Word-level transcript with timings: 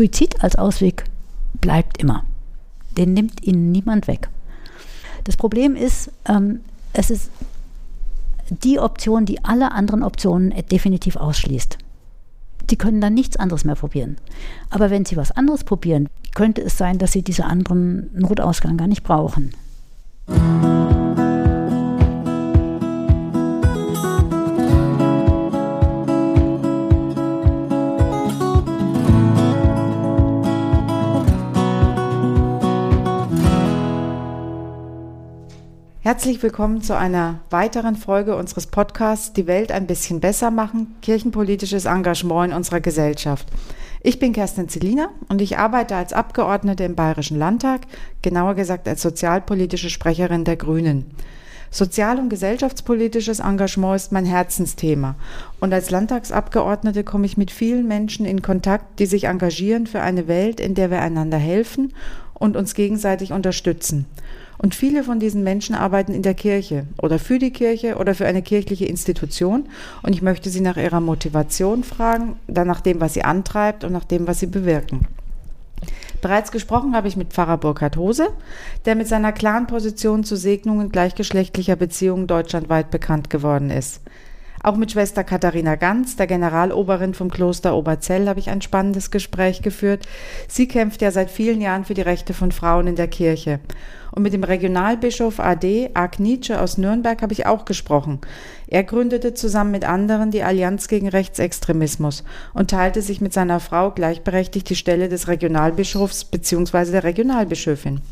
Suizid 0.00 0.42
als 0.42 0.56
Ausweg 0.56 1.04
bleibt 1.60 1.98
immer. 1.98 2.24
Den 2.96 3.12
nimmt 3.12 3.46
Ihnen 3.46 3.70
niemand 3.70 4.08
weg. 4.08 4.30
Das 5.24 5.36
Problem 5.36 5.76
ist, 5.76 6.10
ähm, 6.24 6.60
es 6.94 7.10
ist 7.10 7.30
die 8.48 8.78
Option, 8.78 9.26
die 9.26 9.44
alle 9.44 9.72
anderen 9.72 10.02
Optionen 10.02 10.54
definitiv 10.72 11.16
ausschließt. 11.16 11.76
Sie 12.70 12.76
können 12.76 13.02
dann 13.02 13.12
nichts 13.12 13.36
anderes 13.36 13.64
mehr 13.64 13.74
probieren. 13.74 14.16
Aber 14.70 14.88
wenn 14.88 15.04
Sie 15.04 15.18
was 15.18 15.32
anderes 15.32 15.64
probieren, 15.64 16.08
könnte 16.34 16.62
es 16.62 16.78
sein, 16.78 16.96
dass 16.96 17.12
Sie 17.12 17.20
diese 17.20 17.44
anderen 17.44 18.08
Notausgang 18.14 18.78
gar 18.78 18.88
nicht 18.88 19.02
brauchen. 19.04 19.52
Herzlich 36.10 36.42
willkommen 36.42 36.82
zu 36.82 36.96
einer 36.96 37.38
weiteren 37.50 37.94
Folge 37.94 38.34
unseres 38.34 38.66
Podcasts 38.66 39.32
Die 39.32 39.46
Welt 39.46 39.70
ein 39.70 39.86
bisschen 39.86 40.18
besser 40.18 40.50
machen, 40.50 40.96
kirchenpolitisches 41.02 41.84
Engagement 41.84 42.50
in 42.50 42.56
unserer 42.56 42.80
Gesellschaft. 42.80 43.46
Ich 44.02 44.18
bin 44.18 44.32
Kerstin 44.32 44.68
Zelina 44.68 45.10
und 45.28 45.40
ich 45.40 45.56
arbeite 45.56 45.94
als 45.94 46.12
Abgeordnete 46.12 46.82
im 46.82 46.96
Bayerischen 46.96 47.38
Landtag, 47.38 47.82
genauer 48.22 48.56
gesagt 48.56 48.88
als 48.88 49.02
sozialpolitische 49.02 49.88
Sprecherin 49.88 50.42
der 50.42 50.56
Grünen. 50.56 51.12
Sozial- 51.70 52.18
und 52.18 52.28
gesellschaftspolitisches 52.28 53.38
Engagement 53.38 53.94
ist 53.94 54.10
mein 54.10 54.26
Herzensthema. 54.26 55.14
Und 55.60 55.72
als 55.72 55.90
Landtagsabgeordnete 55.90 57.04
komme 57.04 57.26
ich 57.26 57.36
mit 57.36 57.52
vielen 57.52 57.86
Menschen 57.86 58.26
in 58.26 58.42
Kontakt, 58.42 58.98
die 58.98 59.06
sich 59.06 59.24
engagieren 59.28 59.86
für 59.86 60.00
eine 60.00 60.26
Welt, 60.26 60.58
in 60.58 60.74
der 60.74 60.90
wir 60.90 61.00
einander 61.00 61.38
helfen 61.38 61.94
und 62.34 62.56
uns 62.56 62.74
gegenseitig 62.74 63.32
unterstützen. 63.32 64.06
Und 64.62 64.74
viele 64.74 65.04
von 65.04 65.20
diesen 65.20 65.42
Menschen 65.42 65.74
arbeiten 65.74 66.12
in 66.12 66.20
der 66.20 66.34
Kirche 66.34 66.86
oder 67.00 67.18
für 67.18 67.38
die 67.38 67.50
Kirche 67.50 67.96
oder 67.96 68.14
für 68.14 68.26
eine 68.26 68.42
kirchliche 68.42 68.84
Institution. 68.84 69.64
Und 70.02 70.12
ich 70.12 70.20
möchte 70.20 70.50
Sie 70.50 70.60
nach 70.60 70.76
Ihrer 70.76 71.00
Motivation 71.00 71.82
fragen, 71.82 72.36
dann 72.46 72.66
nach 72.66 72.82
dem, 72.82 73.00
was 73.00 73.14
Sie 73.14 73.24
antreibt 73.24 73.84
und 73.84 73.92
nach 73.92 74.04
dem, 74.04 74.26
was 74.26 74.40
Sie 74.40 74.46
bewirken. 74.46 75.06
Bereits 76.20 76.52
gesprochen 76.52 76.94
habe 76.94 77.08
ich 77.08 77.16
mit 77.16 77.32
Pfarrer 77.32 77.56
Burkhard 77.56 77.96
Hose, 77.96 78.28
der 78.84 78.96
mit 78.96 79.08
seiner 79.08 79.32
klaren 79.32 79.66
Position 79.66 80.24
zu 80.24 80.36
Segnungen 80.36 80.92
gleichgeschlechtlicher 80.92 81.76
Beziehungen 81.76 82.26
deutschlandweit 82.26 82.90
bekannt 82.90 83.30
geworden 83.30 83.70
ist. 83.70 84.02
Auch 84.62 84.76
mit 84.76 84.92
Schwester 84.92 85.24
Katharina 85.24 85.76
Ganz, 85.76 86.16
der 86.16 86.26
Generaloberin 86.26 87.14
vom 87.14 87.30
Kloster 87.30 87.74
Oberzell, 87.74 88.28
habe 88.28 88.40
ich 88.40 88.50
ein 88.50 88.60
spannendes 88.60 89.10
Gespräch 89.10 89.62
geführt. 89.62 90.06
Sie 90.48 90.68
kämpft 90.68 91.00
ja 91.00 91.10
seit 91.10 91.30
vielen 91.30 91.62
Jahren 91.62 91.86
für 91.86 91.94
die 91.94 92.02
Rechte 92.02 92.34
von 92.34 92.52
Frauen 92.52 92.86
in 92.86 92.96
der 92.96 93.08
Kirche. 93.08 93.60
Und 94.12 94.22
mit 94.22 94.34
dem 94.34 94.44
Regionalbischof 94.44 95.40
AD, 95.40 95.90
Ark 95.94 96.20
Nietzsche 96.20 96.60
aus 96.60 96.76
Nürnberg, 96.76 97.22
habe 97.22 97.32
ich 97.32 97.46
auch 97.46 97.64
gesprochen. 97.64 98.20
Er 98.66 98.84
gründete 98.84 99.32
zusammen 99.32 99.70
mit 99.70 99.86
anderen 99.86 100.30
die 100.30 100.42
Allianz 100.42 100.88
gegen 100.88 101.08
Rechtsextremismus 101.08 102.22
und 102.52 102.70
teilte 102.70 103.00
sich 103.00 103.22
mit 103.22 103.32
seiner 103.32 103.60
Frau 103.60 103.92
gleichberechtigt 103.92 104.68
die 104.68 104.76
Stelle 104.76 105.08
des 105.08 105.28
Regionalbischofs 105.28 106.26
bzw. 106.26 106.90
der 106.90 107.04
Regionalbischöfin. 107.04 108.02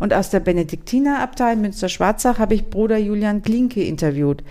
Und 0.00 0.14
aus 0.14 0.30
der 0.30 0.40
Benediktinerabtei 0.40 1.56
Münster-Schwarzach 1.56 2.38
habe 2.38 2.54
ich 2.54 2.70
Bruder 2.70 2.96
Julian 2.96 3.42
Klinke 3.42 3.82
interviewt, 3.82 4.42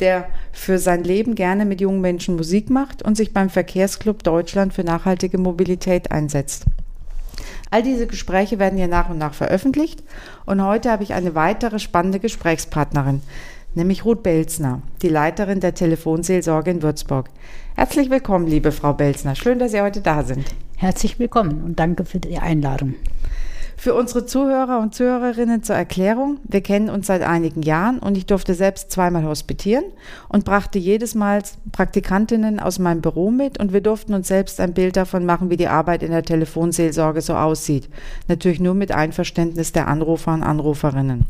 der 0.00 0.26
für 0.52 0.78
sein 0.78 1.04
Leben 1.04 1.34
gerne 1.34 1.64
mit 1.64 1.80
jungen 1.80 2.00
Menschen 2.00 2.36
Musik 2.36 2.70
macht 2.70 3.02
und 3.02 3.16
sich 3.16 3.32
beim 3.32 3.50
Verkehrsclub 3.50 4.22
Deutschland 4.22 4.74
für 4.74 4.84
nachhaltige 4.84 5.38
Mobilität 5.38 6.10
einsetzt. 6.10 6.64
All 7.70 7.82
diese 7.82 8.06
Gespräche 8.06 8.58
werden 8.58 8.78
hier 8.78 8.88
nach 8.88 9.08
und 9.08 9.18
nach 9.18 9.34
veröffentlicht 9.34 10.02
und 10.46 10.62
heute 10.62 10.90
habe 10.90 11.02
ich 11.02 11.14
eine 11.14 11.34
weitere 11.34 11.78
spannende 11.78 12.20
Gesprächspartnerin, 12.20 13.22
nämlich 13.74 14.04
Ruth 14.04 14.22
Belzner, 14.22 14.82
die 15.02 15.08
Leiterin 15.08 15.60
der 15.60 15.74
Telefonseelsorge 15.74 16.70
in 16.70 16.82
Würzburg. 16.82 17.30
Herzlich 17.74 18.10
willkommen, 18.10 18.46
liebe 18.46 18.70
Frau 18.70 18.92
Belzner. 18.92 19.34
Schön, 19.34 19.58
dass 19.58 19.72
Sie 19.72 19.80
heute 19.80 20.00
da 20.00 20.22
sind. 20.22 20.54
Herzlich 20.76 21.18
willkommen 21.18 21.64
und 21.64 21.80
danke 21.80 22.04
für 22.04 22.20
die 22.20 22.38
Einladung. 22.38 22.94
Für 23.84 23.92
unsere 23.92 24.24
Zuhörer 24.24 24.80
und 24.80 24.94
Zuhörerinnen 24.94 25.62
zur 25.62 25.76
Erklärung, 25.76 26.40
wir 26.44 26.62
kennen 26.62 26.88
uns 26.88 27.06
seit 27.06 27.20
einigen 27.20 27.60
Jahren 27.60 27.98
und 27.98 28.16
ich 28.16 28.24
durfte 28.24 28.54
selbst 28.54 28.90
zweimal 28.90 29.24
hospitieren 29.24 29.84
und 30.30 30.46
brachte 30.46 30.78
jedes 30.78 31.14
Mal 31.14 31.42
Praktikantinnen 31.70 32.60
aus 32.60 32.78
meinem 32.78 33.02
Büro 33.02 33.30
mit 33.30 33.60
und 33.60 33.74
wir 33.74 33.82
durften 33.82 34.14
uns 34.14 34.28
selbst 34.28 34.58
ein 34.58 34.72
Bild 34.72 34.96
davon 34.96 35.26
machen, 35.26 35.50
wie 35.50 35.58
die 35.58 35.68
Arbeit 35.68 36.02
in 36.02 36.12
der 36.12 36.22
Telefonseelsorge 36.22 37.20
so 37.20 37.34
aussieht. 37.34 37.90
Natürlich 38.26 38.58
nur 38.58 38.72
mit 38.72 38.90
Einverständnis 38.90 39.72
der 39.72 39.86
Anrufer 39.86 40.32
und 40.32 40.44
Anruferinnen. 40.44 41.26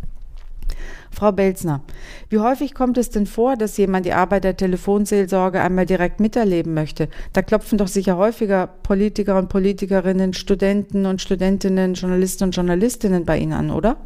Frau 1.14 1.32
Belzner, 1.32 1.80
wie 2.28 2.38
häufig 2.38 2.74
kommt 2.74 2.98
es 2.98 3.10
denn 3.10 3.26
vor, 3.26 3.56
dass 3.56 3.76
jemand 3.76 4.06
die 4.06 4.12
Arbeit 4.12 4.44
der 4.44 4.56
Telefonseelsorge 4.56 5.60
einmal 5.60 5.86
direkt 5.86 6.20
miterleben 6.20 6.74
möchte? 6.74 7.08
Da 7.32 7.42
klopfen 7.42 7.78
doch 7.78 7.88
sicher 7.88 8.16
häufiger 8.16 8.66
Politiker 8.66 9.38
und 9.38 9.48
Politikerinnen, 9.48 10.32
Studenten 10.34 11.06
und 11.06 11.22
Studentinnen, 11.22 11.94
Journalisten 11.94 12.44
und 12.44 12.56
Journalistinnen 12.56 13.24
bei 13.24 13.38
Ihnen 13.38 13.52
an, 13.52 13.70
oder? 13.70 13.96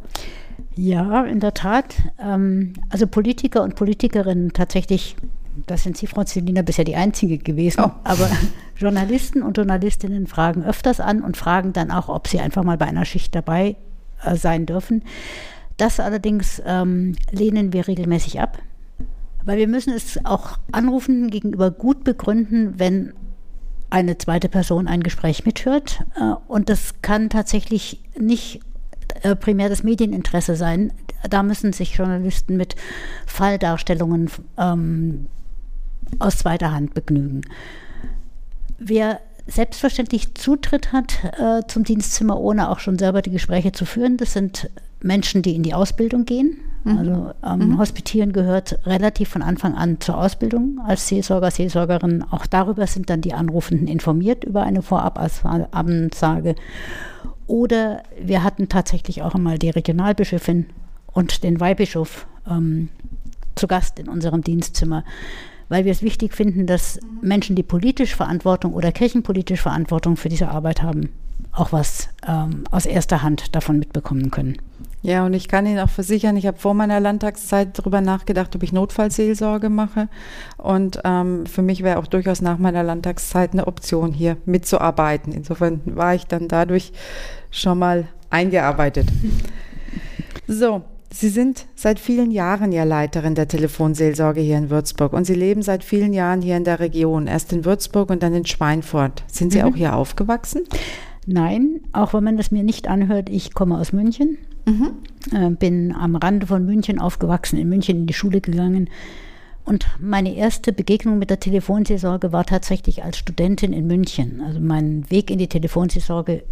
Ja, 0.75 1.25
in 1.25 1.39
der 1.39 1.53
Tat. 1.53 1.95
Ähm, 2.19 2.73
also 2.89 3.07
Politiker 3.07 3.63
und 3.63 3.75
Politikerinnen 3.75 4.53
tatsächlich, 4.53 5.15
das 5.67 5.83
sind 5.83 5.97
Sie, 5.97 6.07
Frau 6.07 6.23
Zelina, 6.23 6.61
bisher 6.61 6.85
die 6.85 6.95
Einzige 6.95 7.37
gewesen. 7.37 7.83
Oh. 7.85 7.91
Aber 8.03 8.29
Journalisten 8.77 9.43
und 9.43 9.57
Journalistinnen 9.57 10.27
fragen 10.27 10.63
öfters 10.63 10.99
an 10.99 11.21
und 11.21 11.35
fragen 11.35 11.73
dann 11.73 11.91
auch, 11.91 12.07
ob 12.07 12.27
sie 12.27 12.39
einfach 12.39 12.63
mal 12.63 12.77
bei 12.77 12.85
einer 12.85 13.05
Schicht 13.05 13.35
dabei 13.35 13.75
äh, 14.23 14.35
sein 14.35 14.65
dürfen. 14.65 15.03
Das 15.79 16.01
allerdings 16.01 16.61
ähm, 16.65 17.15
lehnen 17.31 17.71
wir 17.71 17.87
regelmäßig 17.87 18.41
ab, 18.41 18.61
weil 19.45 19.57
wir 19.57 19.67
müssen 19.69 19.93
es 19.93 20.23
auch 20.25 20.59
Anrufenden 20.73 21.29
gegenüber 21.29 21.71
gut 21.71 22.03
begründen, 22.03 22.77
wenn 22.77 23.13
eine 23.89 24.17
zweite 24.17 24.49
Person 24.49 24.89
ein 24.89 25.03
Gespräch 25.03 25.45
mithört. 25.45 26.03
Äh, 26.19 26.33
und 26.49 26.67
das 26.67 27.01
kann 27.01 27.29
tatsächlich 27.29 28.01
nicht 28.19 28.59
äh, 29.23 29.37
primär 29.37 29.69
das 29.69 29.83
Medieninteresse 29.83 30.57
sein. 30.57 30.91
Da 31.29 31.43
müssen 31.43 31.71
sich 31.71 31.95
Journalisten 31.95 32.57
mit 32.57 32.75
Falldarstellungen 33.25 34.29
ähm, 34.57 35.27
aus 36.19 36.39
zweiter 36.39 36.73
Hand 36.73 36.93
begnügen. 36.93 37.43
Wer 38.79 39.21
selbstverständlich 39.47 40.35
Zutritt 40.35 40.91
hat 40.91 41.23
äh, 41.39 41.65
zum 41.69 41.85
Dienstzimmer, 41.85 42.37
ohne 42.37 42.69
auch 42.69 42.79
schon 42.79 42.99
selber 42.99 43.21
die 43.21 43.31
Gespräche 43.31 43.71
zu 43.71 43.85
führen, 43.85 44.17
das 44.17 44.33
sind 44.33 44.69
Menschen, 45.01 45.41
die 45.41 45.55
in 45.55 45.63
die 45.63 45.73
Ausbildung 45.73 46.25
gehen. 46.25 46.57
Mhm. 46.83 46.97
Also 46.97 47.31
ähm, 47.43 47.69
mhm. 47.69 47.77
Hospitieren 47.77 48.33
gehört 48.33 48.79
relativ 48.85 49.29
von 49.29 49.41
Anfang 49.41 49.75
an 49.75 49.99
zur 49.99 50.17
Ausbildung 50.17 50.79
als 50.85 51.07
Seelsorger, 51.07 51.51
Seelsorgerin. 51.51 52.23
Auch 52.23 52.45
darüber 52.45 52.87
sind 52.87 53.09
dann 53.09 53.21
die 53.21 53.33
Anrufenden 53.33 53.87
informiert 53.87 54.43
über 54.43 54.63
eine 54.63 54.81
Vorabansage. 54.81 56.55
Oder 57.47 58.03
wir 58.21 58.43
hatten 58.43 58.69
tatsächlich 58.69 59.21
auch 59.23 59.35
einmal 59.35 59.57
die 59.57 59.69
Regionalbischöfin 59.69 60.67
und 61.07 61.43
den 61.43 61.59
Weihbischof 61.59 62.27
ähm, 62.47 62.89
zu 63.55 63.67
Gast 63.67 63.99
in 63.99 64.07
unserem 64.07 64.41
Dienstzimmer, 64.41 65.03
weil 65.69 65.85
wir 65.85 65.91
es 65.91 66.03
wichtig 66.03 66.35
finden, 66.35 66.65
dass 66.65 66.99
Menschen, 67.21 67.55
die 67.55 67.63
politisch 67.63 68.15
Verantwortung 68.15 68.73
oder 68.73 68.91
kirchenpolitisch 68.91 69.61
Verantwortung 69.61 70.17
für 70.17 70.29
diese 70.29 70.49
Arbeit 70.49 70.81
haben, 70.81 71.09
auch 71.51 71.71
was 71.71 72.09
ähm, 72.27 72.63
aus 72.71 72.85
erster 72.85 73.21
Hand 73.21 73.55
davon 73.55 73.79
mitbekommen 73.79 74.31
können. 74.31 74.57
Ja, 75.01 75.25
und 75.25 75.33
ich 75.33 75.47
kann 75.47 75.65
Ihnen 75.65 75.79
auch 75.79 75.89
versichern, 75.89 76.35
ich 76.35 76.45
habe 76.45 76.57
vor 76.57 76.73
meiner 76.73 76.99
Landtagszeit 76.99 77.79
darüber 77.79 78.01
nachgedacht, 78.01 78.53
ob 78.55 78.63
ich 78.63 78.73
Notfallseelsorge 78.73 79.69
mache. 79.69 80.09
Und 80.57 80.99
ähm, 81.05 81.45
für 81.45 81.61
mich 81.61 81.83
wäre 81.83 81.99
auch 81.99 82.07
durchaus 82.07 82.41
nach 82.41 82.57
meiner 82.57 82.83
Landtagszeit 82.83 83.53
eine 83.53 83.67
Option, 83.67 84.11
hier 84.11 84.35
mitzuarbeiten. 84.45 85.31
Insofern 85.31 85.81
war 85.85 86.15
ich 86.15 86.25
dann 86.25 86.49
dadurch 86.49 86.91
schon 87.49 87.79
mal 87.79 88.07
eingearbeitet. 88.29 89.07
So, 90.51 90.81
Sie 91.11 91.29
sind 91.29 91.65
seit 91.75 91.99
vielen 91.99 92.29
Jahren 92.29 92.71
ja 92.71 92.83
Leiterin 92.83 93.33
der 93.33 93.47
Telefonseelsorge 93.47 94.41
hier 94.41 94.57
in 94.57 94.69
Würzburg 94.69 95.13
und 95.13 95.25
Sie 95.25 95.33
leben 95.33 95.63
seit 95.63 95.83
vielen 95.83 96.13
Jahren 96.13 96.41
hier 96.41 96.55
in 96.55 96.63
der 96.63 96.79
Region, 96.79 97.25
erst 97.25 97.51
in 97.51 97.65
Würzburg 97.65 98.11
und 98.11 98.21
dann 98.21 98.33
in 98.33 98.45
Schweinfurt. 98.45 99.23
Sind 99.27 99.51
Sie 99.51 99.59
mhm. 99.59 99.65
auch 99.65 99.75
hier 99.75 99.95
aufgewachsen? 99.95 100.63
Nein, 101.25 101.81
auch 101.93 102.13
wenn 102.13 102.23
man 102.23 102.37
das 102.37 102.51
mir 102.51 102.63
nicht 102.63 102.87
anhört, 102.87 103.29
ich 103.29 103.53
komme 103.53 103.77
aus 103.79 103.91
München, 103.91 104.37
mhm. 104.65 104.91
äh, 105.33 105.49
bin 105.49 105.93
am 105.93 106.15
Rande 106.15 106.45
von 106.45 106.65
München 106.65 106.99
aufgewachsen, 106.99 107.57
in 107.57 107.69
München 107.69 107.97
in 107.97 108.07
die 108.07 108.13
Schule 108.13 108.39
gegangen. 108.39 108.89
Und 109.65 109.87
meine 109.99 110.35
erste 110.35 110.73
Begegnung 110.73 111.19
mit 111.19 111.29
der 111.29 111.39
Telefonseelsorge 111.39 112.31
war 112.31 112.45
tatsächlich 112.45 113.03
als 113.03 113.17
Studentin 113.17 113.73
in 113.73 113.87
München. 113.87 114.41
Also 114.41 114.59
mein 114.59 115.09
Weg 115.09 115.29
in 115.29 115.37
die 115.37 115.47
Telefonseelsorge 115.47 116.43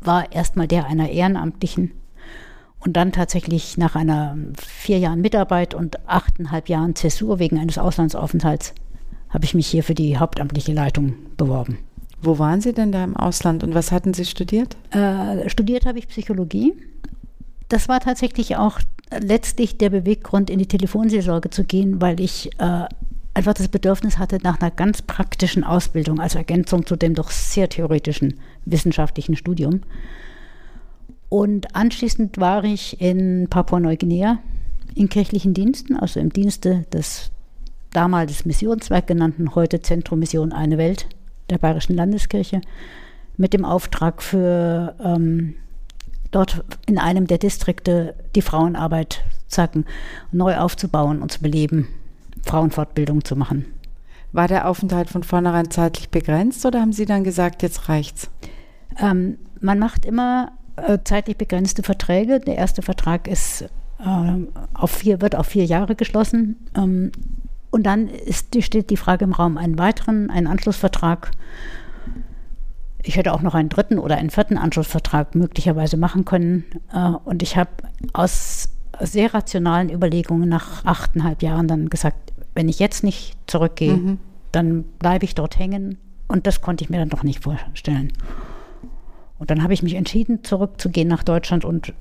war 0.00 0.30
erstmal 0.32 0.68
der 0.68 0.86
einer 0.86 1.08
Ehrenamtlichen 1.08 1.92
und 2.80 2.96
dann 2.96 3.12
tatsächlich 3.12 3.76
nach 3.76 3.94
einer 3.94 4.36
vier 4.58 4.98
Jahren 4.98 5.20
Mitarbeit 5.20 5.74
und 5.74 5.98
achteinhalb 6.08 6.68
Jahren 6.68 6.96
Zäsur 6.96 7.38
wegen 7.38 7.58
eines 7.58 7.78
Auslandsaufenthalts 7.78 8.74
habe 9.28 9.44
ich 9.44 9.54
mich 9.54 9.68
hier 9.68 9.84
für 9.84 9.94
die 9.94 10.18
hauptamtliche 10.18 10.72
Leitung 10.72 11.14
beworben. 11.36 11.78
Wo 12.22 12.38
waren 12.38 12.60
Sie 12.60 12.72
denn 12.72 12.92
da 12.92 13.04
im 13.04 13.16
Ausland 13.16 13.62
und 13.64 13.74
was 13.74 13.92
hatten 13.92 14.12
Sie 14.12 14.24
studiert? 14.24 14.76
Äh, 14.90 15.48
studiert 15.48 15.86
habe 15.86 15.98
ich 15.98 16.08
Psychologie. 16.08 16.74
Das 17.68 17.88
war 17.88 18.00
tatsächlich 18.00 18.56
auch 18.56 18.80
letztlich 19.18 19.78
der 19.78 19.90
Beweggrund, 19.90 20.50
in 20.50 20.58
die 20.58 20.66
Telefonseelsorge 20.66 21.50
zu 21.50 21.64
gehen, 21.64 22.00
weil 22.00 22.20
ich 22.20 22.50
äh, 22.58 22.84
einfach 23.32 23.54
das 23.54 23.68
Bedürfnis 23.68 24.18
hatte 24.18 24.38
nach 24.42 24.60
einer 24.60 24.70
ganz 24.70 25.02
praktischen 25.02 25.64
Ausbildung 25.64 26.20
als 26.20 26.34
Ergänzung 26.34 26.84
zu 26.84 26.96
dem 26.96 27.14
doch 27.14 27.30
sehr 27.30 27.68
theoretischen 27.68 28.40
wissenschaftlichen 28.64 29.36
Studium. 29.36 29.80
Und 31.30 31.74
anschließend 31.76 32.38
war 32.38 32.64
ich 32.64 33.00
in 33.00 33.46
Papua-Neuguinea 33.48 34.40
in 34.96 35.08
kirchlichen 35.08 35.54
Diensten, 35.54 35.96
also 35.96 36.18
im 36.18 36.32
Dienste 36.32 36.84
des 36.92 37.30
damals 37.92 38.44
Missionswerk 38.44 39.06
genannten, 39.06 39.54
heute 39.54 39.80
Zentrum 39.80 40.18
Mission 40.18 40.52
Eine 40.52 40.76
Welt 40.76 41.06
der 41.48 41.58
Bayerischen 41.58 41.94
Landeskirche, 41.94 42.60
mit 43.36 43.52
dem 43.52 43.64
Auftrag 43.64 44.22
für 44.22 44.96
ähm, 45.02 45.54
dort 46.32 46.64
in 46.86 46.98
einem 46.98 47.28
der 47.28 47.38
Distrikte 47.38 48.14
die 48.34 48.42
Frauenarbeit 48.42 49.22
sagen, 49.46 49.84
neu 50.32 50.56
aufzubauen 50.56 51.22
und 51.22 51.30
zu 51.30 51.40
beleben, 51.40 51.88
Frauenfortbildung 52.42 53.24
zu 53.24 53.36
machen. 53.36 53.66
War 54.32 54.48
der 54.48 54.68
Aufenthalt 54.68 55.08
von 55.08 55.22
vornherein 55.22 55.70
zeitlich 55.70 56.10
begrenzt 56.10 56.66
oder 56.66 56.80
haben 56.80 56.92
Sie 56.92 57.06
dann 57.06 57.22
gesagt, 57.22 57.62
jetzt 57.62 57.88
reicht's? 57.88 58.30
Ähm, 58.98 59.38
man 59.60 59.78
macht 59.78 60.04
immer 60.04 60.52
zeitlich 61.04 61.36
begrenzte 61.36 61.82
Verträge. 61.82 62.40
Der 62.40 62.56
erste 62.56 62.82
Vertrag 62.82 63.28
ist 63.28 63.62
äh, 63.62 64.32
auf 64.74 64.90
vier, 64.90 65.20
wird 65.20 65.36
auf 65.36 65.46
vier 65.46 65.64
Jahre 65.64 65.94
geschlossen. 65.94 66.56
Ähm, 66.76 67.12
und 67.70 67.84
dann 67.84 68.08
ist, 68.08 68.54
steht 68.62 68.90
die 68.90 68.96
Frage 68.96 69.24
im 69.24 69.32
Raum, 69.32 69.56
einen 69.56 69.78
weiteren, 69.78 70.30
einen 70.30 70.46
Anschlussvertrag 70.46 71.30
ich 73.02 73.16
hätte 73.16 73.32
auch 73.32 73.42
noch 73.42 73.54
einen 73.54 73.68
dritten 73.68 73.98
oder 73.98 74.16
einen 74.16 74.30
vierten 74.30 74.58
Anschlussvertrag 74.58 75.34
möglicherweise 75.34 75.96
machen 75.96 76.24
können. 76.24 76.64
Äh, 76.92 77.12
und 77.24 77.42
ich 77.42 77.56
habe 77.56 77.70
aus 78.12 78.68
sehr 79.00 79.32
rationalen 79.32 79.90
Überlegungen 79.90 80.48
nach 80.48 80.84
achteinhalb 80.84 81.42
Jahren 81.42 81.68
dann 81.68 81.88
gesagt, 81.88 82.32
wenn 82.54 82.68
ich 82.68 82.78
jetzt 82.78 83.04
nicht 83.04 83.36
zurückgehe, 83.46 83.94
mhm. 83.94 84.18
dann 84.52 84.82
bleibe 84.98 85.24
ich 85.24 85.34
dort 85.34 85.58
hängen. 85.58 85.98
Und 86.28 86.46
das 86.46 86.60
konnte 86.60 86.84
ich 86.84 86.90
mir 86.90 86.98
dann 86.98 87.08
doch 87.08 87.22
nicht 87.22 87.42
vorstellen. 87.42 88.12
Und 89.40 89.50
dann 89.50 89.62
habe 89.62 89.72
ich 89.72 89.82
mich 89.82 89.94
entschieden, 89.94 90.44
zurückzugehen 90.44 91.08
nach 91.08 91.24
Deutschland 91.24 91.64
und 91.64 91.94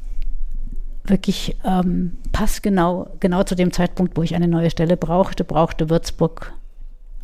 wirklich 1.05 1.55
ähm, 1.65 2.17
passgenau, 2.31 3.07
genau 3.19 3.43
zu 3.43 3.55
dem 3.55 3.71
Zeitpunkt, 3.71 4.15
wo 4.17 4.23
ich 4.23 4.35
eine 4.35 4.47
neue 4.47 4.69
Stelle 4.69 4.97
brauchte, 4.97 5.43
brauchte 5.43 5.89
Würzburg 5.89 6.53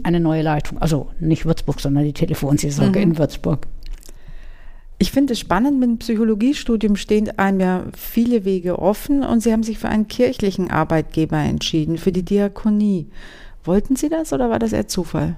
eine 0.03 0.21
neue 0.21 0.41
Leitung. 0.41 0.77
Also 0.79 1.09
nicht 1.19 1.45
Würzburg, 1.45 1.79
sondern 1.79 2.05
die 2.05 2.13
Telefonseelsorge 2.13 2.99
mhm. 2.99 3.11
in 3.11 3.17
Würzburg. 3.17 3.67
Ich 4.97 5.11
finde 5.11 5.33
es 5.33 5.39
spannend, 5.39 5.79
mit 5.79 5.89
dem 5.89 5.97
Psychologiestudium 5.97 6.95
stehen 6.95 7.37
einem 7.37 7.59
ja 7.59 7.83
viele 7.97 8.45
Wege 8.45 8.79
offen 8.79 9.23
und 9.23 9.41
Sie 9.41 9.51
haben 9.51 9.63
sich 9.63 9.77
für 9.77 9.89
einen 9.89 10.07
kirchlichen 10.07 10.71
Arbeitgeber 10.71 11.37
entschieden, 11.37 11.97
für 11.97 12.13
die 12.13 12.23
Diakonie. 12.23 13.09
Wollten 13.65 13.97
Sie 13.97 14.07
das 14.07 14.31
oder 14.31 14.49
war 14.49 14.59
das 14.59 14.71
eher 14.71 14.87
Zufall? 14.87 15.35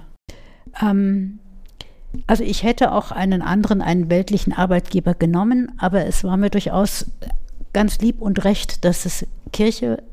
Ähm, 0.80 1.40
also 2.26 2.44
ich 2.44 2.64
hätte 2.64 2.92
auch 2.92 3.12
einen 3.12 3.42
anderen, 3.42 3.82
einen 3.82 4.10
weltlichen 4.10 4.54
Arbeitgeber 4.54 5.14
genommen, 5.14 5.72
aber 5.78 6.06
es 6.06 6.24
war 6.24 6.38
mir 6.38 6.50
durchaus 6.50 7.12
ganz 7.74 8.00
lieb 8.00 8.22
und 8.22 8.44
recht, 8.44 8.86
dass 8.86 9.06
es 9.06 9.26
Kirche 9.52 10.04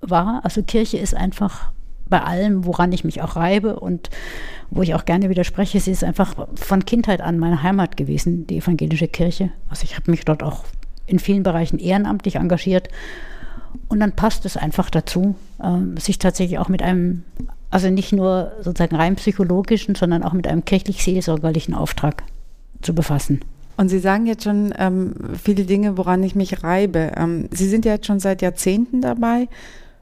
war. 0.00 0.40
Also 0.44 0.62
Kirche 0.62 0.98
ist 0.98 1.14
einfach 1.14 1.72
bei 2.08 2.22
allem, 2.22 2.64
woran 2.64 2.92
ich 2.92 3.04
mich 3.04 3.22
auch 3.22 3.36
reibe 3.36 3.80
und 3.80 4.10
wo 4.70 4.82
ich 4.82 4.94
auch 4.94 5.04
gerne 5.04 5.28
widerspreche, 5.28 5.80
sie 5.80 5.90
ist 5.90 6.04
einfach 6.04 6.34
von 6.54 6.84
Kindheit 6.84 7.20
an 7.20 7.38
meine 7.38 7.62
Heimat 7.62 7.96
gewesen, 7.96 8.46
die 8.46 8.58
evangelische 8.58 9.08
Kirche. 9.08 9.50
Also 9.68 9.84
ich 9.84 9.96
habe 9.96 10.10
mich 10.10 10.24
dort 10.24 10.42
auch 10.42 10.64
in 11.06 11.18
vielen 11.18 11.42
Bereichen 11.42 11.78
ehrenamtlich 11.78 12.36
engagiert. 12.36 12.88
Und 13.88 14.00
dann 14.00 14.12
passt 14.12 14.44
es 14.46 14.56
einfach 14.56 14.90
dazu, 14.90 15.34
äh, 15.62 16.00
sich 16.00 16.18
tatsächlich 16.18 16.58
auch 16.58 16.68
mit 16.68 16.82
einem, 16.82 17.24
also 17.70 17.90
nicht 17.90 18.12
nur 18.12 18.52
sozusagen 18.60 18.96
rein 18.96 19.16
psychologischen, 19.16 19.94
sondern 19.94 20.22
auch 20.22 20.32
mit 20.32 20.46
einem 20.46 20.64
kirchlich-seelsorgerlichen 20.64 21.74
Auftrag 21.74 22.24
zu 22.80 22.94
befassen. 22.94 23.40
Und 23.76 23.88
Sie 23.88 24.00
sagen 24.00 24.26
jetzt 24.26 24.44
schon 24.44 24.74
ähm, 24.76 25.14
viele 25.40 25.64
Dinge, 25.64 25.96
woran 25.96 26.22
ich 26.22 26.34
mich 26.34 26.64
reibe. 26.64 27.12
Ähm, 27.16 27.48
Sie 27.52 27.68
sind 27.68 27.84
ja 27.84 27.92
jetzt 27.92 28.06
schon 28.06 28.18
seit 28.18 28.42
Jahrzehnten 28.42 29.00
dabei. 29.00 29.48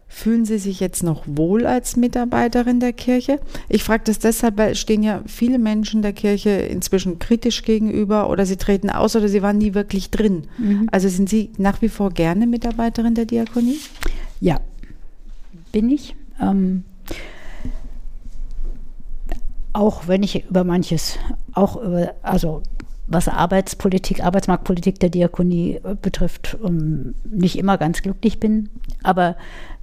Fühlen 0.08 0.44
Sie 0.44 0.58
sich 0.58 0.80
jetzt 0.80 1.02
noch 1.02 1.24
wohl 1.26 1.66
als 1.66 1.96
Mitarbeiterin 1.96 2.80
der 2.80 2.92
Kirche? 2.92 3.40
Ich 3.68 3.82
frage 3.82 4.04
das 4.06 4.18
deshalb, 4.20 4.56
weil 4.56 4.76
stehen 4.76 5.02
ja 5.02 5.20
viele 5.26 5.58
Menschen 5.58 6.00
der 6.00 6.12
Kirche 6.12 6.50
inzwischen 6.50 7.18
kritisch 7.18 7.64
gegenüber 7.64 8.30
oder 8.30 8.46
sie 8.46 8.56
treten 8.56 8.88
aus 8.88 9.16
oder 9.16 9.28
sie 9.28 9.42
waren 9.42 9.58
nie 9.58 9.74
wirklich 9.74 10.10
drin. 10.10 10.44
Mhm. 10.58 10.88
Also 10.92 11.08
sind 11.08 11.28
Sie 11.28 11.50
nach 11.58 11.82
wie 11.82 11.88
vor 11.88 12.10
gerne 12.10 12.46
Mitarbeiterin 12.46 13.14
der 13.14 13.26
Diakonie? 13.26 13.78
Ja, 14.40 14.60
bin 15.72 15.90
ich. 15.90 16.14
Ähm, 16.40 16.84
auch 19.76 20.08
wenn 20.08 20.22
ich 20.22 20.48
über 20.48 20.64
manches, 20.64 21.18
auch 21.52 21.76
über, 21.76 22.14
also 22.22 22.62
was 23.06 23.28
Arbeitspolitik, 23.28 24.24
Arbeitsmarktpolitik 24.24 24.98
der 24.98 25.10
Diakonie 25.10 25.80
betrifft, 26.00 26.56
um, 26.60 26.76
ähm, 26.76 27.14
nicht 27.30 27.58
immer 27.58 27.76
ganz 27.76 28.00
glücklich 28.00 28.40
bin. 28.40 28.70
Aber 29.02 29.36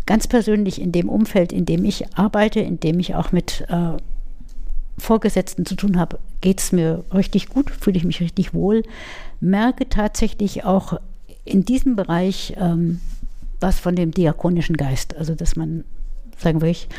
ganz 0.07 0.27
persönlich 0.27 0.81
in 0.81 0.91
dem 0.91 1.09
Umfeld, 1.09 1.53
in 1.53 1.65
dem 1.65 1.85
ich 1.85 2.17
arbeite, 2.17 2.59
in 2.59 2.79
dem 2.79 2.99
ich 2.99 3.13
auch 3.13 3.31
mit 3.31 3.65
äh, 3.69 3.97
Vorgesetzten 4.97 5.65
zu 5.65 5.75
tun 5.75 5.97
habe, 5.99 6.19
geht 6.41 6.59
es 6.59 6.71
mir 6.71 7.03
richtig 7.13 7.49
gut, 7.49 7.69
fühle 7.69 7.97
ich 7.97 8.03
mich 8.03 8.19
richtig 8.19 8.53
wohl, 8.53 8.83
merke 9.39 9.87
tatsächlich 9.87 10.65
auch 10.65 10.99
in 11.45 11.65
diesem 11.65 11.95
Bereich 11.95 12.55
ähm, 12.57 12.99
was 13.59 13.79
von 13.79 13.95
dem 13.95 14.11
diakonischen 14.11 14.75
Geist. 14.75 15.15
Also, 15.15 15.35
dass 15.35 15.55
man, 15.55 15.83
sagen 16.37 16.61
wir 16.61 16.69
ich, 16.69 16.89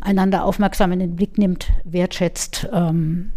einander 0.00 0.44
aufmerksam 0.44 0.92
in 0.92 1.00
den 1.00 1.16
Blick 1.16 1.38
nimmt, 1.38 1.70
wertschätzt, 1.84 2.68
ähm, 2.72 3.32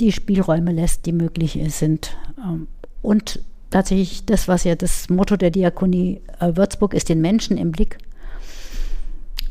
die 0.00 0.12
Spielräume 0.12 0.72
lässt, 0.72 1.06
die 1.06 1.12
möglich 1.12 1.58
sind. 1.68 2.16
Ähm, 2.38 2.68
und 3.02 3.40
tatsächlich 3.70 4.26
das, 4.26 4.48
was 4.48 4.64
ja 4.64 4.74
das 4.74 5.08
Motto 5.08 5.36
der 5.36 5.50
Diakonie 5.50 6.20
äh, 6.40 6.56
Würzburg 6.56 6.94
ist, 6.94 7.08
den 7.08 7.20
Menschen 7.20 7.56
im 7.56 7.72
Blick. 7.72 7.98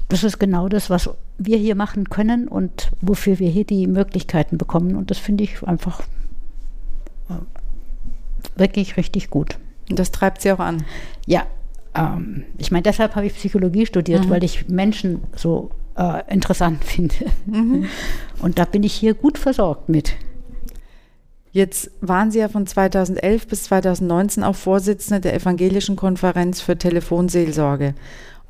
Das 0.09 0.23
ist 0.23 0.39
genau 0.39 0.69
das, 0.69 0.89
was 0.89 1.09
wir 1.37 1.57
hier 1.57 1.75
machen 1.75 2.09
können 2.09 2.47
und 2.47 2.91
wofür 3.01 3.39
wir 3.39 3.49
hier 3.49 3.65
die 3.65 3.87
Möglichkeiten 3.87 4.57
bekommen. 4.57 4.95
Und 4.95 5.09
das 5.11 5.17
finde 5.17 5.43
ich 5.43 5.63
einfach 5.63 6.01
äh, 7.29 8.59
wirklich 8.59 8.97
richtig 8.97 9.29
gut. 9.29 9.57
Und 9.89 9.99
das 9.99 10.11
treibt 10.11 10.41
Sie 10.41 10.51
auch 10.51 10.59
an? 10.59 10.85
Ja. 11.25 11.45
Ähm, 11.95 12.43
ich 12.57 12.71
meine, 12.71 12.83
deshalb 12.83 13.15
habe 13.15 13.25
ich 13.25 13.35
Psychologie 13.35 13.85
studiert, 13.85 14.25
mhm. 14.25 14.29
weil 14.29 14.43
ich 14.43 14.67
Menschen 14.67 15.21
so 15.35 15.71
äh, 15.97 16.21
interessant 16.31 16.83
finde. 16.85 17.15
Mhm. 17.45 17.85
Und 18.39 18.59
da 18.59 18.65
bin 18.65 18.83
ich 18.83 18.93
hier 18.93 19.13
gut 19.13 19.37
versorgt 19.37 19.89
mit. 19.89 20.15
Jetzt 21.51 21.89
waren 22.01 22.31
Sie 22.31 22.39
ja 22.39 22.49
von 22.49 22.67
2011 22.67 23.47
bis 23.47 23.63
2019 23.63 24.43
auch 24.43 24.55
Vorsitzende 24.55 25.21
der 25.21 25.33
Evangelischen 25.33 25.95
Konferenz 25.95 26.59
für 26.59 26.77
Telefonseelsorge. 26.77 27.95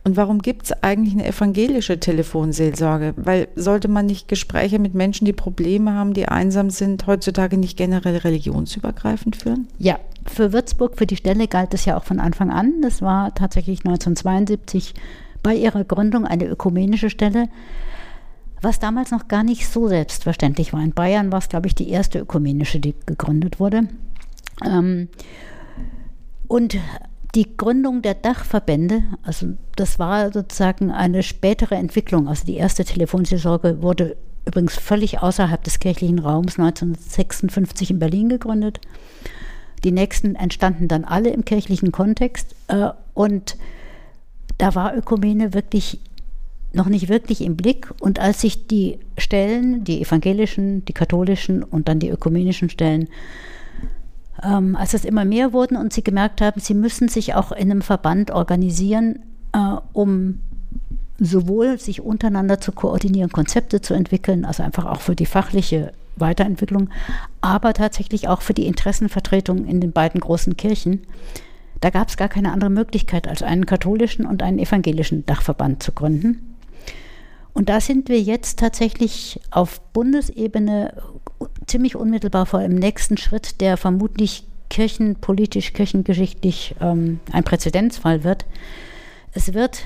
Und 0.05 0.17
warum 0.17 0.41
gibt 0.41 0.65
es 0.65 0.83
eigentlich 0.83 1.15
eine 1.15 1.25
evangelische 1.25 1.99
Telefonseelsorge? 1.99 3.15
Weil 3.17 3.47
sollte 3.55 3.87
man 3.87 4.05
nicht 4.05 4.27
Gespräche 4.27 4.79
mit 4.79 4.93
Menschen, 4.93 5.25
die 5.25 5.33
Probleme 5.33 5.93
haben, 5.93 6.13
die 6.13 6.27
einsam 6.27 6.69
sind, 6.69 7.07
heutzutage 7.07 7.57
nicht 7.57 7.75
generell 7.75 8.17
religionsübergreifend 8.17 9.35
führen? 9.35 9.67
Ja, 9.79 9.99
für 10.27 10.53
Würzburg, 10.53 10.97
für 10.97 11.07
die 11.07 11.15
Stelle 11.15 11.47
galt 11.47 11.73
es 11.73 11.85
ja 11.85 11.97
auch 11.97 12.03
von 12.03 12.19
Anfang 12.19 12.51
an. 12.51 12.81
Das 12.81 13.01
war 13.01 13.33
tatsächlich 13.33 13.79
1972 13.79 14.93
bei 15.41 15.55
ihrer 15.55 15.83
Gründung 15.83 16.25
eine 16.25 16.45
ökumenische 16.45 17.09
Stelle 17.09 17.49
was 18.65 18.79
damals 18.79 19.11
noch 19.11 19.27
gar 19.27 19.43
nicht 19.43 19.67
so 19.67 19.87
selbstverständlich 19.87 20.73
war. 20.73 20.81
In 20.81 20.91
Bayern 20.91 21.31
war 21.31 21.39
es, 21.39 21.49
glaube 21.49 21.67
ich, 21.67 21.75
die 21.75 21.89
erste 21.89 22.19
ökumenische, 22.19 22.79
die 22.79 22.95
gegründet 23.05 23.59
wurde. 23.59 23.87
Ähm, 24.65 25.07
und 26.47 26.77
die 27.35 27.57
Gründung 27.57 28.01
der 28.01 28.13
Dachverbände, 28.13 29.03
also 29.23 29.47
das 29.75 29.99
war 29.99 30.31
sozusagen 30.31 30.89
eine 30.89 31.21
spätere 31.21 31.75
Entwicklung. 31.75 32.29
Also 32.29 32.45
die 32.45 32.55
erste 32.55 32.85
Telefonseelsorge 32.85 33.81
wurde 33.81 34.15
übrigens 34.45 34.75
völlig 34.75 35.19
außerhalb 35.19 35.61
des 35.63 35.79
kirchlichen 35.79 36.19
Raums 36.19 36.57
1956 36.57 37.91
in 37.91 37.99
Berlin 37.99 38.29
gegründet. 38.29 38.79
Die 39.83 39.91
nächsten 39.91 40.35
entstanden 40.35 40.87
dann 40.87 41.03
alle 41.03 41.29
im 41.29 41.43
kirchlichen 41.43 41.91
Kontext. 41.91 42.55
Äh, 42.67 42.89
und 43.13 43.57
da 44.57 44.73
war 44.73 44.95
Ökumene 44.95 45.53
wirklich 45.53 45.99
noch 46.73 46.87
nicht 46.87 47.09
wirklich 47.09 47.41
im 47.41 47.57
Blick. 47.57 47.89
Und 47.99 48.19
als 48.19 48.41
sich 48.41 48.67
die 48.67 48.99
Stellen, 49.17 49.83
die 49.83 50.01
evangelischen, 50.01 50.85
die 50.85 50.93
katholischen 50.93 51.63
und 51.63 51.89
dann 51.89 51.99
die 51.99 52.09
ökumenischen 52.09 52.69
Stellen, 52.69 53.09
ähm, 54.45 54.75
als 54.75 54.93
es 54.93 55.05
immer 55.05 55.25
mehr 55.25 55.53
wurden 55.53 55.75
und 55.77 55.93
sie 55.93 56.03
gemerkt 56.03 56.41
haben, 56.41 56.59
sie 56.59 56.73
müssen 56.73 57.07
sich 57.07 57.33
auch 57.33 57.51
in 57.51 57.71
einem 57.71 57.81
Verband 57.81 58.31
organisieren, 58.31 59.19
äh, 59.53 59.77
um 59.93 60.39
sowohl 61.17 61.79
sich 61.79 62.01
untereinander 62.01 62.59
zu 62.59 62.71
koordinieren, 62.71 63.31
Konzepte 63.31 63.81
zu 63.81 63.93
entwickeln, 63.93 64.45
also 64.45 64.63
einfach 64.63 64.85
auch 64.85 65.01
für 65.01 65.15
die 65.15 65.25
fachliche 65.25 65.93
Weiterentwicklung, 66.17 66.89
aber 67.41 67.73
tatsächlich 67.73 68.27
auch 68.27 68.41
für 68.41 68.53
die 68.53 68.67
Interessenvertretung 68.67 69.65
in 69.65 69.81
den 69.81 69.91
beiden 69.91 70.19
großen 70.21 70.57
Kirchen. 70.57 71.03
Da 71.81 71.89
gab 71.89 72.09
es 72.09 72.17
gar 72.17 72.29
keine 72.29 72.51
andere 72.51 72.69
Möglichkeit, 72.69 73.27
als 73.27 73.43
einen 73.43 73.65
katholischen 73.65 74.25
und 74.25 74.43
einen 74.43 74.59
evangelischen 74.59 75.25
Dachverband 75.25 75.83
zu 75.83 75.91
gründen. 75.91 76.55
Und 77.53 77.69
da 77.69 77.79
sind 77.79 78.09
wir 78.09 78.19
jetzt 78.19 78.59
tatsächlich 78.59 79.39
auf 79.51 79.79
Bundesebene 79.93 80.93
ziemlich 81.67 81.95
unmittelbar 81.95 82.45
vor 82.45 82.61
dem 82.61 82.75
nächsten 82.75 83.17
Schritt, 83.17 83.61
der 83.61 83.77
vermutlich 83.77 84.45
kirchenpolitisch, 84.69 85.73
kirchengeschichtlich 85.73 86.75
ähm, 86.81 87.19
ein 87.31 87.43
Präzedenzfall 87.43 88.23
wird. 88.23 88.45
Es 89.33 89.53
wird 89.53 89.83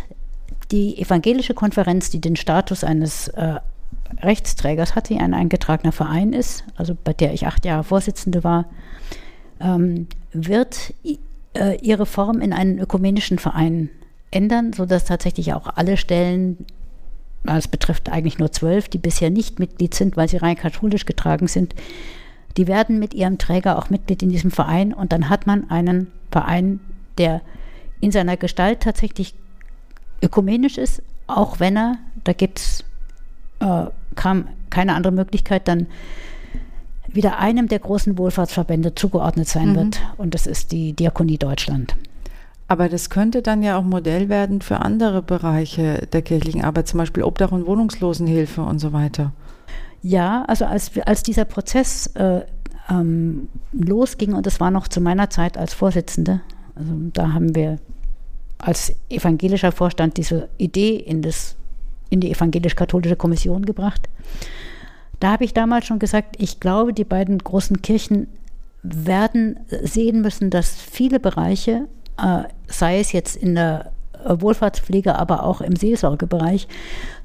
die 0.71 1.01
evangelische 1.01 1.53
Konferenz, 1.53 2.09
die 2.09 2.21
den 2.21 2.35
Status 2.35 2.83
eines 2.83 3.27
äh, 3.29 3.55
Rechtsträgers 4.21 4.95
hat, 4.95 5.09
die 5.09 5.17
ein 5.17 5.33
eingetragener 5.33 5.91
Verein 5.91 6.33
ist, 6.33 6.63
also 6.75 6.95
bei 7.03 7.13
der 7.13 7.33
ich 7.33 7.47
acht 7.47 7.65
Jahre 7.65 7.83
Vorsitzende 7.83 8.43
war, 8.43 8.65
ähm, 9.59 10.07
wird 10.31 10.93
äh, 11.53 11.77
ihre 11.81 12.05
Form 12.05 12.41
in 12.41 12.53
einen 12.53 12.79
ökumenischen 12.79 13.39
Verein 13.39 13.89
ändern, 14.31 14.73
sodass 14.73 15.05
tatsächlich 15.05 15.53
auch 15.53 15.67
alle 15.75 15.97
Stellen, 15.97 16.65
es 17.45 17.67
betrifft 17.67 18.09
eigentlich 18.09 18.37
nur 18.37 18.51
zwölf, 18.51 18.89
die 18.89 18.97
bisher 18.97 19.29
nicht 19.29 19.59
Mitglied 19.59 19.93
sind, 19.93 20.17
weil 20.17 20.27
sie 20.27 20.37
rein 20.37 20.55
katholisch 20.55 21.05
getragen 21.05 21.47
sind, 21.47 21.73
die 22.57 22.67
werden 22.67 22.99
mit 22.99 23.13
ihrem 23.13 23.37
Träger 23.37 23.77
auch 23.77 23.89
Mitglied 23.89 24.23
in 24.23 24.29
diesem 24.29 24.51
Verein 24.51 24.93
und 24.93 25.13
dann 25.13 25.29
hat 25.29 25.47
man 25.47 25.69
einen 25.69 26.11
Verein, 26.31 26.79
der 27.17 27.41
in 28.01 28.11
seiner 28.11 28.37
Gestalt 28.37 28.81
tatsächlich 28.81 29.33
ökumenisch 30.21 30.77
ist, 30.77 31.01
auch 31.27 31.59
wenn 31.59 31.77
er, 31.77 31.97
da 32.23 32.33
gibt 32.33 32.59
es 32.59 32.83
äh, 33.59 33.85
keine 34.15 34.95
andere 34.95 35.13
Möglichkeit, 35.13 35.67
dann 35.67 35.87
wieder 37.07 37.39
einem 37.39 37.67
der 37.67 37.79
großen 37.79 38.17
Wohlfahrtsverbände 38.17 38.95
zugeordnet 38.95 39.47
sein 39.47 39.71
mhm. 39.71 39.75
wird. 39.75 40.01
Und 40.17 40.33
das 40.33 40.47
ist 40.47 40.71
die 40.71 40.93
Diakonie 40.93 41.37
Deutschland. 41.37 41.95
Aber 42.69 42.87
das 42.87 43.09
könnte 43.09 43.41
dann 43.41 43.63
ja 43.63 43.77
auch 43.79 43.83
Modell 43.83 44.29
werden 44.29 44.61
für 44.61 44.77
andere 44.77 45.23
Bereiche 45.23 46.07
der 46.13 46.21
kirchlichen 46.21 46.63
Arbeit, 46.63 46.87
zum 46.87 46.99
Beispiel 46.99 47.23
Obdach- 47.23 47.51
und 47.51 47.65
Wohnungslosenhilfe 47.65 48.61
und 48.61 48.77
so 48.77 48.93
weiter. 48.93 49.33
Ja, 50.03 50.45
also 50.47 50.65
als, 50.65 50.91
als 51.05 51.23
dieser 51.23 51.45
Prozess 51.45 52.07
äh, 52.15 52.41
ähm, 52.87 53.49
losging, 53.71 54.33
und 54.33 54.45
das 54.45 54.59
war 54.59 54.69
noch 54.69 54.87
zu 54.87 55.01
meiner 55.01 55.31
Zeit 55.31 55.57
als 55.57 55.73
Vorsitzende, 55.73 56.41
also 56.75 56.93
da 57.11 57.33
haben 57.33 57.55
wir 57.55 57.79
als 58.59 58.93
evangelischer 59.09 59.71
Vorstand 59.71 60.17
diese 60.17 60.47
Idee 60.59 60.95
in, 60.95 61.23
das, 61.23 61.55
in 62.11 62.19
die 62.19 62.29
evangelisch-katholische 62.31 63.15
Kommission 63.15 63.65
gebracht. 63.65 64.07
Da 65.19 65.31
habe 65.31 65.43
ich 65.43 65.55
damals 65.55 65.87
schon 65.87 65.97
gesagt, 65.97 66.35
ich 66.37 66.59
glaube, 66.59 66.93
die 66.93 67.03
beiden 67.03 67.39
großen 67.39 67.81
Kirchen 67.81 68.27
werden 68.83 69.59
sehen 69.81 70.21
müssen, 70.21 70.51
dass 70.51 70.75
viele 70.75 71.19
Bereiche, 71.19 71.87
sei 72.67 72.99
es 72.99 73.11
jetzt 73.11 73.35
in 73.35 73.55
der 73.55 73.91
Wohlfahrtspflege, 74.25 75.15
aber 75.17 75.43
auch 75.43 75.61
im 75.61 75.75
Seelsorgebereich, 75.75 76.67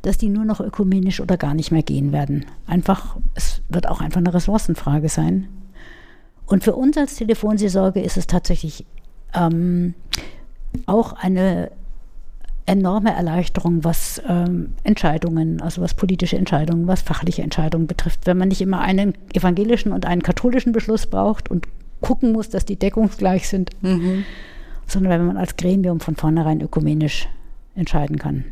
dass 0.02 0.18
die 0.18 0.28
nur 0.28 0.44
noch 0.44 0.60
ökumenisch 0.60 1.20
oder 1.20 1.36
gar 1.36 1.54
nicht 1.54 1.72
mehr 1.72 1.82
gehen 1.82 2.12
werden. 2.12 2.46
Einfach, 2.66 3.16
es 3.34 3.62
wird 3.68 3.88
auch 3.88 4.00
einfach 4.00 4.18
eine 4.18 4.32
Ressourcenfrage 4.32 5.08
sein. 5.08 5.48
Und 6.46 6.62
für 6.62 6.74
uns 6.74 6.96
als 6.96 7.16
Telefonseelsorge 7.16 8.00
ist 8.00 8.16
es 8.16 8.26
tatsächlich 8.26 8.86
ähm, 9.34 9.94
auch 10.86 11.14
eine 11.14 11.70
enorme 12.66 13.14
Erleichterung, 13.14 13.84
was 13.84 14.22
ähm, 14.26 14.74
Entscheidungen, 14.84 15.60
also 15.60 15.82
was 15.82 15.94
politische 15.94 16.38
Entscheidungen, 16.38 16.86
was 16.86 17.02
fachliche 17.02 17.42
Entscheidungen 17.42 17.86
betrifft. 17.86 18.20
Wenn 18.24 18.38
man 18.38 18.48
nicht 18.48 18.60
immer 18.60 18.80
einen 18.80 19.14
evangelischen 19.32 19.92
und 19.92 20.06
einen 20.06 20.22
katholischen 20.22 20.72
Beschluss 20.72 21.06
braucht 21.06 21.50
und 21.50 21.66
gucken 22.00 22.32
muss, 22.32 22.48
dass 22.50 22.64
die 22.64 22.76
deckungsgleich 22.76 23.48
sind, 23.48 23.70
mhm. 23.82 24.24
Sondern 24.86 25.12
wenn 25.12 25.26
man 25.26 25.36
als 25.36 25.56
Gremium 25.56 26.00
von 26.00 26.16
vornherein 26.16 26.60
ökumenisch 26.60 27.28
entscheiden 27.74 28.18
kann. 28.18 28.44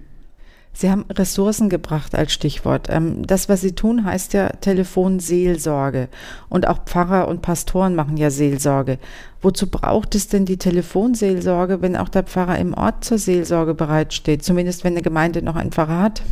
Sie 0.74 0.90
haben 0.90 1.04
Ressourcen 1.10 1.68
gebracht 1.68 2.14
als 2.14 2.32
Stichwort. 2.32 2.88
Ähm, 2.90 3.26
das, 3.26 3.48
was 3.48 3.60
Sie 3.60 3.72
tun, 3.72 4.04
heißt 4.04 4.32
ja 4.32 4.48
Telefonseelsorge. 4.48 6.08
Und 6.48 6.66
auch 6.66 6.84
Pfarrer 6.86 7.28
und 7.28 7.42
Pastoren 7.42 7.94
machen 7.94 8.16
ja 8.16 8.30
Seelsorge. 8.30 8.98
Wozu 9.42 9.66
braucht 9.66 10.14
es 10.14 10.28
denn 10.28 10.46
die 10.46 10.56
Telefonseelsorge, 10.56 11.82
wenn 11.82 11.96
auch 11.96 12.08
der 12.08 12.22
Pfarrer 12.22 12.58
im 12.58 12.72
Ort 12.72 13.04
zur 13.04 13.18
Seelsorge 13.18 13.74
bereitsteht? 13.74 14.42
Zumindest 14.42 14.82
wenn 14.82 14.94
eine 14.94 15.02
Gemeinde 15.02 15.42
noch 15.42 15.56
einen 15.56 15.72
Pfarrer 15.72 16.00
hat? 16.00 16.22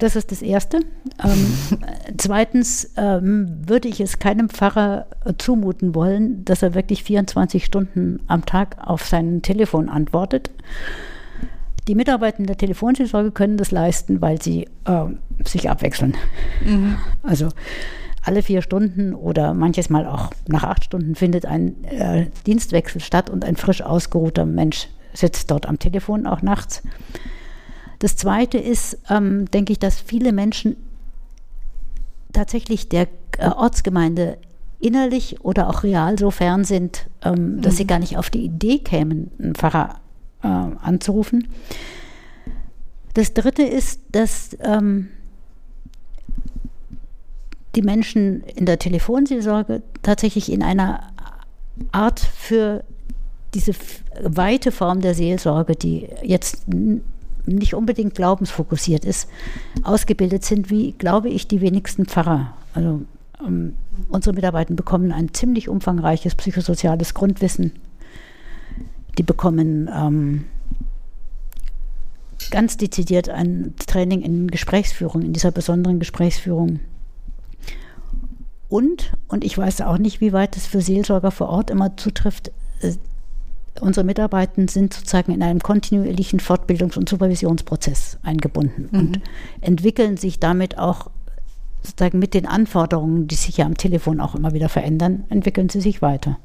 Das 0.00 0.16
ist 0.16 0.32
das 0.32 0.42
Erste. 0.42 0.80
Ähm, 1.22 1.52
zweitens 2.16 2.90
ähm, 2.96 3.58
würde 3.66 3.86
ich 3.86 4.00
es 4.00 4.18
keinem 4.18 4.48
Pfarrer 4.48 5.06
zumuten 5.38 5.94
wollen, 5.94 6.44
dass 6.44 6.62
er 6.62 6.74
wirklich 6.74 7.04
24 7.04 7.64
Stunden 7.64 8.20
am 8.26 8.44
Tag 8.44 8.76
auf 8.80 9.06
sein 9.06 9.42
Telefon 9.42 9.88
antwortet. 9.88 10.50
Die 11.86 11.94
Mitarbeiter 11.94 12.42
der 12.42 12.56
Telefonseelsorge 12.56 13.30
können 13.30 13.56
das 13.56 13.70
leisten, 13.70 14.20
weil 14.20 14.40
sie 14.40 14.68
äh, 14.86 15.04
sich 15.44 15.68
abwechseln. 15.68 16.16
Mhm. 16.64 16.96
Also 17.22 17.48
alle 18.22 18.42
vier 18.42 18.62
Stunden 18.62 19.14
oder 19.14 19.54
manches 19.54 19.90
Mal 19.90 20.06
auch 20.06 20.30
nach 20.46 20.64
acht 20.64 20.84
Stunden 20.84 21.14
findet 21.14 21.46
ein 21.46 21.84
äh, 21.84 22.26
Dienstwechsel 22.46 23.00
statt 23.00 23.28
und 23.28 23.44
ein 23.44 23.56
frisch 23.56 23.82
ausgeruhter 23.82 24.46
Mensch 24.46 24.88
sitzt 25.12 25.50
dort 25.50 25.66
am 25.66 25.78
Telefon 25.78 26.26
auch 26.26 26.42
nachts. 26.42 26.82
Das 28.00 28.16
Zweite 28.16 28.58
ist, 28.58 28.98
ähm, 29.08 29.48
denke 29.50 29.72
ich, 29.72 29.78
dass 29.78 30.00
viele 30.00 30.32
Menschen 30.32 30.76
tatsächlich 32.32 32.88
der 32.88 33.08
äh, 33.38 33.48
Ortsgemeinde 33.48 34.38
innerlich 34.80 35.44
oder 35.44 35.68
auch 35.68 35.82
real 35.82 36.18
so 36.18 36.30
fern 36.30 36.64
sind, 36.64 37.06
ähm, 37.22 37.60
dass 37.60 37.74
mhm. 37.74 37.76
sie 37.76 37.86
gar 37.86 37.98
nicht 37.98 38.16
auf 38.16 38.30
die 38.30 38.44
Idee 38.44 38.78
kämen, 38.78 39.30
einen 39.38 39.54
Pfarrer 39.54 40.00
äh, 40.42 40.48
anzurufen. 40.48 41.48
Das 43.14 43.34
Dritte 43.34 43.62
ist, 43.62 44.00
dass 44.12 44.56
ähm, 44.60 45.08
die 47.74 47.82
Menschen 47.82 48.42
in 48.44 48.64
der 48.64 48.78
Telefonseelsorge 48.78 49.82
tatsächlich 50.02 50.50
in 50.50 50.62
einer 50.62 51.02
Art 51.92 52.20
für 52.20 52.82
diese 53.52 53.72
weite 54.22 54.72
Form 54.72 55.02
der 55.02 55.14
Seelsorge, 55.14 55.76
die 55.76 56.08
jetzt 56.22 56.64
nicht 57.54 57.74
unbedingt 57.74 58.14
glaubensfokussiert 58.14 59.04
ist, 59.04 59.28
ausgebildet 59.82 60.44
sind, 60.44 60.70
wie, 60.70 60.92
glaube 60.92 61.28
ich, 61.28 61.48
die 61.48 61.60
wenigsten 61.60 62.06
Pfarrer. 62.06 62.54
Also 62.74 63.02
ähm, 63.44 63.74
unsere 64.08 64.34
Mitarbeiter 64.34 64.74
bekommen 64.74 65.12
ein 65.12 65.32
ziemlich 65.34 65.68
umfangreiches 65.68 66.34
psychosoziales 66.34 67.14
Grundwissen 67.14 67.72
die 69.18 69.22
bekommen 69.22 69.90
ähm, 69.94 70.44
ganz 72.50 72.76
dezidiert 72.76 73.28
ein 73.28 73.74
Training 73.86 74.22
in 74.22 74.48
Gesprächsführung, 74.48 75.22
in 75.22 75.32
dieser 75.32 75.50
besonderen 75.50 75.98
Gesprächsführung. 75.98 76.80
Und, 78.68 79.12
und 79.28 79.44
ich 79.44 79.58
weiß 79.58 79.82
auch 79.82 79.98
nicht, 79.98 80.20
wie 80.20 80.32
weit 80.32 80.56
es 80.56 80.66
für 80.66 80.80
Seelsorger 80.80 81.30
vor 81.30 81.48
Ort 81.48 81.70
immer 81.70 81.96
zutrifft, 81.96 82.50
äh, 82.80 82.94
unsere 83.80 84.04
Mitarbeiter 84.04 84.68
sind 84.68 84.94
sozusagen 84.94 85.32
in 85.32 85.42
einem 85.42 85.60
kontinuierlichen 85.60 86.40
Fortbildungs- 86.40 86.98
und 86.98 87.08
Supervisionsprozess 87.08 88.18
eingebunden 88.22 88.88
mhm. 88.90 88.98
und 88.98 89.20
entwickeln 89.60 90.16
sich 90.16 90.38
damit 90.38 90.78
auch 90.78 91.10
sozusagen 91.82 92.18
mit 92.18 92.34
den 92.34 92.46
Anforderungen, 92.46 93.26
die 93.26 93.34
sich 93.34 93.56
ja 93.56 93.66
am 93.66 93.76
Telefon 93.76 94.20
auch 94.20 94.34
immer 94.34 94.52
wieder 94.52 94.68
verändern, 94.68 95.24
entwickeln 95.28 95.68
sie 95.68 95.80
sich 95.80 96.02
weiter. 96.02 96.38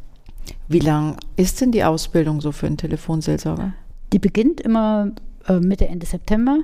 Wie 0.67 0.79
lang 0.79 1.17
ist 1.35 1.61
denn 1.61 1.71
die 1.71 1.83
Ausbildung 1.83 2.41
so 2.41 2.51
für 2.51 2.67
einen 2.67 2.77
Telefonseelsorger? 2.77 3.73
Die 4.13 4.19
beginnt 4.19 4.61
immer 4.61 5.11
äh, 5.47 5.59
Mitte, 5.59 5.87
Ende 5.87 6.05
September, 6.05 6.59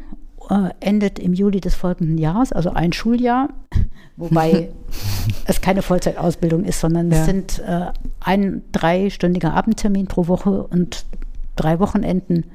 endet 0.80 1.20
im 1.20 1.34
Juli 1.34 1.62
des 1.62 1.76
folgenden 1.76 2.18
Jahres, 2.18 2.52
also 2.52 2.72
ein 2.72 2.94
Schuljahr, 2.94 3.50
wobei 4.18 4.70
es 5.46 5.62
keine 5.62 5.82
Vollzeitausbildung 5.82 6.64
ist, 6.66 6.80
sondern 6.80 7.12
ja. 7.12 7.18
es 7.18 7.26
sind 7.26 7.60
äh, 7.60 7.88
ein 8.20 8.64
dreistündiger 8.72 9.54
Abendtermin 9.54 10.08
pro 10.08 10.28
Woche 10.28 10.64
und 10.64 11.06
drei 11.56 11.80
Wochenenden 11.80 12.46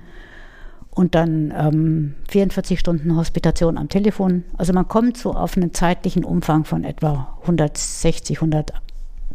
und 0.90 1.14
dann 1.14 1.52
ähm, 1.56 2.14
44 2.28 2.80
Stunden 2.80 3.16
Hospitation 3.16 3.76
am 3.76 3.88
Telefon. 3.88 4.44
Also 4.56 4.72
man 4.72 4.88
kommt 4.88 5.18
so 5.18 5.34
auf 5.34 5.56
einen 5.56 5.74
zeitlichen 5.74 6.24
Umfang 6.24 6.64
von 6.64 6.84
etwa 6.84 7.36
160, 7.42 8.38
100 8.38 8.72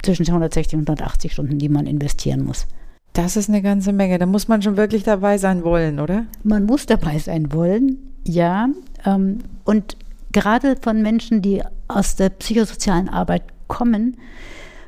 zwischen 0.02 0.26
160 0.26 0.80
und 0.80 0.90
180 0.90 1.34
Stunden, 1.34 1.60
die 1.60 1.70
man 1.70 1.86
investieren 1.86 2.44
muss. 2.44 2.66
Das 3.14 3.36
ist 3.36 3.50
eine 3.50 3.62
ganze 3.62 3.94
Menge. 3.94 4.18
Da 4.18 4.26
muss 4.26 4.48
man 4.48 4.62
schon 4.62 4.78
wirklich 4.78 5.04
dabei 5.04 5.38
sein 5.38 5.64
wollen, 5.64 6.00
oder? 6.00 6.26
Man 6.44 6.66
muss 6.66 6.86
dabei 6.86 7.20
sein 7.20 7.54
wollen, 7.54 8.11
ja. 8.24 8.70
Ähm, 9.06 9.40
und 9.64 9.98
gerade 10.32 10.76
von 10.82 11.02
Menschen, 11.02 11.42
die 11.42 11.64
aus 11.88 12.16
der 12.16 12.30
psychosozialen 12.30 13.10
Arbeit 13.10 13.44
kommen, 13.68 14.18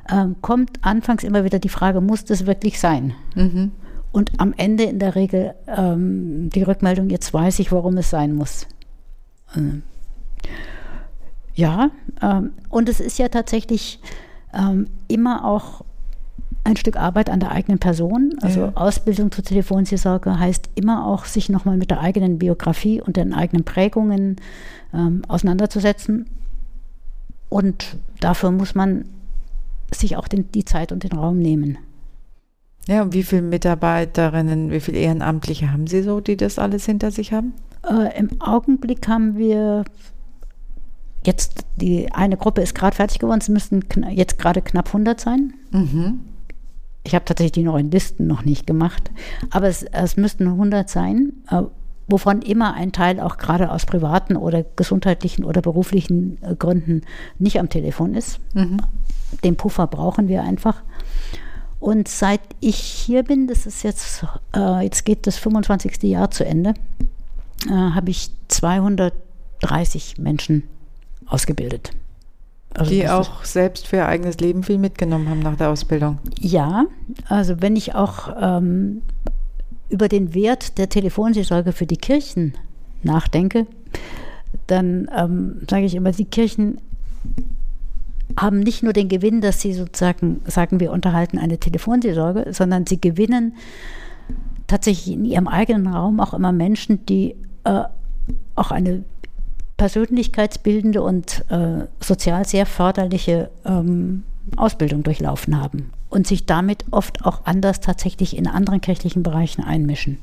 ähm, 0.09 0.35
kommt 0.41 0.83
anfangs 0.83 1.23
immer 1.23 1.43
wieder 1.43 1.59
die 1.59 1.69
Frage, 1.69 2.01
muss 2.01 2.25
das 2.25 2.45
wirklich 2.45 2.79
sein? 2.79 3.13
Mhm. 3.35 3.71
Und 4.11 4.31
am 4.37 4.53
Ende 4.55 4.83
in 4.83 4.99
der 4.99 5.15
Regel 5.15 5.55
ähm, 5.67 6.49
die 6.49 6.63
Rückmeldung, 6.63 7.09
jetzt 7.09 7.33
weiß 7.33 7.59
ich, 7.59 7.71
warum 7.71 7.97
es 7.97 8.09
sein 8.09 8.33
muss. 8.33 8.67
Ähm, 9.55 9.83
ja, 11.55 11.91
ähm, 12.21 12.51
und 12.69 12.89
es 12.89 12.99
ist 12.99 13.17
ja 13.17 13.27
tatsächlich 13.29 13.99
ähm, 14.53 14.87
immer 15.07 15.45
auch 15.45 15.83
ein 16.63 16.77
Stück 16.77 16.95
Arbeit 16.95 17.29
an 17.29 17.39
der 17.39 17.51
eigenen 17.51 17.79
Person. 17.79 18.35
Also 18.41 18.61
ja. 18.61 18.71
Ausbildung 18.75 19.31
zur 19.31 19.43
Telefonseelsorge 19.43 20.39
heißt 20.39 20.69
immer 20.75 21.05
auch, 21.05 21.25
sich 21.25 21.49
nochmal 21.49 21.77
mit 21.77 21.91
der 21.91 21.99
eigenen 21.99 22.39
Biografie 22.39 23.01
und 23.01 23.17
den 23.17 23.33
eigenen 23.33 23.65
Prägungen 23.65 24.37
ähm, 24.93 25.23
auseinanderzusetzen. 25.27 26.27
Und 27.49 27.97
dafür 28.19 28.51
muss 28.51 28.75
man 28.75 29.05
sich 29.91 30.15
auch 30.15 30.27
den, 30.27 30.51
die 30.51 30.65
Zeit 30.65 30.91
und 30.91 31.03
den 31.03 31.11
Raum 31.11 31.37
nehmen. 31.39 31.77
Ja, 32.87 33.03
und 33.03 33.13
wie 33.13 33.23
viele 33.23 33.43
Mitarbeiterinnen, 33.43 34.71
wie 34.71 34.79
viele 34.79 34.99
Ehrenamtliche 34.99 35.71
haben 35.71 35.87
Sie 35.87 36.01
so, 36.01 36.19
die 36.19 36.35
das 36.35 36.59
alles 36.59 36.85
hinter 36.85 37.11
sich 37.11 37.31
haben? 37.31 37.53
Äh, 37.89 38.17
Im 38.17 38.41
Augenblick 38.41 39.07
haben 39.07 39.37
wir 39.37 39.85
jetzt, 41.25 41.65
die 41.77 42.11
eine 42.11 42.35
Gruppe 42.37 42.61
ist 42.61 42.75
gerade 42.75 42.95
fertig 42.95 43.19
geworden, 43.19 43.39
es 43.41 43.49
müssten 43.49 43.83
jetzt 44.09 44.37
gerade 44.37 44.61
knapp 44.61 44.87
100 44.87 45.19
sein. 45.19 45.53
Mhm. 45.71 46.19
Ich 47.03 47.15
habe 47.15 47.25
tatsächlich 47.25 47.51
die 47.53 47.63
neuen 47.63 47.91
Listen 47.91 48.27
noch 48.27 48.45
nicht 48.45 48.65
gemacht, 48.65 49.11
aber 49.49 49.67
es, 49.67 49.83
es 49.83 50.15
müssten 50.15 50.47
100 50.47 50.89
sein, 50.89 51.33
äh, 51.49 51.63
wovon 52.07 52.41
immer 52.41 52.73
ein 52.73 52.91
Teil 52.91 53.19
auch 53.19 53.37
gerade 53.37 53.71
aus 53.71 53.85
privaten 53.85 54.35
oder 54.35 54.63
gesundheitlichen 54.75 55.43
oder 55.43 55.61
beruflichen 55.61 56.37
äh, 56.41 56.55
Gründen 56.55 57.01
nicht 57.39 57.59
am 57.59 57.69
Telefon 57.69 58.15
ist. 58.15 58.39
Mhm. 58.53 58.77
Den 59.43 59.55
Puffer 59.57 59.87
brauchen 59.87 60.27
wir 60.27 60.43
einfach. 60.43 60.81
Und 61.79 62.07
seit 62.07 62.41
ich 62.61 62.77
hier 62.77 63.23
bin, 63.23 63.47
das 63.47 63.65
ist 63.65 63.83
jetzt, 63.83 64.25
äh, 64.55 64.83
jetzt 64.83 65.03
geht 65.03 65.27
das 65.27 65.37
25. 65.37 66.03
Jahr 66.03 66.31
zu 66.31 66.45
Ende, 66.45 66.73
äh, 67.67 67.71
habe 67.71 68.09
ich 68.09 68.31
230 68.47 70.17
Menschen 70.17 70.63
ausgebildet. 71.25 71.91
Also 72.75 72.91
die 72.91 73.07
auch 73.07 73.43
selbst 73.43 73.87
für 73.87 73.97
ihr 73.97 74.07
eigenes 74.07 74.37
Leben 74.39 74.63
viel 74.63 74.77
mitgenommen 74.77 75.29
haben 75.29 75.39
nach 75.39 75.57
der 75.57 75.69
Ausbildung. 75.69 76.17
Ja, 76.39 76.85
also 77.29 77.61
wenn 77.61 77.75
ich 77.75 77.93
auch 77.93 78.35
ähm, 78.39 79.03
über 79.89 80.07
den 80.07 80.33
Wert 80.33 80.77
der 80.77 80.89
Telefonseelsorge 80.89 81.71
für 81.71 81.85
die 81.85 81.97
Kirchen 81.97 82.55
nachdenke, 83.03 83.67
dann 84.67 85.09
ähm, 85.15 85.61
sage 85.69 85.85
ich 85.85 85.95
immer, 85.95 86.11
die 86.11 86.25
Kirchen 86.25 86.79
haben 88.39 88.59
nicht 88.59 88.81
nur 88.81 88.93
den 88.93 89.09
Gewinn, 89.09 89.41
dass 89.41 89.61
sie 89.61 89.73
sozusagen 89.73 90.41
sagen, 90.45 90.79
wir 90.79 90.91
unterhalten 90.91 91.37
eine 91.37 91.59
Telefonseelsorge, 91.59 92.53
sondern 92.53 92.87
sie 92.87 92.99
gewinnen 92.99 93.55
tatsächlich 94.65 95.15
in 95.15 95.25
ihrem 95.25 95.47
eigenen 95.47 95.87
Raum 95.87 96.19
auch 96.19 96.33
immer 96.33 96.51
Menschen, 96.51 97.05
die 97.05 97.35
äh, 97.63 97.83
auch 98.55 98.71
eine 98.71 99.03
persönlichkeitsbildende 99.83 101.01
und 101.01 101.43
äh, 101.49 101.87
sozial 101.99 102.47
sehr 102.47 102.65
förderliche 102.65 103.49
ähm, 103.65 104.23
Ausbildung 104.55 105.03
durchlaufen 105.03 105.61
haben 105.61 105.91
und 106.09 106.25
sich 106.25 106.45
damit 106.45 106.85
oft 106.91 107.25
auch 107.25 107.41
anders 107.43 107.81
tatsächlich 107.81 108.37
in 108.37 108.47
anderen 108.47 108.79
kirchlichen 108.79 109.23
Bereichen 109.23 109.61
einmischen. 109.61 110.19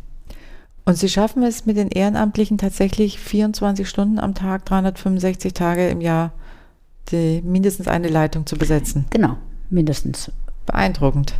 Und 0.86 0.96
Sie 0.96 1.10
schaffen 1.10 1.42
es 1.42 1.66
mit 1.66 1.76
den 1.76 1.90
Ehrenamtlichen 1.90 2.56
tatsächlich 2.56 3.20
24 3.20 3.86
Stunden 3.86 4.18
am 4.18 4.34
Tag, 4.34 4.64
365 4.64 5.52
Tage 5.52 5.88
im 5.90 6.00
Jahr 6.00 6.32
die, 7.10 7.42
mindestens 7.44 7.86
eine 7.86 8.08
Leitung 8.08 8.46
zu 8.46 8.56
besetzen. 8.56 9.04
Genau, 9.10 9.36
mindestens. 9.68 10.32
Beeindruckend. 10.64 11.34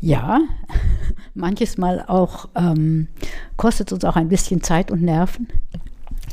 Ja, 0.00 0.38
manches 1.34 1.78
Mal 1.78 2.04
auch 2.06 2.48
ähm, 2.54 3.08
kostet 3.56 3.90
uns 3.92 4.04
auch 4.04 4.14
ein 4.14 4.28
bisschen 4.28 4.62
Zeit 4.62 4.92
und 4.92 5.02
Nerven. 5.02 5.48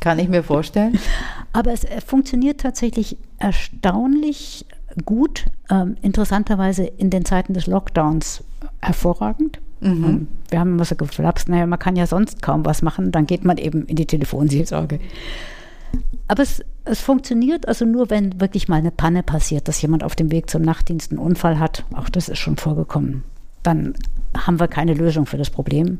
Kann 0.01 0.20
ich 0.20 0.30
mir 0.30 0.44
vorstellen. 0.44 1.00
Aber 1.54 1.74
es 1.74 1.84
äh, 1.84 2.01
funktioniert 2.01 2.62
tatsächlich 2.62 3.18
erstaunlich 3.39 4.66
gut, 5.06 5.46
ähm, 5.70 5.96
interessanterweise 6.01 6.84
in 6.84 7.10
den 7.10 7.25
Zeiten 7.25 7.54
des 7.54 7.68
Lockdowns 7.68 8.44
hervorragend. 8.82 9.60
Mhm. 9.80 10.04
Ähm, 10.04 10.28
wir 10.50 10.60
haben 10.60 10.74
immer 10.74 10.86
so 10.86 10.95
geflapst, 10.95 11.50
naja, 11.50 11.65
man 11.65 11.80
kann 11.80 11.95
ja 11.95 12.08
sonst 12.08 12.41
kaum 12.41 12.65
was 12.65 12.82
machen, 12.82 13.12
dann 13.12 13.28
geht 13.28 13.45
man 13.45 13.58
eben 13.58 13.86
in 13.86 13.95
die 13.95 14.06
Telefonseelsorge. 14.06 15.00
Aber 16.28 16.43
es, 16.43 16.63
es 16.86 17.00
funktioniert 17.00 17.67
also 17.67 17.86
nur, 17.86 18.10
wenn 18.10 18.39
wirklich 18.41 18.67
mal 18.67 18.78
eine 18.78 18.91
Panne 18.91 19.24
passiert, 19.24 19.67
dass 19.67 19.82
jemand 19.82 20.04
auf 20.04 20.15
dem 20.15 20.32
Weg 20.32 20.50
zum 20.50 20.62
Nachtdienst 20.62 21.12
einen 21.12 21.19
Unfall 21.19 21.60
hat. 21.60 21.86
Auch 21.95 22.10
das 22.10 22.28
ist 22.28 22.39
schon 22.39 22.58
vorgekommen. 22.58 23.24
Dann 23.63 23.93
haben 24.36 24.60
wir 24.60 24.67
keine 24.67 24.93
Lösung 24.93 25.26
für 25.26 25.38
das 25.38 25.50
Problem. 25.50 26.00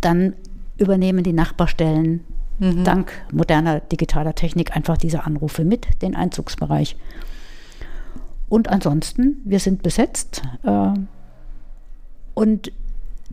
Dann 0.00 0.34
übernehmen 0.78 1.24
die 1.24 1.32
Nachbarstellen 1.32 2.20
mhm. 2.58 2.84
dank 2.84 3.12
moderner 3.32 3.80
digitaler 3.80 4.34
Technik 4.34 4.76
einfach 4.76 4.96
diese 4.96 5.24
Anrufe 5.24 5.64
mit, 5.64 5.86
den 6.02 6.14
Einzugsbereich. 6.14 6.96
Und 8.48 8.68
ansonsten, 8.68 9.40
wir 9.44 9.58
sind 9.58 9.82
besetzt 9.82 10.42
äh, 10.62 10.92
und 12.34 12.72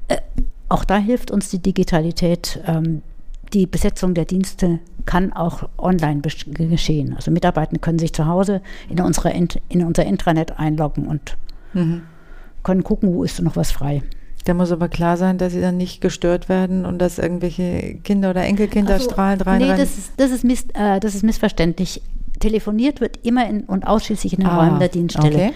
äh, 0.08 0.18
auch 0.70 0.86
da 0.86 0.98
hilft 0.98 1.32
uns 1.32 1.50
die 1.50 1.60
Digitalität. 1.60 2.62
Ähm, 2.66 3.02
die 3.54 3.68
Besetzung 3.68 4.14
der 4.14 4.26
Dienste 4.26 4.80
kann 5.06 5.34
auch 5.34 5.68
online 5.78 6.22
geschehen. 6.22 7.16
Also 7.16 7.32
Mitarbeiter 7.32 7.78
können 7.80 8.00
sich 8.00 8.14
zu 8.14 8.26
Hause 8.26 8.62
in, 8.90 9.02
unsere, 9.02 9.32
in 9.32 9.84
unser 9.84 10.06
Intranet 10.06 10.58
einloggen 10.58 11.06
und 11.08 11.36
mhm. 11.74 12.04
können 12.64 12.84
gucken, 12.84 13.14
wo 13.14 13.24
ist 13.24 13.42
noch 13.42 13.58
was 13.58 13.72
frei. 13.72 14.04
Da 14.44 14.54
muss 14.54 14.72
aber 14.72 14.90
klar 14.90 15.18
sein, 15.18 15.38
dass 15.38 15.54
sie 15.54 15.62
dann 15.62 15.78
nicht 15.78 16.02
gestört 16.02 16.50
werden 16.50 16.86
und 16.86 17.00
dass 17.00 17.20
irgendwelche 17.20 17.96
Kinder 18.04 18.32
oder 18.32 18.44
Enkelkinder 18.44 18.94
also, 18.94 19.10
strahlend 19.10 19.46
rein. 19.46 19.62
Nee, 19.62 19.68
das 19.68 19.98
ist, 19.98 20.14
das, 20.18 20.32
ist 20.32 20.44
miss, 20.44 20.66
äh, 20.74 21.00
das 21.00 21.16
ist 21.16 21.24
missverständlich. 21.24 22.02
Telefoniert 22.40 23.02
wird 23.02 23.20
immer 23.24 23.48
in, 23.48 23.62
und 23.66 23.86
ausschließlich 23.86 24.34
in 24.34 24.40
den 24.40 24.50
ah, 24.50 24.64
Räumen 24.64 24.80
der 24.80 24.88
Dienststelle. 24.88 25.36
Okay. 25.36 25.54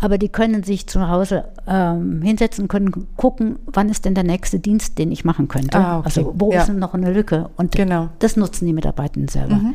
Aber 0.00 0.18
die 0.18 0.28
können 0.28 0.64
sich 0.64 0.88
zu 0.88 1.08
Hause 1.08 1.44
ähm, 1.68 2.22
hinsetzen, 2.22 2.66
können 2.66 3.06
gucken, 3.16 3.56
wann 3.66 3.88
ist 3.88 4.04
denn 4.04 4.16
der 4.16 4.24
nächste 4.24 4.58
Dienst, 4.58 4.98
den 4.98 5.12
ich 5.12 5.24
machen 5.24 5.46
könnte. 5.46 5.78
Ah, 5.78 5.98
okay. 5.98 6.06
Also 6.06 6.34
wo 6.36 6.50
ja. 6.50 6.60
ist 6.60 6.66
denn 6.66 6.80
noch 6.80 6.94
eine 6.94 7.12
Lücke? 7.12 7.50
Und 7.56 7.72
genau. 7.72 8.08
das 8.18 8.36
nutzen 8.36 8.66
die 8.66 8.72
Mitarbeitenden 8.72 9.28
selber. 9.28 9.56
Mhm. 9.56 9.74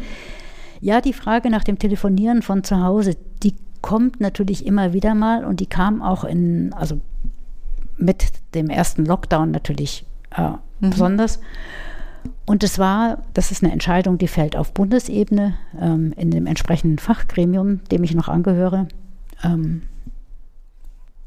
Ja, 0.82 1.00
die 1.00 1.14
Frage 1.14 1.50
nach 1.50 1.64
dem 1.64 1.80
Telefonieren 1.80 2.42
von 2.42 2.66
zu 2.66 2.84
Hause, 2.84 3.16
die 3.42 3.56
kommt 3.82 4.20
natürlich 4.20 4.66
immer 4.66 4.92
wieder 4.92 5.16
mal 5.16 5.46
und 5.46 5.62
die 5.62 5.66
kam 5.66 6.02
auch 6.02 6.26
in, 6.26 6.74
also 6.74 7.00
mit 8.00 8.32
dem 8.54 8.70
ersten 8.70 9.06
Lockdown 9.06 9.52
natürlich 9.52 10.06
äh, 10.36 10.50
mhm. 10.50 10.90
besonders. 10.90 11.40
Und 12.46 12.64
es 12.64 12.80
war, 12.80 13.24
das 13.34 13.52
ist 13.52 13.64
eine 13.64 13.72
Entscheidung, 13.72 14.18
die 14.18 14.28
fällt 14.28 14.56
auf 14.56 14.74
Bundesebene 14.74 15.56
ähm, 15.80 16.14
in 16.18 16.32
dem 16.32 16.48
entsprechenden 16.48 16.98
Fachgremium, 16.98 17.84
dem 17.92 18.04
ich 18.04 18.16
noch 18.16 18.28
angehöre. 18.28 18.88
Ähm, 19.44 19.84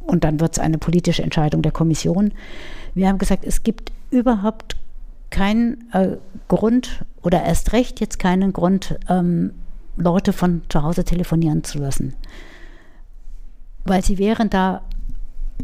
und 0.00 0.24
dann 0.24 0.40
wird 0.40 0.52
es 0.52 0.58
eine 0.58 0.78
politische 0.78 1.22
Entscheidung 1.22 1.62
der 1.62 1.72
Kommission. 1.72 2.32
Wir 2.94 3.08
haben 3.08 3.18
gesagt, 3.18 3.44
es 3.44 3.62
gibt 3.62 3.92
überhaupt 4.10 4.76
keinen 5.30 5.90
äh, 5.92 6.16
Grund 6.48 7.04
oder 7.22 7.42
erst 7.42 7.72
recht 7.72 8.00
jetzt 8.00 8.18
keinen 8.18 8.52
Grund, 8.52 8.98
ähm, 9.08 9.52
Leute 9.96 10.32
von 10.32 10.62
zu 10.68 10.82
Hause 10.82 11.04
telefonieren 11.04 11.64
zu 11.64 11.78
lassen. 11.78 12.14
Weil 13.84 14.04
sie 14.04 14.18
wären 14.18 14.50
da 14.50 14.82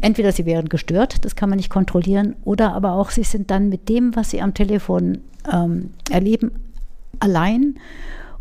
entweder 0.01 0.31
sie 0.31 0.45
wären 0.45 0.69
gestört, 0.69 1.25
das 1.25 1.35
kann 1.35 1.49
man 1.49 1.57
nicht 1.57 1.69
kontrollieren, 1.69 2.35
oder 2.43 2.73
aber 2.73 2.93
auch 2.93 3.09
sie 3.09 3.23
sind 3.23 3.51
dann 3.51 3.69
mit 3.69 3.89
dem, 3.89 4.15
was 4.15 4.31
sie 4.31 4.41
am 4.41 4.53
Telefon 4.53 5.19
ähm, 5.51 5.91
erleben, 6.09 6.51
allein 7.19 7.75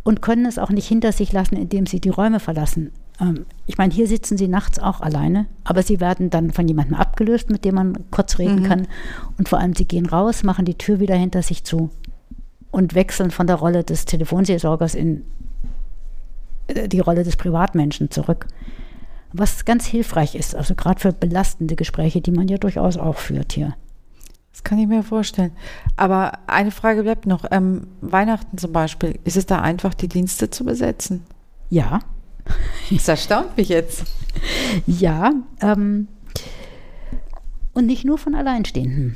und 0.02 0.22
können 0.22 0.46
es 0.46 0.58
auch 0.58 0.70
nicht 0.70 0.86
hinter 0.86 1.12
sich 1.12 1.32
lassen, 1.32 1.56
indem 1.56 1.86
sie 1.86 2.00
die 2.00 2.08
Räume 2.08 2.40
verlassen. 2.40 2.92
Ähm, 3.20 3.44
ich 3.66 3.78
meine, 3.78 3.92
hier 3.92 4.06
sitzen 4.06 4.38
sie 4.38 4.48
nachts 4.48 4.78
auch 4.78 5.00
alleine, 5.00 5.46
aber 5.64 5.82
sie 5.82 6.00
werden 6.00 6.30
dann 6.30 6.50
von 6.50 6.66
jemandem 6.66 6.94
abgelöst, 6.94 7.50
mit 7.50 7.64
dem 7.64 7.74
man 7.74 7.98
kurz 8.10 8.38
reden 8.38 8.60
mhm. 8.60 8.64
kann. 8.64 8.88
Und 9.36 9.48
vor 9.48 9.58
allem, 9.58 9.74
sie 9.74 9.86
gehen 9.86 10.06
raus, 10.06 10.44
machen 10.44 10.64
die 10.64 10.78
Tür 10.78 11.00
wieder 11.00 11.16
hinter 11.16 11.42
sich 11.42 11.64
zu 11.64 11.90
und 12.70 12.94
wechseln 12.94 13.30
von 13.30 13.46
der 13.46 13.56
Rolle 13.56 13.84
des 13.84 14.04
Telefonseelsorgers 14.04 14.94
in 14.94 15.24
äh, 16.68 16.88
die 16.88 17.00
Rolle 17.00 17.24
des 17.24 17.36
Privatmenschen 17.36 18.10
zurück 18.10 18.46
was 19.32 19.64
ganz 19.64 19.86
hilfreich 19.86 20.34
ist, 20.34 20.54
also 20.54 20.74
gerade 20.74 21.00
für 21.00 21.12
belastende 21.12 21.76
Gespräche, 21.76 22.20
die 22.20 22.30
man 22.30 22.48
ja 22.48 22.58
durchaus 22.58 22.96
auch 22.96 23.16
führt 23.16 23.52
hier. 23.52 23.74
Das 24.52 24.64
kann 24.64 24.78
ich 24.78 24.88
mir 24.88 25.02
vorstellen. 25.02 25.52
Aber 25.96 26.32
eine 26.48 26.72
Frage 26.72 27.04
bleibt 27.04 27.26
noch. 27.26 27.44
Ähm, 27.50 27.86
Weihnachten 28.00 28.58
zum 28.58 28.72
Beispiel, 28.72 29.18
ist 29.24 29.36
es 29.36 29.46
da 29.46 29.60
einfach, 29.60 29.94
die 29.94 30.08
Dienste 30.08 30.50
zu 30.50 30.64
besetzen? 30.64 31.24
Ja. 31.70 32.00
Das 32.90 33.06
erstaunt 33.06 33.56
mich 33.56 33.68
jetzt. 33.68 34.04
Ja. 34.86 35.32
Ähm, 35.60 36.08
und 37.72 37.86
nicht 37.86 38.04
nur 38.04 38.18
von 38.18 38.34
Alleinstehenden. 38.34 39.14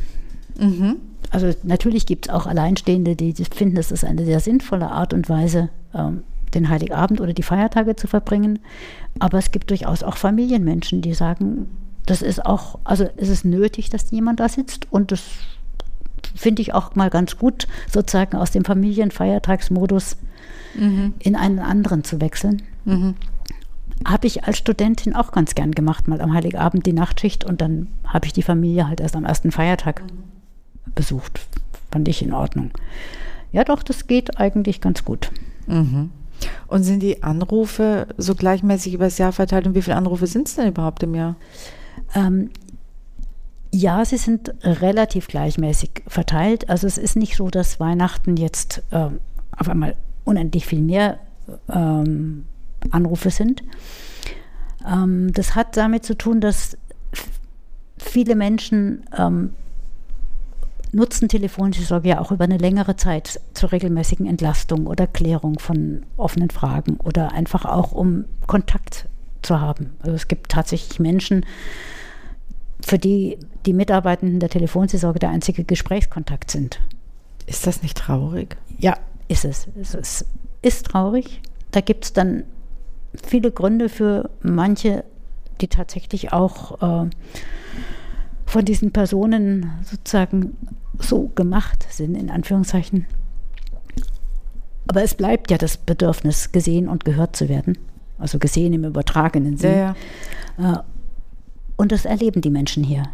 Mhm. 0.58 0.96
Also 1.30 1.50
natürlich 1.62 2.06
gibt 2.06 2.26
es 2.26 2.32
auch 2.32 2.46
Alleinstehende, 2.46 3.16
die 3.16 3.32
finden, 3.32 3.74
das 3.74 3.90
ist 3.90 4.04
eine 4.04 4.24
sehr 4.24 4.38
sinnvolle 4.38 4.90
Art 4.90 5.14
und 5.14 5.28
Weise, 5.28 5.70
ähm, 5.94 6.22
den 6.54 6.68
Heiligabend 6.68 7.20
oder 7.20 7.32
die 7.32 7.42
Feiertage 7.42 7.96
zu 7.96 8.06
verbringen. 8.06 8.58
Aber 9.18 9.38
es 9.38 9.50
gibt 9.50 9.70
durchaus 9.70 10.02
auch 10.02 10.16
Familienmenschen, 10.16 11.02
die 11.02 11.14
sagen, 11.14 11.68
das 12.06 12.22
ist 12.22 12.44
auch, 12.44 12.78
also 12.84 13.08
es 13.16 13.28
ist 13.28 13.44
nötig, 13.44 13.90
dass 13.90 14.10
jemand 14.10 14.40
da 14.40 14.48
sitzt 14.48 14.90
und 14.90 15.12
das 15.12 15.22
finde 16.34 16.62
ich 16.62 16.74
auch 16.74 16.94
mal 16.94 17.10
ganz 17.10 17.36
gut, 17.38 17.66
sozusagen 17.90 18.36
aus 18.36 18.50
dem 18.50 18.64
Familienfeiertagsmodus 18.64 20.16
mhm. 20.74 21.14
in 21.18 21.36
einen 21.36 21.58
anderen 21.58 22.04
zu 22.04 22.20
wechseln. 22.20 22.62
Mhm. 22.84 23.14
Habe 24.06 24.26
ich 24.26 24.44
als 24.44 24.58
Studentin 24.58 25.14
auch 25.14 25.30
ganz 25.32 25.54
gern 25.54 25.72
gemacht, 25.72 26.08
mal 26.08 26.20
am 26.20 26.32
Heiligabend 26.32 26.86
die 26.86 26.92
Nachtschicht 26.92 27.44
und 27.44 27.60
dann 27.60 27.88
habe 28.04 28.26
ich 28.26 28.32
die 28.32 28.42
Familie 28.42 28.88
halt 28.88 29.00
erst 29.00 29.14
am 29.14 29.24
ersten 29.24 29.52
Feiertag 29.52 30.02
mhm. 30.02 30.92
besucht. 30.94 31.40
Fand 31.90 32.08
ich 32.08 32.22
in 32.22 32.32
Ordnung. 32.32 32.70
Ja, 33.52 33.64
doch, 33.64 33.82
das 33.82 34.06
geht 34.06 34.38
eigentlich 34.38 34.80
ganz 34.80 35.04
gut. 35.04 35.30
Mhm. 35.66 36.10
Und 36.66 36.82
sind 36.84 37.00
die 37.00 37.22
Anrufe 37.22 38.06
so 38.16 38.34
gleichmäßig 38.34 38.94
über 38.94 39.04
das 39.04 39.18
Jahr 39.18 39.32
verteilt? 39.32 39.66
Und 39.66 39.74
wie 39.74 39.82
viele 39.82 39.96
Anrufe 39.96 40.26
sind 40.26 40.48
es 40.48 40.56
denn 40.56 40.68
überhaupt 40.68 41.02
im 41.02 41.14
Jahr? 41.14 41.36
Ähm, 42.14 42.50
ja, 43.74 44.04
sie 44.04 44.18
sind 44.18 44.54
relativ 44.62 45.28
gleichmäßig 45.28 46.02
verteilt. 46.06 46.68
Also 46.68 46.86
es 46.86 46.98
ist 46.98 47.16
nicht 47.16 47.36
so, 47.36 47.48
dass 47.48 47.80
Weihnachten 47.80 48.36
jetzt 48.36 48.82
äh, 48.90 49.08
auf 49.56 49.68
einmal 49.68 49.96
unendlich 50.24 50.66
viel 50.66 50.82
mehr 50.82 51.18
ähm, 51.70 52.44
Anrufe 52.90 53.30
sind. 53.30 53.62
Ähm, 54.86 55.32
das 55.32 55.54
hat 55.54 55.76
damit 55.76 56.04
zu 56.04 56.16
tun, 56.16 56.40
dass 56.40 56.76
viele 57.98 58.34
Menschen 58.34 59.04
nutzen 60.92 61.28
Telefonseelsorge 61.28 62.10
ja 62.10 62.20
auch 62.20 62.30
über 62.30 62.44
eine 62.44 62.58
längere 62.58 62.96
Zeit 62.96 63.40
zur 63.54 63.72
regelmäßigen 63.72 64.26
Entlastung 64.26 64.86
oder 64.86 65.06
Klärung 65.06 65.58
von 65.58 66.04
offenen 66.16 66.50
Fragen 66.50 66.98
oder 66.98 67.32
einfach 67.32 67.64
auch 67.64 67.92
um 67.92 68.26
Kontakt 68.46 69.08
zu 69.40 69.60
haben. 69.60 69.94
Also 70.00 70.12
es 70.12 70.28
gibt 70.28 70.50
tatsächlich 70.50 71.00
Menschen, 71.00 71.44
für 72.84 72.98
die 72.98 73.38
die 73.64 73.72
Mitarbeitenden 73.72 74.40
der 74.40 74.50
Telefonseelsorge 74.50 75.18
der 75.18 75.30
einzige 75.30 75.64
Gesprächskontakt 75.64 76.50
sind. 76.50 76.80
Ist 77.46 77.66
das 77.66 77.82
nicht 77.82 77.96
traurig? 77.96 78.56
Ja, 78.78 78.96
ist 79.28 79.44
es. 79.44 79.68
Es 79.80 79.94
ist, 79.94 80.26
ist 80.62 80.86
traurig. 80.86 81.40
Da 81.70 81.80
gibt 81.80 82.04
es 82.04 82.12
dann 82.12 82.44
viele 83.22 83.50
Gründe 83.50 83.88
für 83.88 84.30
manche, 84.42 85.04
die 85.60 85.68
tatsächlich 85.68 86.32
auch 86.32 87.04
äh, 87.04 87.10
von 88.46 88.64
diesen 88.64 88.92
Personen 88.92 89.70
sozusagen 89.84 90.56
so 91.02 91.30
gemacht 91.34 91.86
sind, 91.90 92.14
in 92.14 92.30
Anführungszeichen. 92.30 93.06
Aber 94.88 95.02
es 95.02 95.14
bleibt 95.14 95.50
ja 95.50 95.58
das 95.58 95.76
Bedürfnis, 95.76 96.52
gesehen 96.52 96.88
und 96.88 97.04
gehört 97.04 97.36
zu 97.36 97.48
werden. 97.48 97.78
Also 98.18 98.38
gesehen 98.38 98.72
im 98.72 98.84
übertragenen 98.84 99.56
Sinn. 99.56 99.74
Ja, 99.74 99.96
ja. 100.58 100.74
Äh, 100.74 100.78
und 101.76 101.92
das 101.92 102.04
erleben 102.04 102.40
die 102.40 102.50
Menschen 102.50 102.84
hier. 102.84 103.04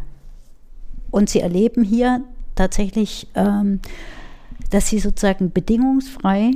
Und 1.11 1.31
sie 1.31 1.41
erleben 1.41 1.85
hier 1.85 2.23
tatsächlich, 2.55 3.29
ähm, 3.35 3.81
dass 4.71 4.89
sie 4.89 4.99
sozusagen 4.99 5.53
bedingungsfrei 5.53 6.53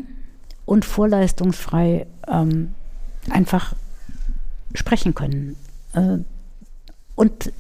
und 0.67 0.85
vorleistungsfrei 0.85 2.07
ähm, 2.29 2.75
einfach 3.31 3.75
sprechen 4.75 5.15
können. 5.15 5.57
Äh, 5.95 6.19
und 7.15 7.53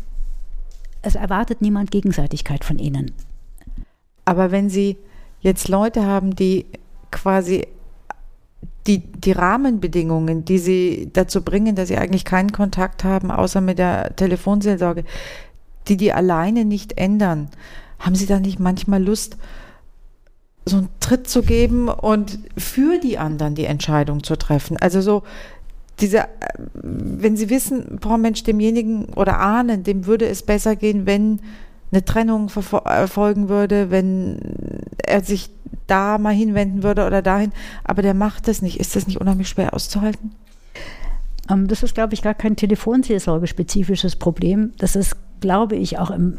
es 1.02 1.14
erwartet 1.14 1.62
niemand 1.62 1.90
Gegenseitigkeit 1.90 2.64
von 2.64 2.78
ihnen. 2.78 3.12
Aber 4.24 4.50
wenn 4.50 4.70
Sie 4.70 4.96
jetzt 5.40 5.68
Leute 5.68 6.04
haben, 6.04 6.36
die 6.36 6.66
quasi 7.10 7.66
die, 8.86 8.98
die 8.98 9.32
Rahmenbedingungen, 9.32 10.44
die 10.44 10.58
sie 10.58 11.10
dazu 11.12 11.42
bringen, 11.42 11.76
dass 11.76 11.88
sie 11.88 11.98
eigentlich 11.98 12.24
keinen 12.24 12.52
Kontakt 12.52 13.04
haben, 13.04 13.30
außer 13.30 13.60
mit 13.60 13.78
der 13.78 14.16
Telefonseelsorge, 14.16 15.04
die 15.88 15.96
die 15.96 16.12
alleine 16.12 16.64
nicht 16.64 16.98
ändern, 16.98 17.48
haben 17.98 18.14
Sie 18.16 18.26
da 18.26 18.40
nicht 18.40 18.58
manchmal 18.58 19.02
Lust, 19.02 19.36
so 20.64 20.78
einen 20.78 20.88
Tritt 21.00 21.28
zu 21.28 21.42
geben 21.42 21.88
und 21.88 22.38
für 22.56 22.98
die 22.98 23.18
anderen 23.18 23.54
die 23.54 23.64
Entscheidung 23.64 24.24
zu 24.24 24.36
treffen? 24.36 24.76
Also 24.76 25.00
so 25.00 25.22
diese, 26.00 26.24
wenn 26.74 27.36
Sie 27.36 27.50
wissen, 27.50 27.98
boah 28.00 28.18
Mensch, 28.18 28.42
demjenigen 28.42 29.06
oder 29.14 29.38
ahnen, 29.38 29.84
dem 29.84 30.06
würde 30.06 30.26
es 30.26 30.42
besser 30.42 30.74
gehen, 30.74 31.06
wenn 31.06 31.40
eine 31.92 32.04
Trennung 32.04 32.50
erfolgen 32.84 33.48
würde, 33.48 33.90
wenn 33.90 34.38
er 35.04 35.22
sich 35.22 35.50
da 35.86 36.18
mal 36.18 36.34
hinwenden 36.34 36.82
würde 36.82 37.06
oder 37.06 37.22
dahin, 37.22 37.52
aber 37.84 38.02
der 38.02 38.14
macht 38.14 38.48
das 38.48 38.62
nicht. 38.62 38.80
Ist 38.80 38.96
das 38.96 39.06
nicht 39.06 39.20
unheimlich 39.20 39.48
schwer 39.48 39.74
auszuhalten? 39.74 40.32
Ähm, 41.50 41.68
das 41.68 41.82
ist, 41.82 41.94
glaube 41.94 42.14
ich, 42.14 42.22
gar 42.22 42.34
kein 42.34 42.56
Telefonseelsorge-spezifisches 42.56 44.16
Problem. 44.16 44.72
Das 44.78 44.96
ist, 44.96 45.16
glaube 45.40 45.76
ich, 45.76 45.98
auch 45.98 46.10
im, 46.10 46.38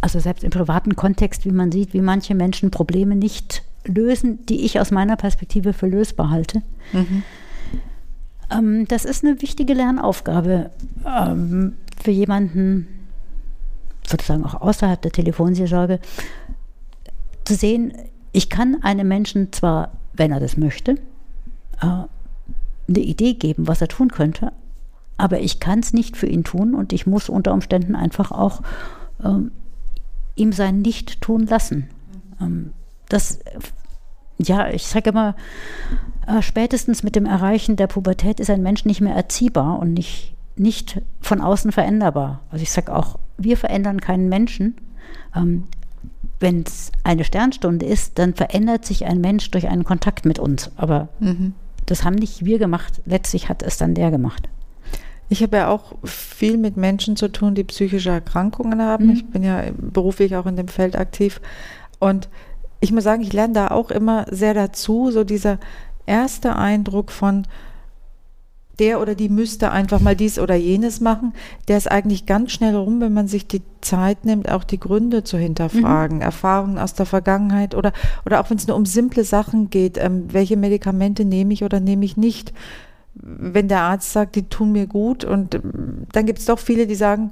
also 0.00 0.20
selbst 0.20 0.44
im 0.44 0.50
privaten 0.50 0.96
Kontext, 0.96 1.44
wie 1.44 1.50
man 1.50 1.72
sieht, 1.72 1.94
wie 1.94 2.00
manche 2.00 2.34
Menschen 2.34 2.70
Probleme 2.70 3.16
nicht 3.16 3.62
lösen, 3.86 4.44
die 4.46 4.64
ich 4.64 4.80
aus 4.80 4.90
meiner 4.90 5.16
Perspektive 5.16 5.72
für 5.72 5.86
lösbar 5.86 6.30
halte. 6.30 6.62
Mhm. 6.92 7.22
Ähm, 8.50 8.88
das 8.88 9.04
ist 9.04 9.24
eine 9.24 9.40
wichtige 9.40 9.74
Lernaufgabe 9.74 10.70
ähm, 11.06 11.74
für 12.02 12.10
jemanden, 12.10 12.88
sozusagen 14.08 14.44
auch 14.44 14.60
außerhalb 14.60 15.00
der 15.00 15.12
Telefonseelsorge, 15.12 16.00
zu 17.44 17.54
sehen, 17.54 17.92
ich 18.32 18.48
kann 18.48 18.82
einem 18.82 19.08
Menschen 19.08 19.52
zwar, 19.52 19.92
wenn 20.12 20.32
er 20.32 20.40
das 20.40 20.56
möchte, 20.56 20.92
äh, 21.80 22.04
eine 22.88 22.98
Idee 22.98 23.34
geben, 23.34 23.66
was 23.66 23.80
er 23.80 23.88
tun 23.88 24.10
könnte, 24.10 24.52
aber 25.16 25.40
ich 25.40 25.60
kann 25.60 25.78
es 25.78 25.92
nicht 25.92 26.16
für 26.16 26.26
ihn 26.26 26.44
tun 26.44 26.74
und 26.74 26.92
ich 26.92 27.06
muss 27.06 27.28
unter 27.28 27.52
Umständen 27.52 27.94
einfach 27.94 28.30
auch 28.30 28.62
ähm, 29.22 29.52
ihm 30.36 30.52
sein 30.52 30.82
Nicht 30.82 31.20
tun 31.20 31.46
lassen. 31.46 31.88
Ähm, 32.40 32.72
das, 33.08 33.38
ja, 34.38 34.68
ich 34.70 34.86
sage 34.86 35.10
immer, 35.10 35.36
äh, 36.26 36.42
spätestens 36.42 37.02
mit 37.02 37.16
dem 37.16 37.26
Erreichen 37.26 37.76
der 37.76 37.86
Pubertät 37.86 38.40
ist 38.40 38.50
ein 38.50 38.62
Mensch 38.62 38.84
nicht 38.84 39.00
mehr 39.00 39.14
erziehbar 39.14 39.78
und 39.78 39.94
nicht, 39.94 40.33
nicht 40.56 41.00
von 41.20 41.40
außen 41.40 41.72
veränderbar. 41.72 42.40
Also 42.50 42.62
ich 42.62 42.70
sage 42.70 42.94
auch, 42.94 43.18
wir 43.38 43.56
verändern 43.56 44.00
keinen 44.00 44.28
Menschen. 44.28 44.76
Ähm, 45.34 45.64
Wenn 46.40 46.62
es 46.62 46.92
eine 47.02 47.24
Sternstunde 47.24 47.86
ist, 47.86 48.18
dann 48.18 48.34
verändert 48.34 48.84
sich 48.84 49.04
ein 49.04 49.20
Mensch 49.20 49.50
durch 49.50 49.68
einen 49.68 49.84
Kontakt 49.84 50.24
mit 50.24 50.38
uns. 50.38 50.70
Aber 50.76 51.08
mhm. 51.20 51.54
das 51.86 52.04
haben 52.04 52.16
nicht 52.16 52.44
wir 52.44 52.58
gemacht. 52.58 53.02
Letztlich 53.04 53.48
hat 53.48 53.62
es 53.62 53.78
dann 53.78 53.94
der 53.94 54.10
gemacht. 54.10 54.48
Ich 55.30 55.42
habe 55.42 55.56
ja 55.56 55.68
auch 55.68 55.94
viel 56.04 56.58
mit 56.58 56.76
Menschen 56.76 57.16
zu 57.16 57.28
tun, 57.28 57.54
die 57.54 57.64
psychische 57.64 58.10
Erkrankungen 58.10 58.82
haben. 58.82 59.06
Mhm. 59.06 59.12
Ich 59.12 59.26
bin 59.26 59.42
ja 59.42 59.62
beruflich 59.76 60.36
auch 60.36 60.46
in 60.46 60.56
dem 60.56 60.68
Feld 60.68 60.96
aktiv. 60.96 61.40
Und 61.98 62.28
ich 62.80 62.92
muss 62.92 63.04
sagen, 63.04 63.22
ich 63.22 63.32
lerne 63.32 63.54
da 63.54 63.68
auch 63.68 63.90
immer 63.90 64.26
sehr 64.30 64.52
dazu, 64.52 65.10
so 65.10 65.24
dieser 65.24 65.58
erste 66.04 66.56
Eindruck 66.56 67.10
von, 67.10 67.46
der 68.78 69.00
oder 69.00 69.14
die 69.14 69.28
müsste 69.28 69.70
einfach 69.70 70.00
mal 70.00 70.16
dies 70.16 70.38
oder 70.38 70.54
jenes 70.54 71.00
machen, 71.00 71.32
der 71.68 71.76
ist 71.76 71.90
eigentlich 71.90 72.26
ganz 72.26 72.52
schnell 72.52 72.74
rum, 72.74 73.00
wenn 73.00 73.12
man 73.12 73.28
sich 73.28 73.46
die 73.46 73.62
Zeit 73.80 74.24
nimmt, 74.24 74.50
auch 74.50 74.64
die 74.64 74.80
Gründe 74.80 75.22
zu 75.24 75.38
hinterfragen, 75.38 76.16
mhm. 76.16 76.22
Erfahrungen 76.22 76.78
aus 76.78 76.94
der 76.94 77.06
Vergangenheit 77.06 77.74
oder, 77.74 77.92
oder 78.26 78.40
auch 78.40 78.50
wenn 78.50 78.56
es 78.56 78.66
nur 78.66 78.76
um 78.76 78.86
simple 78.86 79.24
Sachen 79.24 79.70
geht, 79.70 79.98
ähm, 79.98 80.26
welche 80.32 80.56
Medikamente 80.56 81.24
nehme 81.24 81.52
ich 81.52 81.62
oder 81.62 81.80
nehme 81.80 82.04
ich 82.04 82.16
nicht. 82.16 82.52
Wenn 83.14 83.68
der 83.68 83.82
Arzt 83.82 84.12
sagt, 84.12 84.34
die 84.34 84.48
tun 84.48 84.72
mir 84.72 84.86
gut 84.86 85.24
und 85.24 85.54
ähm, 85.54 86.06
dann 86.12 86.26
gibt 86.26 86.40
es 86.40 86.46
doch 86.46 86.58
viele, 86.58 86.86
die 86.86 86.96
sagen, 86.96 87.30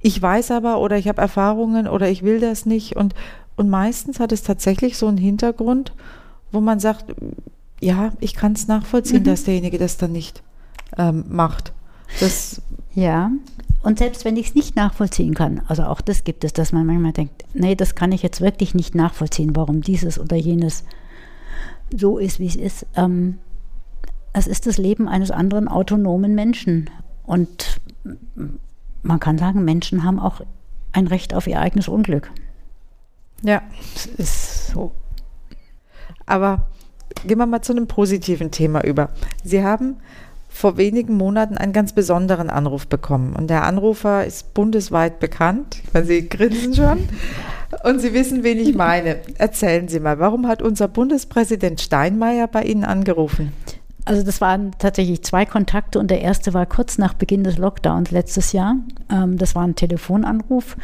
ich 0.00 0.20
weiß 0.20 0.50
aber 0.50 0.80
oder 0.80 0.96
ich 0.96 1.08
habe 1.08 1.20
Erfahrungen 1.20 1.88
oder 1.88 2.08
ich 2.08 2.22
will 2.22 2.40
das 2.40 2.66
nicht 2.66 2.96
und, 2.96 3.14
und 3.56 3.68
meistens 3.68 4.18
hat 4.18 4.32
es 4.32 4.42
tatsächlich 4.42 4.96
so 4.96 5.08
einen 5.08 5.18
Hintergrund, 5.18 5.92
wo 6.52 6.60
man 6.60 6.80
sagt, 6.80 7.14
ja, 7.80 8.12
ich 8.20 8.34
kann 8.34 8.52
es 8.52 8.66
nachvollziehen, 8.66 9.20
mhm. 9.20 9.24
dass 9.24 9.44
derjenige 9.44 9.78
das 9.78 9.98
dann 9.98 10.12
nicht 10.12 10.42
ähm, 10.96 11.24
macht. 11.28 11.72
Das 12.20 12.62
ja, 12.94 13.30
und 13.82 13.98
selbst 13.98 14.24
wenn 14.24 14.36
ich 14.36 14.48
es 14.48 14.54
nicht 14.54 14.76
nachvollziehen 14.76 15.34
kann, 15.34 15.62
also 15.68 15.82
auch 15.84 16.00
das 16.00 16.24
gibt 16.24 16.44
es, 16.44 16.52
dass 16.52 16.72
man 16.72 16.86
manchmal 16.86 17.12
denkt, 17.12 17.44
nee, 17.52 17.74
das 17.74 17.94
kann 17.94 18.12
ich 18.12 18.22
jetzt 18.22 18.40
wirklich 18.40 18.74
nicht 18.74 18.94
nachvollziehen, 18.94 19.54
warum 19.54 19.82
dieses 19.82 20.18
oder 20.18 20.36
jenes 20.36 20.84
so 21.94 22.18
ist, 22.18 22.38
wie 22.38 22.46
es 22.46 22.56
ist. 22.56 22.86
Ähm, 22.96 23.38
es 24.32 24.46
ist 24.46 24.66
das 24.66 24.78
Leben 24.78 25.06
eines 25.06 25.30
anderen 25.30 25.68
autonomen 25.68 26.34
Menschen. 26.34 26.90
Und 27.24 27.80
man 29.02 29.20
kann 29.20 29.38
sagen, 29.38 29.64
Menschen 29.64 30.02
haben 30.02 30.18
auch 30.18 30.40
ein 30.92 31.06
Recht 31.06 31.34
auf 31.34 31.46
ihr 31.46 31.60
eigenes 31.60 31.88
Unglück. 31.88 32.30
Ja, 33.42 33.62
das 33.94 34.06
ist 34.06 34.66
so. 34.68 34.92
Aber 36.26 36.68
gehen 37.26 37.38
wir 37.38 37.46
mal 37.46 37.62
zu 37.62 37.72
einem 37.72 37.86
positiven 37.86 38.50
Thema 38.50 38.82
über. 38.82 39.10
Sie 39.42 39.62
haben 39.62 39.96
vor 40.54 40.76
wenigen 40.76 41.16
Monaten 41.16 41.58
einen 41.58 41.72
ganz 41.72 41.92
besonderen 41.92 42.48
Anruf 42.48 42.86
bekommen. 42.86 43.34
Und 43.34 43.50
der 43.50 43.64
Anrufer 43.64 44.24
ist 44.24 44.54
bundesweit 44.54 45.18
bekannt. 45.18 45.82
Weil 45.92 46.04
Sie 46.04 46.28
grinsen 46.28 46.72
schon. 46.72 47.08
Und 47.82 48.00
Sie 48.00 48.14
wissen, 48.14 48.44
wen 48.44 48.58
ich 48.58 48.74
meine. 48.74 49.16
Erzählen 49.36 49.88
Sie 49.88 49.98
mal, 49.98 50.20
warum 50.20 50.46
hat 50.46 50.62
unser 50.62 50.86
Bundespräsident 50.86 51.80
Steinmeier 51.80 52.46
bei 52.46 52.62
Ihnen 52.62 52.84
angerufen? 52.84 53.52
also 54.06 54.22
das 54.22 54.42
waren 54.42 54.72
tatsächlich 54.78 55.22
zwei 55.22 55.46
Kontakte 55.46 55.98
und 55.98 56.10
der 56.10 56.20
erste 56.20 56.52
war 56.52 56.66
kurz 56.66 56.98
nach 56.98 57.14
Beginn 57.14 57.42
des 57.42 57.56
Lockdowns 57.56 58.10
letztes 58.10 58.52
Jahr. 58.52 58.76
Ähm, 59.10 59.38
das 59.38 59.54
war 59.54 59.66
ein 59.66 59.76
Telefonanruf. 59.76 60.76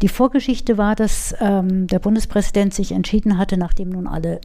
Die 0.00 0.08
Vorgeschichte 0.08 0.78
war, 0.78 0.94
dass 0.94 1.34
ähm, 1.40 1.88
der 1.88 1.98
Bundespräsident 1.98 2.72
sich 2.72 2.92
entschieden 2.92 3.36
hatte, 3.36 3.58
nachdem 3.58 3.90
nun 3.90 4.06
alle 4.06 4.40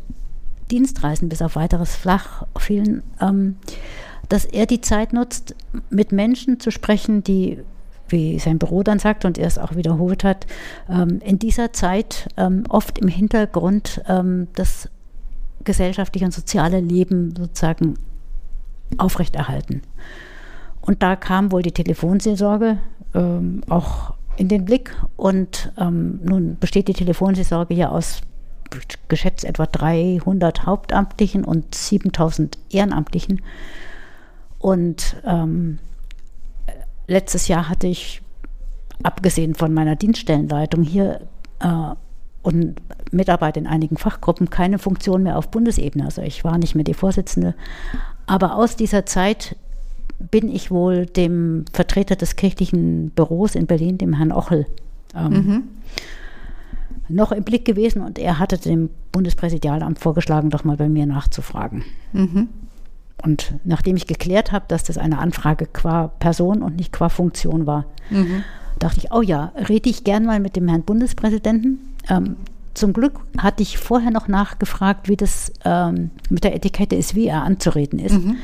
Dienstreisen 0.70 1.30
bis 1.30 1.42
auf 1.42 1.56
weiteres 1.56 1.96
flach 1.96 2.44
fielen, 2.58 3.04
ähm, 3.22 3.56
dass 4.34 4.46
er 4.46 4.66
die 4.66 4.82
Zeit 4.82 5.14
nutzt, 5.14 5.54
mit 5.92 6.12
Menschen 6.12 6.60
zu 6.60 6.72
sprechen, 6.72 7.24
die, 7.24 7.60
wie 8.08 8.40
sein 8.40 8.58
Büro 8.58 8.82
dann 8.82 8.98
sagt 8.98 9.26
und 9.26 9.38
er 9.38 9.46
es 9.46 9.60
auch 9.60 9.76
wiederholt 9.76 10.24
hat, 10.24 10.48
ähm, 10.90 11.22
in 11.24 11.38
dieser 11.38 11.72
Zeit 11.72 12.30
ähm, 12.36 12.64
oft 12.68 12.98
im 12.98 13.10
Hintergrund 13.10 14.02
ähm, 14.08 14.48
das 14.56 14.90
gesellschaftliche 15.64 16.26
und 16.26 16.32
soziale 16.32 16.80
Leben 16.80 17.36
sozusagen 17.38 18.00
aufrechterhalten. 18.98 19.84
Und 20.82 21.04
da 21.04 21.16
kam 21.16 21.52
wohl 21.52 21.62
die 21.62 21.72
Telefonseelsorge 21.72 22.80
ähm, 23.14 23.62
auch 23.70 24.16
in 24.38 24.48
den 24.48 24.66
Blick. 24.66 24.96
Und 25.16 25.72
ähm, 25.78 26.22
nun 26.24 26.58
besteht 26.60 26.88
die 26.88 26.94
Telefonseelsorge 26.94 27.76
ja 27.76 27.90
aus 27.90 28.22
geschätzt 29.10 29.46
etwa 29.46 29.68
300 29.68 30.66
Hauptamtlichen 30.66 31.46
und 31.46 31.76
7000 31.76 32.58
Ehrenamtlichen. 32.72 33.40
Und 34.64 35.18
ähm, 35.26 35.78
letztes 37.06 37.50
Jahr 37.50 37.68
hatte 37.68 37.86
ich, 37.88 38.22
abgesehen 39.04 39.56
von 39.56 39.74
meiner 39.74 39.98
Dienststellenleitung 39.98 40.84
hier 40.84 41.20
äh, 41.60 41.96
und 42.44 42.76
Mitarbeit 43.12 43.58
in 43.58 43.68
einigen 43.68 43.98
Fachgruppen, 43.98 44.50
keine 44.50 44.80
Funktion 44.80 45.24
mehr 45.24 45.38
auf 45.38 45.52
Bundesebene. 45.52 46.06
Also 46.06 46.22
ich 46.22 46.46
war 46.46 46.58
nicht 46.58 46.76
mehr 46.76 46.86
die 46.86 46.94
Vorsitzende. 46.94 47.56
Aber 48.26 48.56
aus 48.56 48.78
dieser 48.78 49.06
Zeit 49.06 49.58
bin 50.32 50.50
ich 50.50 50.72
wohl 50.72 51.08
dem 51.08 51.66
Vertreter 51.74 52.16
des 52.16 52.38
kirchlichen 52.38 53.10
Büros 53.10 53.56
in 53.56 53.68
Berlin, 53.68 53.98
dem 53.98 54.14
Herrn 54.14 54.32
Ochel, 54.32 54.66
ähm, 55.14 55.34
mhm. 55.34 55.64
noch 57.10 57.34
im 57.34 57.44
Blick 57.44 57.66
gewesen 57.66 58.02
und 58.02 58.18
er 58.18 58.40
hatte 58.40 58.58
dem 58.58 58.92
Bundespräsidialamt 59.12 60.00
vorgeschlagen, 60.00 60.52
doch 60.52 60.64
mal 60.64 60.78
bei 60.78 60.88
mir 60.88 61.06
nachzufragen. 61.06 61.84
Mhm. 62.14 62.48
Und 63.24 63.56
nachdem 63.64 63.96
ich 63.96 64.06
geklärt 64.06 64.52
habe, 64.52 64.66
dass 64.68 64.84
das 64.84 64.98
eine 64.98 65.18
Anfrage 65.18 65.66
qua 65.66 66.10
Person 66.20 66.62
und 66.62 66.76
nicht 66.76 66.92
qua 66.92 67.10
Funktion 67.10 67.66
war, 67.66 67.86
mhm. 68.10 68.44
dachte 68.80 69.00
ich, 69.00 69.12
oh 69.12 69.22
ja, 69.22 69.54
rede 69.70 69.90
ich 69.90 70.04
gern 70.04 70.26
mal 70.26 70.40
mit 70.40 70.56
dem 70.56 70.68
Herrn 70.68 70.84
Bundespräsidenten. 70.84 71.80
Ähm, 72.10 72.36
zum 72.74 72.92
Glück 72.92 73.20
hatte 73.38 73.64
ich 73.64 73.78
vorher 73.78 74.12
noch 74.12 74.28
nachgefragt, 74.28 75.08
wie 75.08 75.16
das 75.16 75.54
ähm, 75.64 76.12
mit 76.30 76.44
der 76.44 76.56
Etikette 76.56 76.96
ist, 76.96 77.16
wie 77.16 77.28
er 77.28 77.44
anzureden 77.44 78.00
ist. 78.00 78.14
Mhm. 78.14 78.38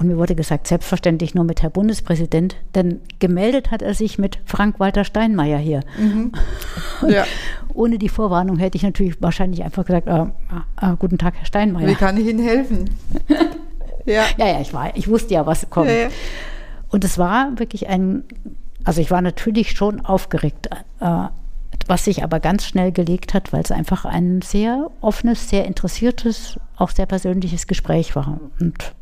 Und 0.00 0.06
mir 0.06 0.16
wurde 0.16 0.34
gesagt, 0.34 0.66
selbstverständlich 0.66 1.34
nur 1.34 1.44
mit 1.44 1.60
Herr 1.60 1.68
Bundespräsident, 1.68 2.56
denn 2.74 3.02
gemeldet 3.18 3.70
hat 3.70 3.82
er 3.82 3.92
sich 3.92 4.18
mit 4.18 4.38
Frank-Walter 4.46 5.04
Steinmeier 5.04 5.58
hier. 5.58 5.82
Mhm. 5.98 6.32
Ja. 7.08 7.24
Ohne 7.72 7.98
die 7.98 8.08
Vorwarnung 8.08 8.58
hätte 8.58 8.76
ich 8.76 8.82
natürlich 8.82 9.20
wahrscheinlich 9.22 9.62
einfach 9.62 9.84
gesagt, 9.84 10.06
äh, 10.06 10.24
äh, 10.80 10.96
guten 10.98 11.18
Tag, 11.18 11.34
Herr 11.36 11.46
Steinmeier. 11.46 11.86
Wie 11.86 11.94
kann 11.94 12.16
ich 12.16 12.26
Ihnen 12.26 12.42
helfen? 12.42 12.90
ja. 14.06 14.24
ja, 14.36 14.46
ja, 14.46 14.60
ich, 14.60 14.72
war, 14.74 14.96
ich 14.96 15.08
wusste 15.08 15.34
ja, 15.34 15.46
was 15.46 15.68
kommt. 15.70 15.88
Ja, 15.88 15.94
ja. 15.94 16.08
Und 16.88 17.04
es 17.04 17.16
war 17.16 17.58
wirklich 17.58 17.88
ein, 17.88 18.24
also 18.84 19.00
ich 19.00 19.10
war 19.10 19.22
natürlich 19.22 19.72
schon 19.72 20.04
aufgeregt, 20.04 20.68
äh, 21.00 21.28
was 21.86 22.04
sich 22.04 22.22
aber 22.22 22.40
ganz 22.40 22.64
schnell 22.64 22.92
gelegt 22.92 23.34
hat, 23.34 23.52
weil 23.52 23.62
es 23.62 23.70
einfach 23.70 24.04
ein 24.04 24.42
sehr 24.42 24.90
offenes, 25.00 25.48
sehr 25.48 25.66
interessiertes, 25.66 26.58
auch 26.76 26.90
sehr 26.90 27.06
persönliches 27.06 27.66
Gespräch 27.66 28.14
war. 28.16 28.40
Und 28.60 28.94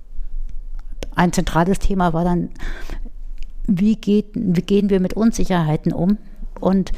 ein 1.19 1.33
zentrales 1.33 1.81
Thema 1.81 2.13
war 2.13 2.25
dann, 2.25 2.51
wie, 3.67 3.97
geht, 3.97 4.31
wie 4.35 4.63
gehen 4.63 4.89
wir 4.89 5.01
mit 5.01 5.15
Unsicherheiten 5.15 5.93
um? 5.93 6.17
Und 6.61 6.93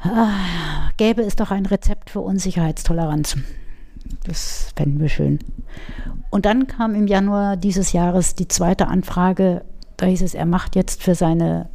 ah, 0.00 0.90
gäbe 0.96 1.22
es 1.22 1.36
doch 1.36 1.50
ein 1.50 1.66
Rezept 1.66 2.10
für 2.10 2.20
Unsicherheitstoleranz. 2.20 3.36
Das 4.24 4.72
fänden 4.76 5.00
wir 5.00 5.08
schön. 5.08 5.40
Und 6.30 6.46
dann 6.46 6.66
kam 6.66 6.94
im 6.94 7.06
Januar 7.06 7.56
dieses 7.56 7.92
Jahres 7.92 8.36
die 8.36 8.48
zweite 8.48 8.86
Anfrage. 8.86 9.64
Da 9.96 10.06
hieß 10.06 10.22
es, 10.22 10.34
er 10.34 10.46
macht 10.46 10.76
jetzt 10.76 11.02
für 11.02 11.14
seine 11.14 11.68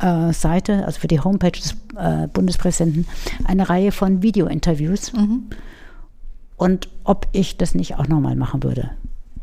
äh, 0.00 0.32
Seite, 0.32 0.84
also 0.86 1.00
für 1.00 1.08
die 1.08 1.20
Homepage 1.20 1.52
des 1.52 1.76
äh, 1.96 2.26
Bundespräsidenten, 2.28 3.06
eine 3.44 3.68
Reihe 3.68 3.92
von 3.92 4.22
Videointerviews. 4.22 5.12
Mhm. 5.12 5.46
Und 6.56 6.88
ob 7.04 7.28
ich 7.32 7.58
das 7.58 7.74
nicht 7.74 7.96
auch 7.96 8.08
nochmal 8.08 8.34
machen 8.34 8.62
würde 8.62 8.90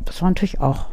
das 0.05 0.21
war 0.21 0.29
natürlich 0.29 0.59
auch 0.59 0.87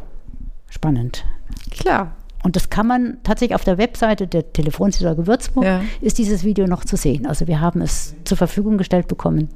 spannend. 0.69 1.25
Klar. 1.69 2.15
Und 2.43 2.55
das 2.55 2.69
kann 2.69 2.87
man 2.87 3.17
tatsächlich 3.23 3.55
auf 3.55 3.63
der 3.63 3.77
Webseite 3.77 4.27
der 4.27 4.51
Telefonseelsorge 4.51 5.27
Würzburg 5.27 5.63
ja. 5.63 5.81
ist 6.01 6.17
dieses 6.17 6.43
Video 6.43 6.65
noch 6.65 6.85
zu 6.85 6.95
sehen. 6.95 7.27
Also 7.27 7.47
wir 7.47 7.61
haben 7.61 7.81
es 7.81 8.15
zur 8.23 8.37
Verfügung 8.37 8.77
gestellt 8.77 9.07
bekommen. 9.07 9.49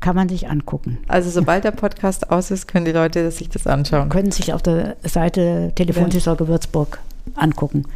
Kann 0.00 0.16
man 0.16 0.28
sich 0.28 0.48
angucken. 0.48 0.98
Also 1.06 1.30
sobald 1.30 1.64
der 1.64 1.70
Podcast 1.70 2.30
aus 2.30 2.50
ist, 2.50 2.66
können 2.66 2.84
die 2.84 2.92
Leute 2.92 3.30
sich 3.30 3.48
das 3.48 3.66
anschauen. 3.66 4.08
Können 4.08 4.32
sich 4.32 4.52
auf 4.52 4.60
der 4.60 4.96
Seite 5.04 5.72
Telefonseelsorge 5.76 6.48
Würzburg 6.48 6.98
angucken. 7.36 7.86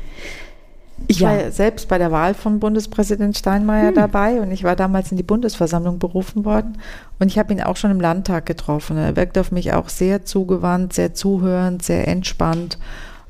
Ich 1.08 1.20
ja. 1.20 1.30
war 1.30 1.50
selbst 1.50 1.88
bei 1.88 1.98
der 1.98 2.10
Wahl 2.10 2.34
von 2.34 2.58
Bundespräsident 2.58 3.36
Steinmeier 3.36 3.88
hm. 3.88 3.94
dabei 3.94 4.40
und 4.40 4.50
ich 4.50 4.64
war 4.64 4.76
damals 4.76 5.10
in 5.10 5.16
die 5.16 5.22
Bundesversammlung 5.22 5.98
berufen 5.98 6.44
worden 6.44 6.78
und 7.18 7.28
ich 7.28 7.38
habe 7.38 7.52
ihn 7.52 7.62
auch 7.62 7.76
schon 7.76 7.90
im 7.90 8.00
Landtag 8.00 8.46
getroffen. 8.46 8.96
Er 8.96 9.16
wirkt 9.16 9.38
auf 9.38 9.52
mich 9.52 9.72
auch 9.72 9.88
sehr 9.88 10.24
zugewandt, 10.24 10.92
sehr 10.92 11.14
zuhörend, 11.14 11.82
sehr 11.82 12.08
entspannt 12.08 12.78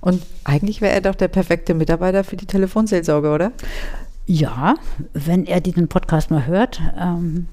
und 0.01 0.23
eigentlich 0.45 0.81
wäre 0.81 0.95
er 0.95 1.01
doch 1.01 1.15
der 1.15 1.29
perfekte 1.29 1.75
Mitarbeiter 1.75 2.25
für 2.25 2.37
die 2.37 2.47
Telefonseelsorge, 2.47 3.31
oder? 3.31 3.53
Ja, 4.27 4.75
wenn 5.13 5.47
er 5.47 5.61
diesen 5.61 5.89
Podcast 5.89 6.31
mal 6.31 6.47
hört. 6.47 6.81
Ähm, 6.99 7.47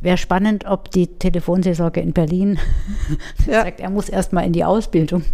Wäre 0.00 0.16
spannend, 0.16 0.64
ob 0.64 0.92
die 0.92 1.08
Telefonseelsorge 1.08 2.00
in 2.00 2.12
Berlin 2.12 2.58
ja. 3.46 3.64
sagt, 3.64 3.80
er 3.80 3.90
muss 3.90 4.08
erst 4.08 4.32
mal 4.32 4.42
in 4.42 4.52
die 4.52 4.64
Ausbildung. 4.64 5.24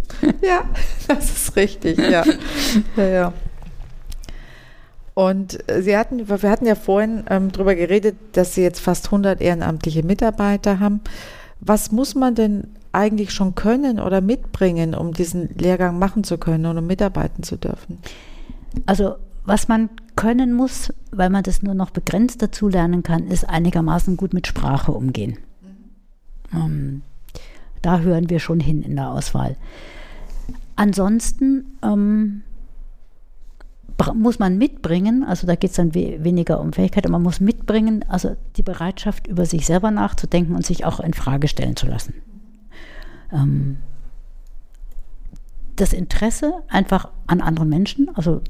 Ja, 0.41 0.63
das 1.07 1.25
ist 1.25 1.55
richtig, 1.55 1.99
ja. 1.99 2.23
ja, 2.97 3.03
ja. 3.03 3.33
Und 5.19 5.69
äh, 5.69 5.81
Sie 5.81 5.97
hatten, 5.97 6.29
wir 6.29 6.49
hatten 6.49 6.65
ja 6.65 6.75
vorhin 6.75 7.25
ähm, 7.29 7.51
darüber 7.51 7.75
geredet, 7.75 8.15
dass 8.31 8.55
Sie 8.55 8.61
jetzt 8.61 8.79
fast 8.79 9.07
100 9.07 9.41
ehrenamtliche 9.41 10.01
Mitarbeiter 10.01 10.79
haben. 10.79 11.01
Was 11.59 11.91
muss 11.91 12.15
man 12.15 12.35
denn 12.35 12.69
eigentlich 12.93 13.31
schon 13.33 13.53
können 13.53 13.99
oder 13.99 14.21
mitbringen, 14.21 14.95
um 14.95 15.13
diesen 15.13 15.49
Lehrgang 15.57 15.99
machen 15.99 16.23
zu 16.23 16.37
können 16.37 16.65
und 16.67 16.77
um 16.77 16.87
mitarbeiten 16.87 17.43
zu 17.43 17.57
dürfen? 17.57 17.97
Also 18.85 19.15
was 19.43 19.67
man 19.67 19.89
können 20.15 20.53
muss, 20.53 20.93
weil 21.11 21.29
man 21.29 21.43
das 21.43 21.63
nur 21.63 21.73
noch 21.73 21.89
begrenzt 21.89 22.41
dazu 22.41 22.69
lernen 22.69 23.03
kann, 23.03 23.27
ist 23.27 23.43
einigermaßen 23.43 24.15
gut 24.15 24.33
mit 24.33 24.47
Sprache 24.47 24.93
umgehen. 24.93 25.37
Mhm. 26.53 26.57
Ähm, 26.57 27.01
da 27.81 27.99
hören 27.99 28.29
wir 28.29 28.39
schon 28.39 28.61
hin 28.61 28.83
in 28.83 28.95
der 28.95 29.09
Auswahl. 29.09 29.57
Ansonsten 30.77 31.77
ähm, 31.83 32.43
muss 34.13 34.39
man 34.39 34.57
mitbringen, 34.57 35.23
also 35.23 35.45
da 35.45 35.55
geht 35.55 35.71
es 35.71 35.75
dann 35.75 35.93
we 35.93 36.23
weniger 36.23 36.61
um 36.61 36.73
Fähigkeit, 36.73 37.05
aber 37.05 37.13
man 37.13 37.23
muss 37.23 37.39
mitbringen, 37.39 38.05
also 38.07 38.35
die 38.55 38.63
Bereitschaft, 38.63 39.27
über 39.27 39.45
sich 39.45 39.65
selber 39.65 39.91
nachzudenken 39.91 40.55
und 40.55 40.65
sich 40.65 40.85
auch 40.85 40.99
in 40.99 41.13
Frage 41.13 41.47
stellen 41.47 41.75
zu 41.75 41.87
lassen. 41.87 42.13
Ähm, 43.31 43.77
das 45.75 45.93
Interesse 45.93 46.53
einfach 46.67 47.09
an 47.27 47.41
anderen 47.41 47.69
Menschen, 47.69 48.09
also 48.15 48.41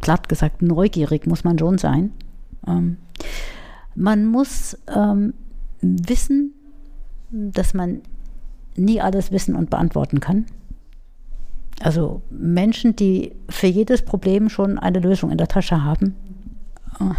glatt 0.00 0.28
gesagt 0.28 0.62
neugierig 0.62 1.26
muss 1.26 1.44
man 1.44 1.58
schon 1.58 1.78
sein. 1.78 2.12
Ähm, 2.66 2.96
man 3.94 4.26
muss 4.26 4.78
ähm, 4.94 5.34
wissen, 5.80 6.54
dass 7.30 7.74
man 7.74 8.00
nie 8.76 9.00
alles 9.00 9.30
wissen 9.32 9.54
und 9.54 9.70
beantworten 9.70 10.20
kann. 10.20 10.46
Also 11.80 12.20
Menschen, 12.30 12.94
die 12.94 13.32
für 13.48 13.66
jedes 13.66 14.02
Problem 14.02 14.48
schon 14.48 14.78
eine 14.78 15.00
Lösung 15.00 15.30
in 15.30 15.38
der 15.38 15.48
Tasche 15.48 15.82
haben, 15.82 16.14
äh, 17.00 17.14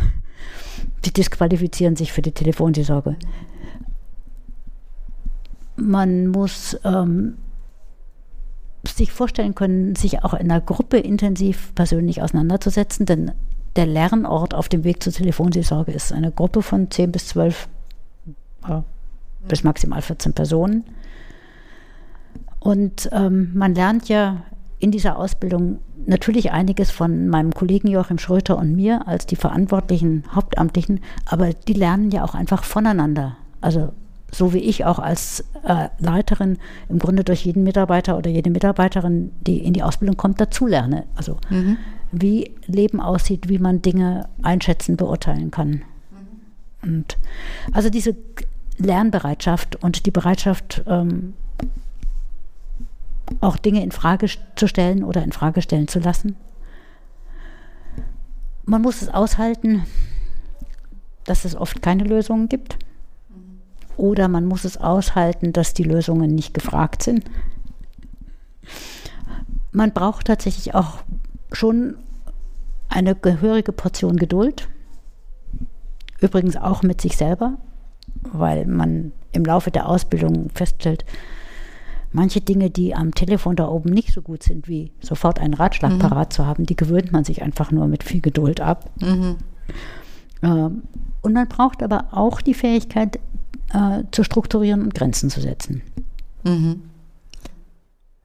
die 1.04 1.12
disqualifizieren 1.12 1.95
sich 1.95 2.12
für 2.13 2.21
die 2.21 2.32
Telefonseelsorge. 2.32 3.15
Man 5.76 6.28
muss 6.28 6.78
ähm, 6.84 7.38
sich 8.88 9.12
vorstellen 9.12 9.56
können, 9.56 9.95
sich 9.95 10.24
auch 10.24 10.34
in 10.34 10.52
einer 10.52 10.62
Gruppe 10.62 10.97
intensiv 10.97 11.74
persönlich 11.74 12.21
auseinanderzusetzen, 12.21 13.06
denn 13.06 13.32
der 13.76 13.88
Lernort 13.88 14.54
auf 14.54 14.69
dem 14.69 14.84
Weg 14.84 15.02
zur 15.02 15.13
Telefonseelsorge 15.13 15.91
ist 15.91 16.12
eine 16.12 16.32
Gruppe 16.32 16.62
von 16.62 16.91
10 16.91 17.12
bis 17.12 17.30
12 17.30 17.67
äh, 18.67 18.82
bis 19.47 19.63
maximal 19.63 20.02
14 20.02 20.34
Personen. 20.34 20.84
Und 22.62 23.10
ähm, 23.12 23.52
man 23.56 23.74
lernt 23.74 24.08
ja 24.08 24.43
in 24.78 24.91
dieser 24.91 25.17
Ausbildung 25.17 25.80
natürlich 26.06 26.52
einiges 26.52 26.91
von 26.91 27.28
meinem 27.28 27.54
Kollegen 27.54 27.88
Joachim 27.88 28.19
Schröter 28.19 28.58
und 28.58 28.76
mir 28.76 29.08
als 29.08 29.26
die 29.26 29.36
verantwortlichen 29.36 30.24
Hauptamtlichen, 30.34 31.00
aber 31.26 31.54
die 31.54 31.74
lernen 31.74 32.12
ja 32.12 32.24
auch 32.24 32.36
einfach 32.36 32.63
voneinander. 32.63 33.36
Also 33.62 33.93
so 34.32 34.54
wie 34.54 34.60
ich 34.60 34.86
auch 34.86 35.00
als 35.00 35.43
äh, 35.63 35.89
Leiterin 36.00 36.58
im 36.88 37.00
Grunde 37.00 37.24
durch 37.24 37.45
jeden 37.45 37.63
Mitarbeiter 37.63 38.17
oder 38.17 38.30
jede 38.30 38.50
Mitarbeiterin, 38.50 39.32
die 39.45 39.58
in 39.58 39.74
die 39.74 39.84
Ausbildung 39.84 40.17
kommt, 40.17 40.39
dazulerne. 40.39 41.06
Also 41.15 41.38
mhm. 41.50 41.78
wie 42.12 42.52
Leben 42.67 43.02
aussieht, 43.02 43.50
wie 43.50 43.60
man 43.60 43.82
Dinge 43.82 44.30
einschätzen, 44.43 44.97
beurteilen 44.97 45.52
kann. 45.52 45.82
Und 46.84 47.17
also 47.71 47.89
diese 47.89 48.15
Lernbereitschaft 48.78 49.84
und 49.84 50.06
die 50.06 50.12
Bereitschaft, 50.12 50.84
ähm, 50.88 51.34
auch 53.39 53.58
Dinge 53.58 53.84
in 53.84 53.91
Frage 53.91 54.28
zu 54.56 54.67
stellen 54.67 55.04
oder 55.04 55.24
in 55.24 55.32
Frage 55.32 55.62
stellen 55.62 55.88
zu 55.88 56.00
lassen. 56.00 56.36
Man 58.65 58.82
muss 58.82 59.02
es 59.02 59.10
aushalten, 59.10 59.86
dass 61.26 61.46
es 61.46 61.56
oft 61.56 61.82
keine 61.82 62.04
Lösungen 62.04 62.50
gibt. 62.50 62.78
Oder 63.98 64.28
man 64.28 64.46
muss 64.46 64.63
es 64.63 64.78
aushalten, 64.78 65.54
dass 65.54 65.74
die 65.74 65.84
Lösungen 65.84 66.34
nicht 66.34 66.54
gefragt 66.54 67.04
sind. 67.04 67.26
Man 69.72 69.94
braucht 69.94 70.28
tatsächlich 70.28 70.74
auch 70.74 71.04
schon 71.52 71.96
eine 72.89 73.15
gehörige 73.15 73.72
Portion 73.72 74.17
Geduld. 74.17 74.67
Übrigens 76.20 76.58
auch 76.58 76.84
mit 76.84 77.02
sich 77.02 77.17
selber, 77.17 77.58
weil 78.24 78.65
man 78.65 79.12
im 79.32 79.46
Laufe 79.46 79.72
der 79.72 79.88
Ausbildung 79.88 80.50
feststellt, 80.54 81.06
manche 82.13 82.41
Dinge, 82.41 82.69
die 82.69 82.95
am 82.95 83.13
Telefon 83.13 83.56
da 83.56 83.67
oben 83.67 83.89
nicht 83.89 84.13
so 84.13 84.21
gut 84.21 84.43
sind, 84.43 84.67
wie 84.67 84.91
sofort 85.02 85.39
einen 85.39 85.54
Ratschlag 85.54 85.93
mhm. 85.93 86.00
parat 86.00 86.34
zu 86.34 86.45
haben, 86.45 86.65
die 86.65 86.76
gewöhnt 86.76 87.12
man 87.12 87.24
sich 87.24 87.41
einfach 87.41 87.71
nur 87.71 87.88
mit 87.88 88.04
viel 88.04 88.21
Geduld 88.21 88.62
ab. 88.62 88.89
Mhm. 89.00 89.38
Ähm, 90.43 90.84
und 91.21 91.34
man 91.34 91.47
braucht 91.47 91.84
aber 91.84 92.06
auch 92.12 92.41
die 92.41 92.54
Fähigkeit, 92.54 93.19
äh, 93.74 94.04
zu 94.12 94.24
strukturieren 94.24 94.82
und 94.82 94.93
Grenzen 94.93 95.30
zu 95.30 95.39
setzen. 95.39 95.82
Mhm. 96.43 96.82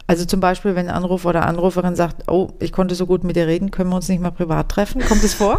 Also 0.09 0.25
zum 0.25 0.41
Beispiel, 0.41 0.75
wenn 0.77 0.89
ein 0.89 0.95
Anrufer 0.95 1.31
oder 1.31 1.47
Anruferin 1.47 1.97
sagt, 1.97 2.29
oh, 2.29 2.51
ich 2.61 2.73
konnte 2.73 2.95
so 2.95 3.07
gut 3.07 3.25
mit 3.25 3.37
dir 3.37 3.47
reden, 3.47 3.71
können 3.71 3.91
wir 3.91 3.97
uns 3.97 4.09
nicht 4.09 4.21
mal 4.21 4.31
privat 4.31 4.69
treffen? 4.69 5.03
Kommt 5.03 5.25
es 5.25 5.35
vor? 5.35 5.59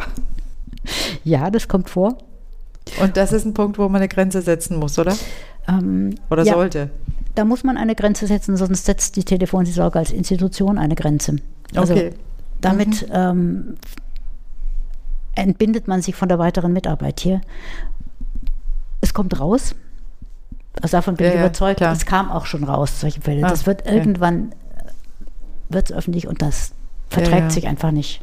ja, 1.23 1.49
das 1.51 1.67
kommt 1.67 1.89
vor. 1.89 2.17
Und 3.01 3.17
das 3.17 3.33
ist 3.33 3.45
ein 3.45 3.53
Punkt, 3.53 3.77
wo 3.77 3.83
man 3.89 3.97
eine 3.97 4.07
Grenze 4.07 4.41
setzen 4.41 4.77
muss, 4.77 4.97
oder? 4.97 5.15
Ähm, 5.67 6.15
oder 6.29 6.43
ja, 6.43 6.53
sollte? 6.53 6.89
Da 7.37 7.45
muss 7.45 7.63
man 7.63 7.77
eine 7.77 7.93
Grenze 7.93 8.25
setzen, 8.25 8.57
sonst 8.57 8.85
setzt 8.85 9.15
die 9.15 9.23
Telefonseelsorge 9.23 9.99
als 9.99 10.11
Institution 10.11 10.79
eine 10.79 10.95
Grenze. 10.95 11.35
Also 11.75 11.93
okay. 11.93 12.15
damit 12.61 13.07
mhm. 13.07 13.13
ähm, 13.13 13.77
entbindet 15.35 15.87
man 15.87 16.01
sich 16.01 16.15
von 16.15 16.29
der 16.29 16.39
weiteren 16.39 16.73
Mitarbeit 16.73 17.19
hier. 17.19 17.41
Es 19.01 19.13
kommt 19.13 19.39
raus. 19.39 19.75
Also 20.81 20.97
davon 20.97 21.15
bin 21.15 21.27
ja, 21.27 21.33
ich 21.33 21.39
überzeugt. 21.39 21.79
Ja, 21.79 21.91
es 21.91 22.07
kam 22.07 22.31
auch 22.31 22.47
schon 22.47 22.63
raus, 22.63 22.99
solche 22.99 23.21
Fälle. 23.21 23.45
Ah, 23.45 23.49
das 23.49 23.67
wird 23.67 23.83
okay. 23.83 23.95
irgendwann 23.95 24.55
wird 25.69 25.91
es 25.91 25.95
öffentlich 25.95 26.27
und 26.27 26.41
das 26.41 26.71
verträgt 27.11 27.37
ja, 27.37 27.49
sich 27.51 27.67
einfach 27.67 27.91
nicht. 27.91 28.19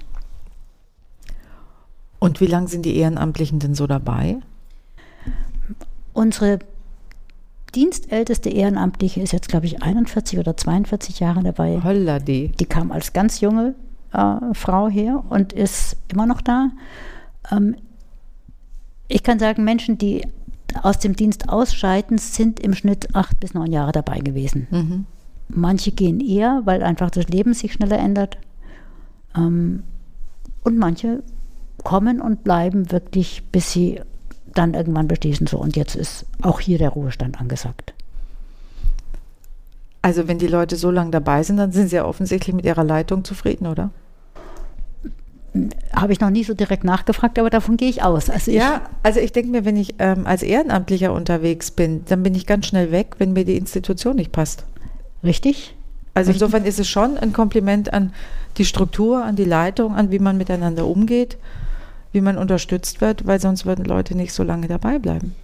Und 2.18 2.40
wie 2.40 2.46
lange 2.46 2.66
sind 2.66 2.84
die 2.84 2.96
Ehrenamtlichen 2.96 3.60
denn 3.60 3.76
so 3.76 3.86
dabei? 3.86 4.38
Unsere 6.14 6.58
dienstälteste 7.74 8.50
Ehrenamtliche 8.50 9.20
ist 9.20 9.32
jetzt, 9.32 9.48
glaube 9.48 9.66
ich, 9.66 9.82
41 9.82 10.38
oder 10.38 10.56
42 10.56 11.20
Jahre 11.20 11.42
dabei. 11.42 11.80
Holla 11.82 12.18
die. 12.18 12.48
Die 12.48 12.66
kam 12.66 12.92
als 12.92 13.12
ganz 13.12 13.40
junge 13.40 13.74
äh, 14.12 14.36
Frau 14.52 14.88
her 14.88 15.24
und 15.28 15.52
ist 15.52 15.96
immer 16.12 16.26
noch 16.26 16.40
da. 16.40 16.70
Ähm, 17.50 17.76
ich 19.08 19.22
kann 19.22 19.38
sagen, 19.38 19.64
Menschen, 19.64 19.98
die 19.98 20.26
aus 20.82 20.98
dem 20.98 21.14
Dienst 21.14 21.48
ausscheiden, 21.48 22.18
sind 22.18 22.60
im 22.60 22.74
Schnitt 22.74 23.14
acht 23.14 23.38
bis 23.40 23.54
neun 23.54 23.70
Jahre 23.70 23.92
dabei 23.92 24.18
gewesen. 24.18 24.66
Mhm. 24.70 25.06
Manche 25.48 25.92
gehen 25.92 26.20
eher, 26.20 26.62
weil 26.64 26.82
einfach 26.82 27.10
das 27.10 27.28
Leben 27.28 27.54
sich 27.54 27.74
schneller 27.74 27.98
ändert. 27.98 28.38
Ähm, 29.36 29.82
und 30.62 30.78
manche 30.78 31.22
kommen 31.82 32.20
und 32.20 32.44
bleiben 32.44 32.90
wirklich, 32.90 33.42
bis 33.52 33.72
sie 33.72 34.00
dann 34.54 34.74
irgendwann 34.74 35.08
beschließen, 35.08 35.46
so 35.46 35.58
und 35.58 35.76
jetzt 35.76 35.94
ist 35.94 36.26
auch 36.42 36.60
hier 36.60 36.78
der 36.78 36.90
Ruhestand 36.90 37.40
angesagt. 37.40 37.94
Also 40.02 40.28
wenn 40.28 40.38
die 40.38 40.48
Leute 40.48 40.76
so 40.76 40.90
lange 40.90 41.10
dabei 41.10 41.42
sind, 41.42 41.56
dann 41.56 41.72
sind 41.72 41.88
sie 41.88 41.96
ja 41.96 42.04
offensichtlich 42.04 42.54
mit 42.54 42.64
ihrer 42.64 42.84
Leitung 42.84 43.24
zufrieden, 43.24 43.66
oder? 43.66 43.90
habe 45.94 46.12
ich 46.12 46.20
noch 46.20 46.30
nie 46.30 46.42
so 46.42 46.54
direkt 46.54 46.82
nachgefragt, 46.82 47.38
aber 47.38 47.48
davon 47.48 47.76
gehe 47.76 47.88
ich 47.88 48.02
aus. 48.02 48.28
Also 48.28 48.50
ich 48.50 48.56
ja, 48.56 48.82
also 49.02 49.20
ich 49.20 49.32
denke 49.32 49.50
mir, 49.50 49.64
wenn 49.64 49.76
ich 49.76 49.94
ähm, 50.00 50.26
als 50.26 50.42
Ehrenamtlicher 50.42 51.12
unterwegs 51.12 51.70
bin, 51.70 52.04
dann 52.06 52.22
bin 52.22 52.34
ich 52.34 52.46
ganz 52.46 52.66
schnell 52.66 52.90
weg, 52.90 53.14
wenn 53.18 53.32
mir 53.32 53.44
die 53.44 53.56
Institution 53.56 54.16
nicht 54.16 54.32
passt. 54.32 54.64
Richtig. 55.22 55.76
Also 56.12 56.30
Richtig. 56.30 56.42
insofern 56.42 56.64
ist 56.64 56.80
es 56.80 56.88
schon 56.88 57.16
ein 57.18 57.32
Kompliment 57.32 57.92
an 57.92 58.12
die 58.56 58.64
Struktur, 58.64 59.24
an 59.24 59.36
die 59.36 59.44
Leitung, 59.44 59.94
an 59.94 60.10
wie 60.10 60.18
man 60.18 60.36
miteinander 60.36 60.86
umgeht, 60.86 61.38
wie 62.14 62.20
man 62.20 62.38
unterstützt 62.38 63.00
wird, 63.00 63.26
weil 63.26 63.40
sonst 63.40 63.66
würden 63.66 63.84
Leute 63.84 64.16
nicht 64.16 64.32
so 64.32 64.42
lange 64.42 64.68
dabei 64.68 64.98
bleiben. 64.98 65.34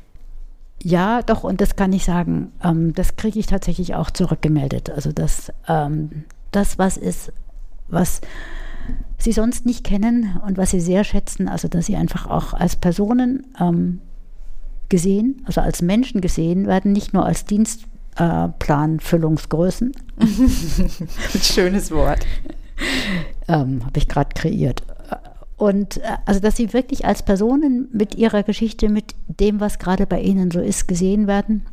Ja, 0.82 1.20
doch, 1.22 1.44
und 1.44 1.60
das 1.60 1.76
kann 1.76 1.92
ich 1.92 2.04
sagen. 2.04 2.52
Ähm, 2.64 2.94
das 2.94 3.16
kriege 3.16 3.38
ich 3.38 3.46
tatsächlich 3.46 3.94
auch 3.94 4.10
zurückgemeldet. 4.10 4.90
Also 4.90 5.12
das, 5.12 5.52
ähm, 5.68 6.24
das 6.52 6.78
was 6.78 6.96
ist, 6.96 7.32
was 7.88 8.22
sie 9.18 9.32
sonst 9.32 9.66
nicht 9.66 9.84
kennen 9.84 10.40
und 10.46 10.56
was 10.56 10.70
sie 10.70 10.80
sehr 10.80 11.04
schätzen, 11.04 11.48
also 11.48 11.68
dass 11.68 11.84
sie 11.86 11.96
einfach 11.96 12.26
auch 12.26 12.54
als 12.54 12.76
Personen 12.76 13.46
ähm, 13.60 14.00
gesehen, 14.88 15.42
also 15.44 15.60
als 15.60 15.82
Menschen 15.82 16.22
gesehen 16.22 16.66
werden, 16.66 16.92
nicht 16.92 17.12
nur 17.12 17.26
als 17.26 17.44
Dienstplanfüllungsgrößen. 17.44 19.92
Äh, 20.18 20.24
Schönes 21.38 21.90
Wort. 21.90 22.26
ähm, 23.48 23.84
Habe 23.84 23.98
ich 23.98 24.08
gerade 24.08 24.30
kreiert. 24.34 24.82
Und 25.60 25.98
äh, 25.98 26.16
also, 26.24 26.40
dass 26.40 26.56
sie 26.56 26.72
wirklich 26.72 27.04
als 27.04 27.22
Personen 27.22 27.90
mit 27.92 28.14
ihrer 28.14 28.42
Geschichte, 28.42 28.88
mit 28.88 29.14
dem, 29.28 29.60
was 29.60 29.78
gerade 29.78 30.06
bei 30.06 30.18
ihnen 30.18 30.50
so 30.50 30.58
ist, 30.58 30.88
gesehen 30.88 31.26
werden. 31.26 31.66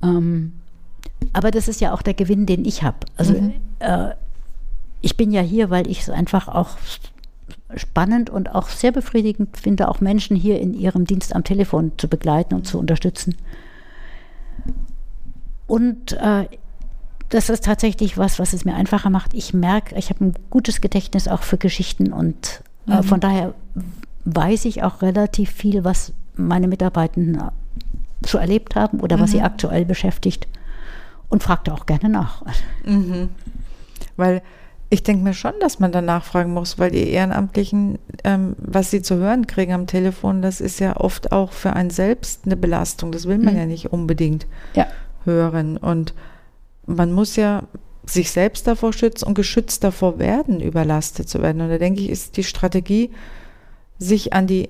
Ähm, 0.00 0.52
aber 1.32 1.50
das 1.50 1.66
ist 1.66 1.80
ja 1.80 1.92
auch 1.92 2.02
der 2.02 2.14
Gewinn, 2.14 2.46
den 2.46 2.64
ich 2.64 2.84
habe. 2.84 2.98
Also 3.16 3.34
mhm. 3.34 3.54
äh, 3.80 4.10
ich 5.00 5.16
bin 5.16 5.32
ja 5.32 5.40
hier, 5.40 5.70
weil 5.70 5.90
ich 5.90 6.02
es 6.02 6.08
einfach 6.08 6.46
auch 6.46 6.76
spannend 7.74 8.30
und 8.30 8.54
auch 8.54 8.68
sehr 8.68 8.92
befriedigend 8.92 9.56
finde, 9.56 9.88
auch 9.88 10.00
Menschen 10.00 10.36
hier 10.36 10.60
in 10.60 10.72
ihrem 10.72 11.04
Dienst 11.04 11.34
am 11.34 11.42
Telefon 11.42 11.90
zu 11.96 12.06
begleiten 12.06 12.54
und 12.54 12.68
zu 12.68 12.78
unterstützen. 12.78 13.34
Und 15.66 16.12
äh, 16.12 16.46
das 17.32 17.48
ist 17.48 17.64
tatsächlich 17.64 18.18
was, 18.18 18.38
was 18.38 18.52
es 18.52 18.66
mir 18.66 18.74
einfacher 18.74 19.08
macht. 19.08 19.32
Ich 19.32 19.54
merke, 19.54 19.96
ich 19.96 20.10
habe 20.10 20.22
ein 20.22 20.34
gutes 20.50 20.82
Gedächtnis 20.82 21.28
auch 21.28 21.42
für 21.42 21.56
Geschichten 21.56 22.12
und 22.12 22.62
äh, 22.86 22.96
mhm. 22.96 23.02
von 23.04 23.20
daher 23.20 23.54
weiß 24.26 24.66
ich 24.66 24.82
auch 24.82 25.00
relativ 25.00 25.50
viel, 25.50 25.82
was 25.82 26.12
meine 26.36 26.68
Mitarbeitenden 26.68 27.42
so 28.24 28.36
erlebt 28.36 28.76
haben 28.76 29.00
oder 29.00 29.16
mhm. 29.16 29.22
was 29.22 29.30
sie 29.30 29.38
mhm. 29.38 29.44
aktuell 29.44 29.86
beschäftigt 29.86 30.46
und 31.30 31.42
fragte 31.42 31.72
auch 31.72 31.86
gerne 31.86 32.10
nach. 32.10 32.42
Mhm. 32.84 33.30
Weil 34.16 34.42
ich 34.90 35.02
denke 35.02 35.24
mir 35.24 35.32
schon, 35.32 35.54
dass 35.58 35.78
man 35.78 35.90
da 35.90 36.02
nachfragen 36.02 36.52
muss, 36.52 36.78
weil 36.78 36.90
die 36.90 37.08
Ehrenamtlichen, 37.08 37.98
ähm, 38.24 38.56
was 38.58 38.90
sie 38.90 39.00
zu 39.00 39.16
hören 39.16 39.46
kriegen 39.46 39.72
am 39.72 39.86
Telefon, 39.86 40.42
das 40.42 40.60
ist 40.60 40.80
ja 40.80 40.98
oft 40.98 41.32
auch 41.32 41.52
für 41.52 41.72
einen 41.72 41.88
selbst 41.88 42.42
eine 42.44 42.58
Belastung. 42.58 43.10
Das 43.10 43.24
will 43.24 43.38
man 43.38 43.54
mhm. 43.54 43.60
ja 43.60 43.64
nicht 43.64 43.90
unbedingt 43.90 44.46
ja. 44.74 44.86
hören. 45.24 45.78
Und 45.78 46.12
man 46.86 47.12
muss 47.12 47.36
ja 47.36 47.64
sich 48.04 48.30
selbst 48.30 48.66
davor 48.66 48.92
schützen 48.92 49.26
und 49.26 49.34
geschützt 49.34 49.84
davor 49.84 50.18
werden, 50.18 50.60
überlastet 50.60 51.28
zu 51.28 51.40
werden. 51.40 51.62
Und 51.62 51.68
da 51.68 51.78
denke 51.78 52.00
ich, 52.00 52.10
ist 52.10 52.36
die 52.36 52.44
Strategie, 52.44 53.10
sich 53.98 54.32
an 54.32 54.46
die 54.46 54.68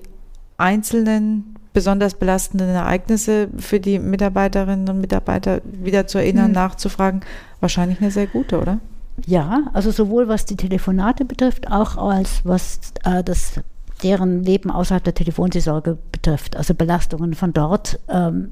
einzelnen 0.57 1.55
besonders 1.73 2.13
belastenden 2.13 2.69
Ereignisse 2.69 3.49
für 3.57 3.79
die 3.79 3.97
Mitarbeiterinnen 3.97 4.87
und 4.87 5.01
Mitarbeiter 5.01 5.61
wieder 5.63 6.05
zu 6.05 6.19
erinnern, 6.19 6.49
mhm. 6.49 6.53
nachzufragen, 6.53 7.21
wahrscheinlich 7.59 7.99
eine 7.99 8.11
sehr 8.11 8.27
gute, 8.27 8.61
oder? 8.61 8.79
Ja, 9.25 9.63
also 9.73 9.91
sowohl 9.91 10.27
was 10.27 10.45
die 10.45 10.55
Telefonate 10.55 11.25
betrifft, 11.25 11.71
auch 11.71 11.97
als 11.97 12.41
was 12.43 12.79
äh, 13.03 13.23
das 13.23 13.59
deren 14.03 14.43
Leben 14.43 14.69
außerhalb 14.69 15.03
der 15.03 15.13
Telefonseelsorge 15.13 15.97
betrifft, 16.11 16.57
also 16.57 16.73
Belastungen 16.73 17.33
von 17.33 17.53
dort, 17.53 17.99
ähm, 18.09 18.51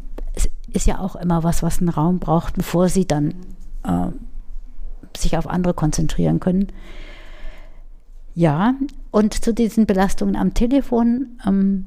ist 0.74 0.88
ja 0.88 1.00
auch 1.00 1.16
immer 1.16 1.44
was, 1.44 1.64
was 1.64 1.80
einen 1.80 1.90
Raum 1.90 2.20
braucht, 2.20 2.56
bevor 2.56 2.90
sie 2.90 3.06
dann 3.06 3.34
äh, 3.84 4.08
sich 5.18 5.38
auf 5.38 5.48
andere 5.48 5.74
konzentrieren 5.74 6.40
können. 6.40 6.68
Ja, 8.34 8.76
und 9.12 9.34
zu 9.34 9.54
diesen 9.54 9.86
Belastungen 9.86 10.36
am 10.36 10.54
Telefon, 10.54 11.40
ähm, 11.46 11.86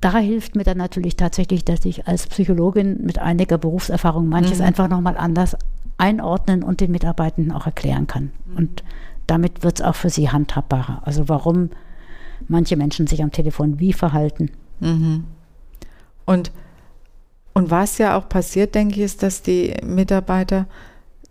da 0.00 0.16
hilft 0.16 0.56
mir 0.56 0.64
dann 0.64 0.78
natürlich 0.78 1.16
tatsächlich, 1.16 1.64
dass 1.64 1.84
ich 1.84 2.08
als 2.08 2.26
Psychologin 2.26 3.04
mit 3.04 3.18
einiger 3.18 3.58
Berufserfahrung 3.58 4.28
manches 4.28 4.58
mhm. 4.58 4.64
einfach 4.64 4.88
nochmal 4.88 5.18
anders 5.18 5.56
einordnen 5.98 6.62
und 6.62 6.80
den 6.80 6.90
Mitarbeitenden 6.90 7.52
auch 7.52 7.66
erklären 7.66 8.06
kann. 8.06 8.32
Mhm. 8.46 8.56
Und 8.56 8.84
damit 9.26 9.62
wird 9.62 9.80
es 9.80 9.84
auch 9.84 9.94
für 9.94 10.08
sie 10.08 10.30
handhabbarer. 10.30 11.02
Also 11.04 11.28
warum 11.28 11.70
manche 12.48 12.76
Menschen 12.76 13.06
sich 13.06 13.22
am 13.22 13.30
Telefon 13.30 13.78
wie 13.78 13.92
verhalten. 13.92 14.50
Mhm. 14.80 15.24
Und 16.24 16.50
Und 17.52 17.70
was 17.70 17.98
ja 17.98 18.16
auch 18.16 18.28
passiert, 18.28 18.74
denke 18.74 18.96
ich, 18.96 19.00
ist, 19.02 19.22
dass 19.22 19.42
die 19.42 19.74
Mitarbeiter 19.84 20.66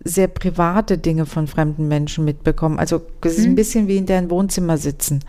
sehr 0.03 0.27
private 0.27 0.97
Dinge 0.97 1.25
von 1.25 1.47
fremden 1.47 1.87
Menschen 1.87 2.25
mitbekommen. 2.25 2.79
Also 2.79 3.01
es 3.21 3.37
ist 3.37 3.45
ein 3.45 3.51
mhm. 3.51 3.55
bisschen 3.55 3.87
wie 3.87 3.97
in 3.97 4.05
deren 4.05 4.29
Wohnzimmer 4.29 4.77
sitzen. 4.77 5.21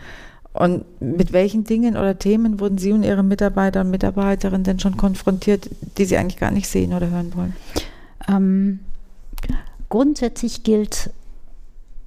Und 0.53 0.85
mit 1.01 1.33
welchen 1.33 1.65
Dingen 1.65 1.97
oder 1.97 2.19
Themen 2.19 2.59
wurden 2.59 2.79
Sie 2.79 2.93
und 2.93 3.05
Ihre 3.05 3.23
Mitarbeiter 3.23 3.83
und 3.83 3.91
Mitarbeiterinnen 3.91 4.65
denn 4.65 4.81
schon 4.81 4.97
konfrontiert, 4.97 5.71
die 5.97 6.05
Sie 6.05 6.17
eigentlich 6.17 6.41
gar 6.41 6.51
nicht 6.51 6.69
sehen 6.69 6.93
oder 6.93 7.09
hören 7.09 7.33
wollen? 7.37 7.57
Ähm, 8.29 8.81
grundsätzlich 9.89 10.65
gilt 10.65 11.11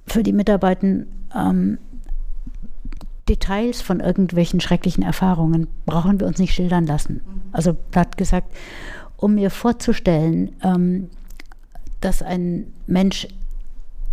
für 0.06 0.22
die 0.22 0.34
Mitarbeiter, 0.34 0.86
ähm, 1.34 1.78
Details 3.28 3.80
von 3.80 4.00
irgendwelchen 4.00 4.60
schrecklichen 4.60 5.02
Erfahrungen 5.02 5.66
brauchen 5.86 6.20
wir 6.20 6.26
uns 6.26 6.38
nicht 6.38 6.54
schildern 6.54 6.86
lassen. 6.86 7.22
Also 7.52 7.74
platt 7.74 8.16
gesagt, 8.16 8.52
um 9.16 9.36
mir 9.36 9.50
vorzustellen, 9.50 10.52
ähm, 10.62 11.08
dass 12.00 12.22
ein 12.22 12.66
Mensch 12.86 13.28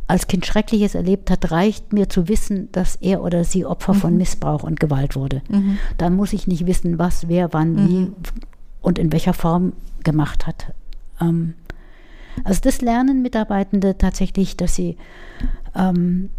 als 0.07 0.28
Kind 0.28 0.45
Schreckliches 0.45 0.95
erlebt 0.95 1.30
hat, 1.30 1.51
reicht 1.51 1.93
mir 1.93 2.09
zu 2.09 2.28
wissen, 2.28 2.70
dass 2.74 2.97
er 2.97 3.24
oder 3.24 3.43
sie 3.43 3.66
Opfer 3.66 3.93
mhm. 3.93 3.97
von 3.97 4.18
Missbrauch 4.18 4.64
und 4.64 4.80
Gewalt 4.80 5.16
wurde. 5.16 5.41
Mhm. 5.49 5.78
Dann 5.97 6.16
muss 6.16 6.34
ich 6.34 6.47
nicht 6.47 6.66
wissen, 6.66 6.99
was, 6.99 7.28
wer, 7.30 7.53
wann, 7.53 7.74
mhm. 7.74 7.88
wie 7.88 8.12
und 8.82 8.99
in 8.99 9.12
welcher 9.12 9.34
Form 9.34 9.74
gemacht 10.03 10.47
hat. 10.47 10.74
Ähm, 11.22 11.53
also 12.43 12.59
das 12.62 12.82
lernen 12.82 13.22
Mitarbeitende 13.22 13.97
tatsächlich, 13.97 14.57
dass 14.57 14.76
sie 14.76 14.97
ähm, 15.76 16.30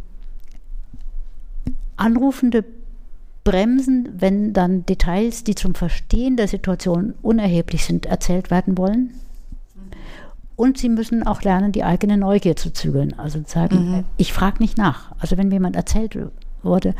Anrufende 2.02 2.64
bremsen, 3.44 4.08
wenn 4.18 4.52
dann 4.52 4.86
Details, 4.86 5.44
die 5.44 5.54
zum 5.54 5.74
Verstehen 5.74 6.36
der 6.36 6.48
Situation 6.48 7.14
unerheblich 7.22 7.84
sind, 7.84 8.06
erzählt 8.06 8.50
werden 8.50 8.78
wollen. 8.78 9.14
Und 10.54 10.78
sie 10.78 10.88
müssen 10.88 11.26
auch 11.26 11.42
lernen, 11.42 11.72
die 11.72 11.82
eigene 11.82 12.16
Neugier 12.16 12.56
zu 12.56 12.72
zügeln. 12.72 13.18
Also 13.18 13.42
sagen, 13.46 13.90
mhm. 13.90 14.04
ich 14.16 14.32
frage 14.32 14.58
nicht 14.60 14.78
nach. 14.78 15.12
Also 15.18 15.36
wenn 15.36 15.48
mir 15.48 15.54
jemand 15.54 15.76
erzählt 15.76 16.16
wurde, 16.62 16.94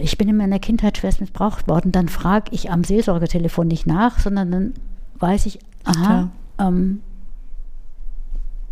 ich 0.00 0.16
bin 0.16 0.28
in 0.28 0.36
meiner 0.36 0.58
Kindheit 0.58 0.98
schwerst 0.98 1.20
missbraucht 1.20 1.68
worden, 1.68 1.92
dann 1.92 2.08
frage 2.08 2.52
ich 2.52 2.70
am 2.70 2.84
Seelsorgetelefon 2.84 3.66
nicht 3.68 3.86
nach, 3.86 4.18
sondern 4.18 4.50
dann 4.50 4.74
weiß 5.18 5.46
ich, 5.46 5.58
aha, 5.84 6.30
ähm, 6.58 7.00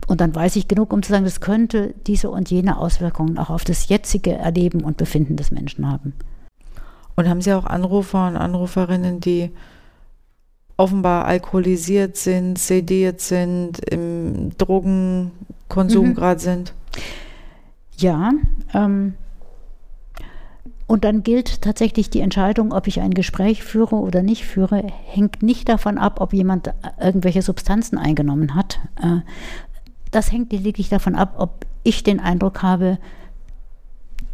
und 0.07 0.21
dann 0.21 0.35
weiß 0.35 0.57
ich 0.57 0.69
genug, 0.69 0.93
um 0.93 1.03
zu 1.03 1.13
sagen, 1.13 1.25
das 1.25 1.41
könnte 1.41 1.95
diese 2.07 2.31
und 2.31 2.51
jene 2.51 2.79
Auswirkungen 2.79 3.39
auch 3.39 3.51
auf 3.51 3.65
das 3.65 3.89
jetzige 3.89 4.33
Erleben 4.33 4.83
und 4.83 4.97
Befinden 4.97 5.37
des 5.37 5.51
Menschen 5.51 5.91
haben. 5.91 6.15
Und 7.17 7.29
haben 7.29 7.43
Sie 7.43 7.53
auch 7.53 7.67
Anrufer 7.67 8.29
und 8.29 8.37
Anruferinnen, 8.37 9.21
die 9.21 9.51
offenbar 10.77 11.27
alkoholisiert 11.27 12.17
sind, 12.17 12.59
sediert 12.59 13.21
sind, 13.21 13.79
im 13.81 14.57
Drogenkonsum 14.57 16.09
mhm. 16.09 16.15
gerade 16.15 16.41
sind? 16.41 16.73
Ja. 17.99 18.33
Ähm, 18.73 19.15
und 20.87 21.05
dann 21.05 21.23
gilt 21.23 21.63
tatsächlich 21.63 22.11
die 22.11 22.21
Entscheidung, 22.21 22.73
ob 22.73 22.89
ich 22.89 23.01
ein 23.01 23.13
Gespräch 23.13 23.63
führe 23.63 23.95
oder 23.95 24.23
nicht 24.23 24.45
führe, 24.45 24.83
hängt 25.05 25.43
nicht 25.43 25.69
davon 25.69 25.99
ab, 25.99 26.21
ob 26.21 26.33
jemand 26.33 26.73
irgendwelche 27.01 27.43
Substanzen 27.43 27.97
eingenommen 27.97 28.57
hat, 28.57 28.81
äh, 29.01 29.21
das 30.11 30.33
hängt 30.33 30.53
lediglich 30.53 30.89
davon 30.89 31.15
ab, 31.15 31.35
ob 31.39 31.67
ich 31.83 32.03
den 32.03 32.21
Eindruck 32.21 32.63
habe, 32.63 32.99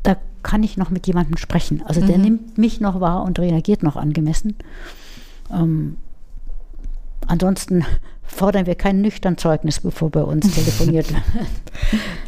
da 0.03 0.17
kann 0.43 0.63
ich 0.63 0.77
noch 0.77 0.91
mit 0.91 1.07
jemandem 1.07 1.37
sprechen. 1.37 1.83
Also 1.85 2.05
der 2.05 2.19
mhm. 2.19 2.25
nimmt 2.25 2.59
mich 2.59 2.81
noch 2.81 3.01
wahr 3.01 3.23
und 3.25 3.39
reagiert 3.39 3.83
noch 3.83 3.97
angemessen. 3.97 4.57
Ähm, 5.53 5.97
ansonsten 7.27 7.85
fordern 8.23 8.67
wir 8.67 8.75
kein 8.75 9.01
nüchtern 9.01 9.39
Zeugnis, 9.39 9.81
bevor 9.81 10.11
bei 10.11 10.23
uns 10.23 10.53
telefoniert 10.53 11.11
wird. 11.13 11.23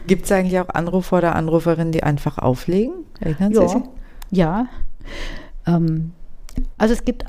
Gibt 0.07 0.25
es 0.27 0.33
eigentlich 0.33 0.61
auch 0.61 0.69
Anrufer 0.69 1.19
oder 1.19 1.35
Anruferinnen, 1.35 1.93
die 1.93 2.03
einfach 2.03 2.39
auflegen? 2.39 2.95
Erinnern 3.21 3.53
ja, 3.53 3.69
Sie 3.69 3.75
sich? 3.75 3.83
Ja. 4.31 4.67
Ähm, 5.67 6.13
also 6.77 6.95
es 6.95 7.05
gibt 7.05 7.25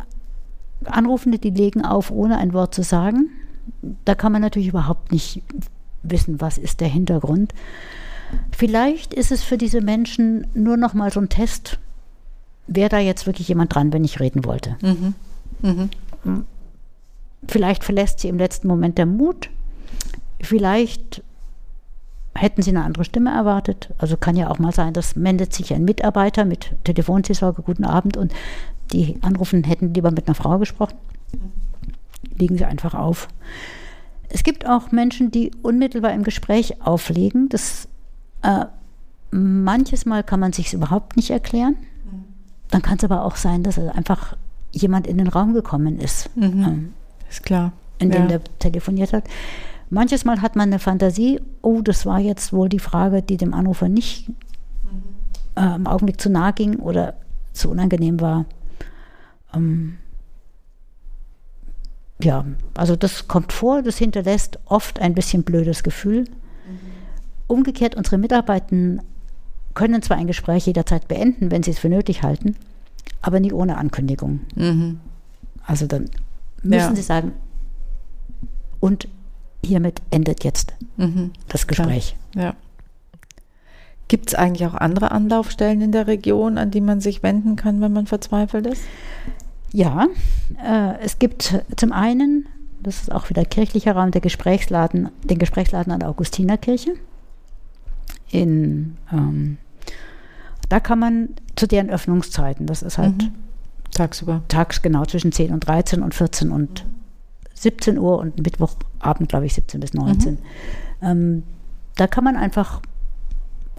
Anrufende, 0.85 1.39
die 1.39 1.49
legen 1.49 1.83
auf, 1.83 2.11
ohne 2.11 2.37
ein 2.37 2.53
Wort 2.53 2.73
zu 2.73 2.83
sagen. 2.83 3.29
Da 4.05 4.15
kann 4.15 4.31
man 4.31 4.41
natürlich 4.41 4.69
überhaupt 4.69 5.11
nicht 5.11 5.43
wissen, 6.03 6.41
was 6.41 6.57
ist 6.57 6.81
der 6.81 6.87
Hintergrund. 6.87 7.53
Vielleicht 8.55 9.13
ist 9.13 9.31
es 9.31 9.43
für 9.43 9.57
diese 9.57 9.81
Menschen 9.81 10.47
nur 10.53 10.77
noch 10.77 10.93
mal 10.93 11.11
so 11.11 11.19
ein 11.19 11.29
Test, 11.29 11.79
wäre 12.67 12.89
da 12.89 12.99
jetzt 12.99 13.25
wirklich 13.25 13.47
jemand 13.47 13.73
dran, 13.73 13.91
wenn 13.91 14.03
ich 14.03 14.19
reden 14.19 14.45
wollte. 14.45 14.77
Mhm. 14.81 15.15
Mhm. 15.61 15.89
Vielleicht 17.47 17.83
verlässt 17.83 18.19
sie 18.19 18.27
im 18.27 18.37
letzten 18.37 18.67
Moment 18.67 18.97
der 18.97 19.05
Mut. 19.05 19.49
Vielleicht 20.41 21.23
hätten 22.35 22.61
sie 22.61 22.69
eine 22.69 22.83
andere 22.83 23.05
Stimme 23.05 23.31
erwartet. 23.31 23.89
Also 23.97 24.17
kann 24.17 24.35
ja 24.35 24.49
auch 24.49 24.59
mal 24.59 24.73
sein, 24.73 24.93
dass 24.93 25.15
meldet 25.15 25.53
sich 25.53 25.73
ein 25.73 25.83
Mitarbeiter 25.83 26.45
mit 26.45 26.71
Telefonseelsorge, 26.83 27.61
guten 27.61 27.85
Abend 27.85 28.17
und 28.17 28.33
die 28.91 29.17
Anrufen 29.21 29.63
hätten 29.63 29.93
lieber 29.93 30.11
mit 30.11 30.27
einer 30.27 30.35
Frau 30.35 30.57
gesprochen. 30.57 30.95
Legen 32.37 32.57
sie 32.57 32.65
einfach 32.65 32.93
auf. 32.93 33.27
Es 34.29 34.43
gibt 34.43 34.67
auch 34.67 34.91
Menschen, 34.91 35.31
die 35.31 35.51
unmittelbar 35.61 36.13
im 36.13 36.23
Gespräch 36.23 36.81
auflegen. 36.81 37.49
Das, 37.49 37.87
äh, 38.41 38.65
manches 39.31 40.05
Mal 40.05 40.23
kann 40.23 40.39
man 40.39 40.53
sich 40.53 40.73
überhaupt 40.73 41.17
nicht 41.17 41.31
erklären. 41.31 41.75
Dann 42.69 42.81
kann 42.81 42.97
es 42.97 43.03
aber 43.03 43.25
auch 43.25 43.35
sein, 43.35 43.63
dass 43.63 43.79
einfach 43.79 44.37
jemand 44.71 45.07
in 45.07 45.17
den 45.17 45.27
Raum 45.27 45.53
gekommen 45.53 45.99
ist. 45.99 46.35
Mhm. 46.35 46.63
Ähm, 46.63 46.93
ist 47.29 47.43
klar. 47.43 47.73
In 47.97 48.11
dem 48.11 48.23
ja. 48.23 48.27
der 48.27 48.43
telefoniert 48.59 49.13
hat. 49.13 49.23
Manches 49.89 50.23
Mal 50.23 50.41
hat 50.41 50.55
man 50.55 50.69
eine 50.69 50.79
Fantasie, 50.79 51.41
oh, 51.61 51.81
das 51.81 52.05
war 52.05 52.19
jetzt 52.19 52.53
wohl 52.53 52.69
die 52.69 52.79
Frage, 52.79 53.23
die 53.23 53.37
dem 53.37 53.53
Anrufer 53.55 53.89
nicht 53.89 54.29
äh, 55.55 55.75
im 55.75 55.87
Augenblick 55.87 56.21
zu 56.21 56.29
nahe 56.29 56.53
ging 56.53 56.75
oder 56.75 57.15
zu 57.53 57.69
unangenehm 57.69 58.21
war. 58.21 58.45
Ähm, 59.53 59.97
ja, 62.21 62.45
also 62.75 62.95
das 62.95 63.27
kommt 63.27 63.53
vor, 63.53 63.81
das 63.81 63.97
hinterlässt 63.97 64.59
oft 64.65 64.99
ein 64.99 65.13
bisschen 65.13 65.43
blödes 65.43 65.83
Gefühl. 65.83 66.21
Mhm. 66.21 66.79
Umgekehrt, 67.47 67.95
unsere 67.95 68.17
Mitarbeiter 68.17 68.75
können 69.73 70.01
zwar 70.01 70.17
ein 70.17 70.27
Gespräch 70.27 70.65
jederzeit 70.65 71.07
beenden, 71.07 71.51
wenn 71.51 71.63
sie 71.63 71.71
es 71.71 71.79
für 71.79 71.89
nötig 71.89 72.23
halten, 72.23 72.55
aber 73.21 73.39
nie 73.39 73.53
ohne 73.53 73.77
Ankündigung. 73.77 74.41
Mhm. 74.55 74.99
Also 75.65 75.87
dann 75.87 76.09
müssen 76.61 76.89
ja. 76.89 76.95
sie 76.95 77.01
sagen, 77.01 77.33
und 78.79 79.07
hiermit 79.63 80.01
endet 80.09 80.43
jetzt 80.43 80.73
mhm. 80.97 81.31
das 81.47 81.67
Gespräch. 81.67 82.15
Ja. 82.35 82.55
Gibt 84.07 84.29
es 84.29 84.35
eigentlich 84.35 84.67
auch 84.67 84.73
andere 84.73 85.11
Anlaufstellen 85.11 85.81
in 85.81 85.91
der 85.91 86.07
Region, 86.07 86.57
an 86.57 86.71
die 86.71 86.81
man 86.81 86.99
sich 86.99 87.21
wenden 87.21 87.55
kann, 87.55 87.79
wenn 87.79 87.93
man 87.93 88.07
verzweifelt 88.07 88.65
ist? 88.65 88.81
Ja, 89.71 90.07
äh, 90.63 90.99
es 91.01 91.19
gibt 91.19 91.63
zum 91.75 91.91
einen, 91.91 92.47
das 92.81 93.01
ist 93.01 93.11
auch 93.11 93.29
wieder 93.29 93.45
kirchlicher 93.45 93.93
Raum, 93.93 94.11
der 94.11 94.21
Gesprächsladen, 94.21 95.09
den 95.23 95.37
Gesprächsladen 95.37 95.93
an 95.93 95.99
der 95.99 96.09
Augustinerkirche. 96.09 96.93
In, 98.31 98.97
ähm, 99.11 99.57
da 100.69 100.79
kann 100.79 100.99
man 100.99 101.29
zu 101.55 101.67
deren 101.67 101.89
Öffnungszeiten, 101.89 102.65
das 102.65 102.81
ist 102.81 102.97
halt 102.97 103.17
mhm. 103.17 103.31
tagsüber. 103.91 104.41
Tags 104.47 104.81
genau 104.81 105.05
zwischen 105.05 105.31
10 105.31 105.51
und 105.51 105.67
13 105.67 106.01
und 106.01 106.13
14 106.15 106.51
und 106.51 106.85
17 107.53 107.97
Uhr 107.97 108.19
und 108.19 108.41
Mittwochabend, 108.41 109.29
glaube 109.29 109.45
ich, 109.45 109.53
17 109.53 109.79
bis 109.79 109.93
19. 109.93 110.33
Mhm. 110.33 110.39
Ähm, 111.01 111.43
da 111.95 112.07
kann 112.07 112.23
man 112.23 112.37
einfach 112.37 112.81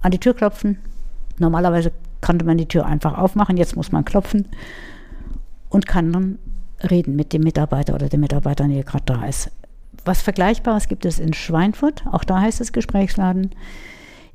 an 0.02 0.10
die 0.10 0.18
Tür 0.18 0.34
klopfen. 0.34 0.78
Normalerweise 1.38 1.92
konnte 2.20 2.44
man 2.44 2.58
die 2.58 2.66
Tür 2.66 2.86
einfach 2.86 3.16
aufmachen, 3.16 3.56
jetzt 3.56 3.76
muss 3.76 3.92
man 3.92 4.04
klopfen 4.04 4.46
und 5.70 5.86
kann 5.86 6.12
dann 6.12 6.38
reden 6.90 7.16
mit 7.16 7.32
dem 7.32 7.42
Mitarbeiter 7.42 7.94
oder 7.94 8.08
der 8.08 8.18
Mitarbeiterin, 8.18 8.70
die 8.72 8.84
gerade 8.84 9.04
da 9.06 9.24
ist. 9.24 9.50
Was 10.04 10.22
Vergleichbares 10.22 10.88
gibt 10.88 11.04
es 11.04 11.18
in 11.18 11.32
Schweinfurt, 11.32 12.04
auch 12.10 12.24
da 12.24 12.40
heißt 12.40 12.60
es 12.60 12.72
Gesprächsladen. 12.72 13.50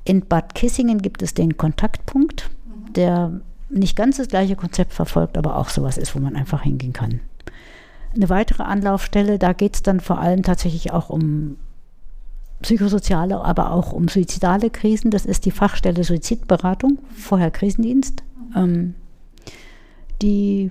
In 0.03 0.25
Bad 0.25 0.53
Kissingen 0.55 1.01
gibt 1.01 1.21
es 1.21 1.33
den 1.33 1.57
Kontaktpunkt, 1.57 2.49
der 2.95 3.39
nicht 3.69 3.95
ganz 3.95 4.17
das 4.17 4.27
gleiche 4.27 4.55
Konzept 4.55 4.93
verfolgt, 4.93 5.37
aber 5.37 5.57
auch 5.57 5.69
sowas 5.69 5.97
ist, 5.97 6.15
wo 6.15 6.19
man 6.19 6.35
einfach 6.35 6.61
hingehen 6.61 6.93
kann. 6.93 7.19
Eine 8.15 8.29
weitere 8.29 8.63
Anlaufstelle, 8.63 9.39
da 9.39 9.53
geht 9.53 9.75
es 9.75 9.83
dann 9.83 9.99
vor 9.99 10.19
allem 10.19 10.43
tatsächlich 10.43 10.93
auch 10.93 11.09
um 11.09 11.57
psychosoziale, 12.61 13.43
aber 13.43 13.71
auch 13.71 13.91
um 13.91 14.07
suizidale 14.07 14.69
Krisen. 14.69 15.11
Das 15.11 15.25
ist 15.25 15.45
die 15.45 15.51
Fachstelle 15.51 16.03
Suizidberatung, 16.03 16.99
vorher 17.15 17.51
Krisendienst. 17.51 18.23
Ähm, 18.55 18.95
die 20.21 20.69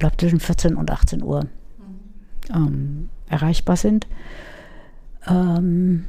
glaube 0.00 0.16
zwischen 0.16 0.40
14 0.40 0.74
und 0.74 0.90
18 0.90 1.22
Uhr 1.22 1.46
ähm, 2.52 3.08
erreichbar 3.28 3.76
sind. 3.76 4.08
Ähm, 5.28 6.06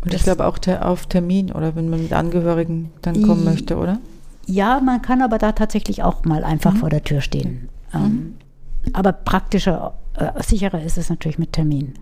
und 0.00 0.14
ich 0.14 0.22
glaube 0.22 0.46
auch 0.46 0.58
ter 0.58 0.86
auf 0.86 1.06
Termin 1.06 1.50
oder 1.50 1.74
wenn 1.74 1.88
man 1.88 2.00
mit 2.00 2.12
Angehörigen 2.12 2.92
dann 3.02 3.20
kommen 3.22 3.44
möchte, 3.44 3.76
oder? 3.76 3.98
Ja, 4.46 4.80
man 4.80 5.02
kann 5.02 5.22
aber 5.22 5.38
da 5.38 5.52
tatsächlich 5.52 6.04
auch 6.04 6.24
mal 6.24 6.44
einfach 6.44 6.74
mhm. 6.74 6.78
vor 6.78 6.90
der 6.90 7.02
Tür 7.02 7.20
stehen. 7.20 7.68
Ähm, 7.92 8.02
mhm. 8.02 8.34
Aber 8.92 9.12
praktischer 9.12 9.94
äh, 10.14 10.40
sicherer 10.42 10.82
ist 10.82 10.96
es 10.96 11.10
natürlich 11.10 11.38
mit 11.38 11.52
Termin. 11.52 11.94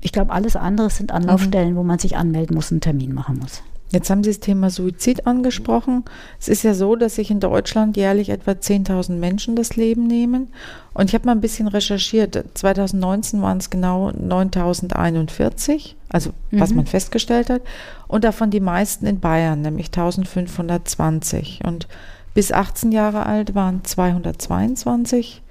Ich 0.00 0.12
glaube, 0.12 0.32
alles 0.32 0.56
andere 0.56 0.90
sind 0.90 1.12
Anlaufstellen, 1.12 1.74
mhm. 1.74 1.76
wo 1.76 1.82
man 1.84 1.98
sich 1.98 2.16
anmelden 2.16 2.54
muss, 2.54 2.70
einen 2.70 2.80
Termin 2.80 3.14
machen 3.14 3.38
muss. 3.38 3.62
Jetzt 3.90 4.10
haben 4.10 4.22
Sie 4.22 4.30
das 4.30 4.40
Thema 4.40 4.68
Suizid 4.68 5.26
angesprochen. 5.26 6.04
Es 6.38 6.48
ist 6.48 6.62
ja 6.62 6.74
so, 6.74 6.94
dass 6.94 7.14
sich 7.14 7.30
in 7.30 7.40
Deutschland 7.40 7.96
jährlich 7.96 8.28
etwa 8.28 8.50
10.000 8.50 9.12
Menschen 9.12 9.56
das 9.56 9.76
Leben 9.76 10.06
nehmen. 10.06 10.48
Und 10.92 11.08
ich 11.08 11.14
habe 11.14 11.24
mal 11.24 11.32
ein 11.32 11.40
bisschen 11.40 11.68
recherchiert. 11.68 12.44
2019 12.54 13.40
waren 13.40 13.58
es 13.58 13.70
genau 13.70 14.10
9.041, 14.10 15.94
also 16.10 16.30
mhm. 16.50 16.60
was 16.60 16.74
man 16.74 16.86
festgestellt 16.86 17.48
hat. 17.48 17.62
Und 18.08 18.24
davon 18.24 18.50
die 18.50 18.60
meisten 18.60 19.06
in 19.06 19.20
Bayern, 19.20 19.62
nämlich 19.62 19.88
1.520. 19.88 21.66
Und 21.66 21.88
bis 22.34 22.52
18 22.52 22.92
Jahre 22.92 23.24
alt 23.24 23.54
waren 23.54 23.84
222. 23.84 25.42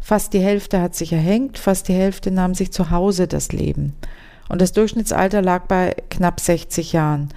Fast 0.00 0.34
die 0.34 0.40
Hälfte 0.40 0.80
hat 0.80 0.94
sich 0.94 1.12
erhängt, 1.12 1.58
fast 1.58 1.88
die 1.88 1.94
Hälfte 1.94 2.30
nahm 2.30 2.54
sich 2.54 2.70
zu 2.70 2.90
Hause 2.90 3.26
das 3.26 3.52
Leben. 3.52 3.94
Und 4.48 4.62
das 4.62 4.72
Durchschnittsalter 4.72 5.42
lag 5.42 5.66
bei 5.66 5.94
knapp 6.10 6.40
60 6.40 6.92
Jahren. 6.92 7.28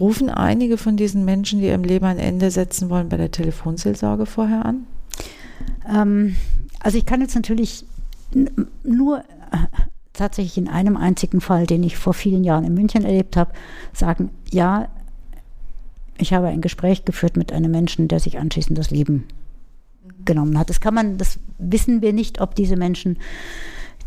Rufen 0.00 0.30
einige 0.30 0.78
von 0.78 0.96
diesen 0.96 1.24
Menschen, 1.24 1.60
die 1.60 1.66
ihrem 1.66 1.84
Leben 1.84 2.06
ein 2.06 2.18
Ende 2.18 2.50
setzen 2.50 2.90
wollen, 2.90 3.08
bei 3.08 3.16
der 3.16 3.30
Telefonseelsorge 3.30 4.26
vorher 4.26 4.64
an? 4.64 4.86
Ähm, 5.88 6.36
also 6.80 6.98
ich 6.98 7.06
kann 7.06 7.20
jetzt 7.20 7.34
natürlich 7.34 7.84
nur 8.82 9.18
äh, 9.18 9.58
tatsächlich 10.12 10.58
in 10.58 10.68
einem 10.68 10.96
einzigen 10.96 11.40
Fall, 11.40 11.66
den 11.66 11.82
ich 11.82 11.96
vor 11.96 12.14
vielen 12.14 12.44
Jahren 12.44 12.64
in 12.64 12.74
München 12.74 13.04
erlebt 13.04 13.36
habe, 13.36 13.52
sagen, 13.92 14.30
ja, 14.50 14.88
ich 16.18 16.32
habe 16.32 16.48
ein 16.48 16.60
Gespräch 16.60 17.04
geführt 17.04 17.36
mit 17.36 17.52
einem 17.52 17.70
Menschen, 17.70 18.08
der 18.08 18.20
sich 18.20 18.38
anschließend 18.38 18.78
das 18.78 18.90
Leben 18.90 19.24
genommen 20.24 20.58
hat. 20.58 20.70
Das 20.70 20.80
kann 20.80 20.94
man, 20.94 21.18
das 21.18 21.38
wissen 21.58 22.02
wir 22.02 22.12
nicht, 22.12 22.40
ob 22.40 22.54
diese 22.54 22.76
Menschen, 22.76 23.18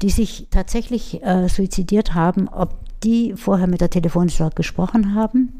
die 0.02 0.10
sich 0.10 0.48
tatsächlich 0.52 1.24
äh, 1.24 1.48
suizidiert 1.50 2.14
haben, 2.14 2.48
ob 2.48 2.85
die 3.06 3.34
vorher 3.36 3.68
mit 3.68 3.82
der 3.82 3.90
Telefonseelsorge 3.90 4.56
gesprochen 4.56 5.16
haben. 5.16 5.60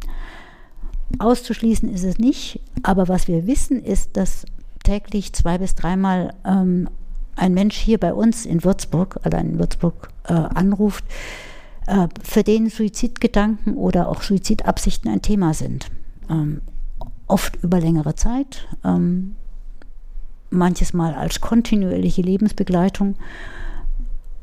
Auszuschließen 1.20 1.88
ist 1.94 2.04
es 2.04 2.18
nicht, 2.18 2.60
aber 2.84 3.08
was 3.08 3.28
wir 3.28 3.48
wissen 3.48 3.84
ist, 3.84 4.18
dass 4.18 4.46
täglich 4.84 5.34
zwei 5.34 5.58
bis 5.58 5.76
dreimal 5.76 6.34
ähm, 6.44 6.90
ein 7.36 7.54
Mensch 7.54 7.78
hier 7.78 8.00
bei 8.00 8.14
uns 8.14 8.46
in 8.46 8.64
Würzburg, 8.64 9.20
allein 9.24 9.52
in 9.52 9.60
Würzburg, 9.60 10.10
äh, 10.24 10.34
anruft, 10.34 11.06
äh, 11.86 12.08
für 12.24 12.44
den 12.44 12.70
Suizidgedanken 12.70 13.76
oder 13.76 14.10
auch 14.10 14.22
Suizidabsichten 14.22 15.12
ein 15.12 15.22
Thema 15.22 15.54
sind. 15.54 15.88
Ähm, 16.30 16.62
oft 17.28 17.56
über 17.62 17.80
längere 17.80 18.16
Zeit, 18.16 18.68
ähm, 18.84 19.36
manches 20.50 20.94
Mal 20.94 21.14
als 21.14 21.42
kontinuierliche 21.42 22.22
Lebensbegleitung 22.22 23.16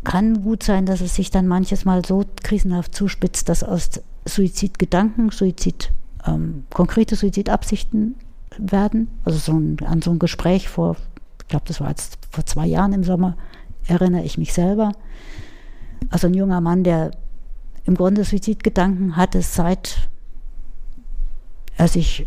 kann 0.05 0.43
gut 0.43 0.63
sein, 0.63 0.87
dass 0.87 1.01
es 1.01 1.15
sich 1.15 1.31
dann 1.31 1.47
manches 1.47 1.85
Mal 1.85 2.05
so 2.05 2.25
krisenhaft 2.43 2.95
zuspitzt, 2.95 3.49
dass 3.49 3.63
aus 3.63 3.91
Suizidgedanken, 4.25 5.31
Suizid, 5.31 5.93
ähm, 6.27 6.65
konkrete 6.71 7.17
Suizidabsichten 7.17 8.17
werden. 8.59 9.09
Also 9.25 9.39
so 9.39 9.53
ein, 9.53 9.79
an 9.85 10.03
so 10.03 10.11
ein 10.11 10.19
Gespräch 10.19 10.69
vor, 10.69 10.97
ich 11.41 11.49
glaube, 11.49 11.65
das 11.67 11.81
war 11.81 11.89
jetzt 11.89 12.19
vor 12.31 12.45
zwei 12.47 12.67
Jahren 12.67 12.93
im 12.93 13.05
Sommer, 13.05 13.37
erinnere 13.87 14.23
ich 14.23 14.39
mich 14.39 14.53
selber. 14.53 14.93
Also 16.11 16.27
ein 16.27 16.35
junger 16.35 16.61
Mann, 16.61 16.85
der 16.85 17.13
im 17.85 17.95
Grunde 17.97 18.25
Suizidgedanken 18.25 19.17
hatte, 19.17 19.43
seit 19.43 20.09
er 21.77 21.89
sich 21.89 22.27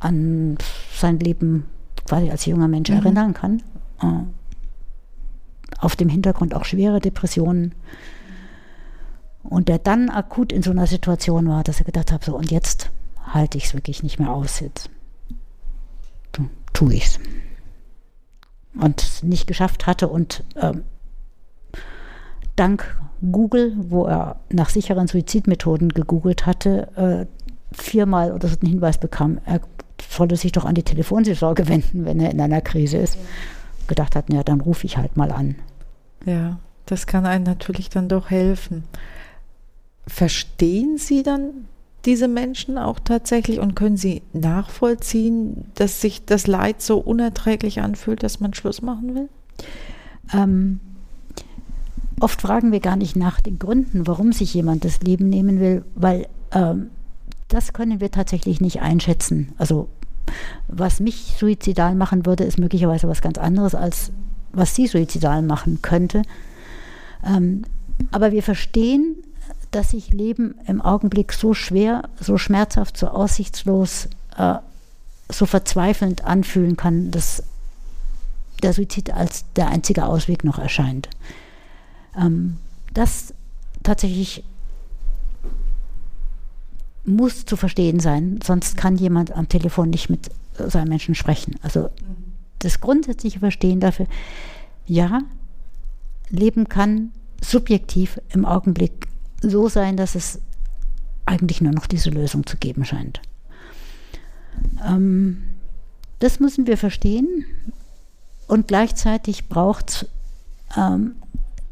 an 0.00 0.58
sein 0.94 1.18
Leben 1.18 1.66
quasi 2.06 2.30
als 2.30 2.46
junger 2.46 2.68
Mensch 2.68 2.90
mhm. 2.90 2.96
erinnern 2.96 3.34
kann. 3.34 3.62
Äh, 4.00 4.24
auf 5.78 5.96
dem 5.96 6.08
Hintergrund 6.08 6.54
auch 6.54 6.64
schwere 6.64 7.00
Depressionen. 7.00 7.74
Und 9.42 9.68
der 9.68 9.78
dann 9.78 10.08
akut 10.08 10.52
in 10.52 10.62
so 10.62 10.70
einer 10.70 10.86
Situation 10.86 11.48
war, 11.48 11.64
dass 11.64 11.80
er 11.80 11.84
gedacht 11.84 12.12
hat, 12.12 12.24
so 12.24 12.36
und 12.36 12.50
jetzt 12.50 12.90
halte 13.26 13.58
ich 13.58 13.64
es 13.64 13.74
wirklich 13.74 14.02
nicht 14.02 14.18
mehr 14.18 14.30
aus. 14.30 14.60
Jetzt 14.60 14.90
tue 16.72 16.94
ich 16.94 17.06
es. 17.06 17.20
Und 18.74 19.22
nicht 19.22 19.46
geschafft 19.46 19.86
hatte 19.86 20.08
und 20.08 20.44
ähm, 20.56 20.84
dank 22.56 22.98
Google, 23.30 23.74
wo 23.76 24.06
er 24.06 24.36
nach 24.50 24.70
sicheren 24.70 25.06
Suizidmethoden 25.06 25.90
gegoogelt 25.90 26.46
hatte, 26.46 26.88
äh, 26.96 27.26
viermal 27.72 28.32
oder 28.32 28.48
so 28.48 28.56
einen 28.60 28.70
Hinweis 28.70 28.98
bekam, 28.98 29.38
er 29.44 29.60
solle 30.08 30.36
sich 30.36 30.52
doch 30.52 30.64
an 30.64 30.74
die 30.74 30.82
Telefonseelsorge 30.82 31.68
wenden, 31.68 32.04
wenn 32.04 32.20
er 32.20 32.30
in 32.30 32.40
einer 32.40 32.60
Krise 32.60 32.96
ist. 32.96 33.18
Gedacht 33.92 34.16
hat, 34.16 34.32
ja, 34.32 34.42
dann 34.42 34.62
rufe 34.62 34.86
ich 34.86 34.96
halt 34.96 35.18
mal 35.18 35.30
an. 35.30 35.56
Ja, 36.24 36.58
das 36.86 37.06
kann 37.06 37.26
einem 37.26 37.44
natürlich 37.44 37.90
dann 37.90 38.08
doch 38.08 38.30
helfen. 38.30 38.84
Verstehen 40.06 40.96
Sie 40.96 41.22
dann 41.22 41.66
diese 42.06 42.26
Menschen 42.26 42.78
auch 42.78 42.98
tatsächlich 42.98 43.60
und 43.60 43.76
können 43.76 43.98
Sie 43.98 44.22
nachvollziehen, 44.32 45.66
dass 45.74 46.00
sich 46.00 46.24
das 46.24 46.46
Leid 46.46 46.80
so 46.80 46.96
unerträglich 46.98 47.82
anfühlt, 47.82 48.22
dass 48.22 48.40
man 48.40 48.54
Schluss 48.54 48.80
machen 48.80 49.14
will? 49.14 49.28
Ähm, 50.32 50.80
oft 52.18 52.40
fragen 52.40 52.72
wir 52.72 52.80
gar 52.80 52.96
nicht 52.96 53.14
nach 53.14 53.42
den 53.42 53.58
Gründen, 53.58 54.06
warum 54.06 54.32
sich 54.32 54.54
jemand 54.54 54.86
das 54.86 55.02
Leben 55.02 55.28
nehmen 55.28 55.60
will, 55.60 55.84
weil 55.94 56.28
ähm, 56.52 56.88
das 57.48 57.74
können 57.74 58.00
wir 58.00 58.10
tatsächlich 58.10 58.62
nicht 58.62 58.80
einschätzen. 58.80 59.52
Also 59.58 59.90
was 60.68 61.00
mich 61.00 61.34
suizidal 61.38 61.94
machen 61.94 62.26
würde, 62.26 62.44
ist 62.44 62.58
möglicherweise 62.58 63.08
was 63.08 63.20
ganz 63.20 63.38
anderes 63.38 63.74
als 63.74 64.12
was 64.52 64.74
sie 64.74 64.86
suizidal 64.86 65.42
machen 65.42 65.80
könnte. 65.82 66.22
Ähm, 67.24 67.62
aber 68.10 68.32
wir 68.32 68.42
verstehen, 68.42 69.16
dass 69.70 69.90
sich 69.90 70.10
Leben 70.10 70.54
im 70.66 70.80
Augenblick 70.82 71.32
so 71.32 71.54
schwer, 71.54 72.08
so 72.20 72.36
schmerzhaft, 72.36 72.96
so 72.96 73.08
aussichtslos, 73.08 74.08
äh, 74.36 74.56
so 75.30 75.46
verzweifelnd 75.46 76.24
anfühlen 76.24 76.76
kann, 76.76 77.10
dass 77.10 77.42
der 78.62 78.72
Suizid 78.72 79.12
als 79.12 79.44
der 79.56 79.68
einzige 79.68 80.04
Ausweg 80.04 80.44
noch 80.44 80.58
erscheint. 80.58 81.08
Ähm, 82.16 82.58
das 82.92 83.32
tatsächlich 83.82 84.44
muss 87.04 87.46
zu 87.46 87.56
verstehen 87.56 87.98
sein, 87.98 88.38
sonst 88.44 88.76
kann 88.76 88.96
jemand 88.96 89.32
am 89.32 89.48
Telefon 89.48 89.90
nicht 89.90 90.10
mit 90.10 90.30
seinem 90.56 90.88
Menschen 90.88 91.14
sprechen. 91.14 91.56
Also 91.62 91.90
das 92.58 92.80
grundsätzliche 92.80 93.40
Verstehen 93.40 93.80
dafür, 93.80 94.06
ja, 94.86 95.20
Leben 96.28 96.68
kann 96.68 97.12
subjektiv 97.40 98.20
im 98.30 98.44
Augenblick 98.44 99.08
so 99.40 99.68
sein, 99.68 99.96
dass 99.96 100.14
es 100.14 100.40
eigentlich 101.26 101.60
nur 101.60 101.72
noch 101.72 101.86
diese 101.86 102.10
Lösung 102.10 102.46
zu 102.46 102.56
geben 102.56 102.84
scheint. 102.84 103.20
Ähm, 104.86 105.42
das 106.18 106.40
müssen 106.40 106.66
wir 106.66 106.76
verstehen 106.76 107.44
und 108.46 108.68
gleichzeitig 108.68 109.48
braucht 109.48 109.90
es 109.90 110.06
ähm, 110.76 111.16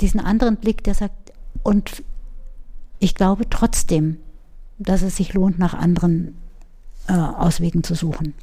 diesen 0.00 0.20
anderen 0.20 0.56
Blick, 0.56 0.82
der 0.84 0.94
sagt, 0.94 1.32
und 1.62 2.02
ich 2.98 3.14
glaube 3.14 3.48
trotzdem, 3.48 4.18
dass 4.78 5.02
es 5.02 5.16
sich 5.16 5.34
lohnt, 5.34 5.58
nach 5.58 5.74
anderen 5.74 6.36
äh, 7.06 7.12
Auswegen 7.12 7.82
zu 7.82 7.94
suchen. 7.94 8.34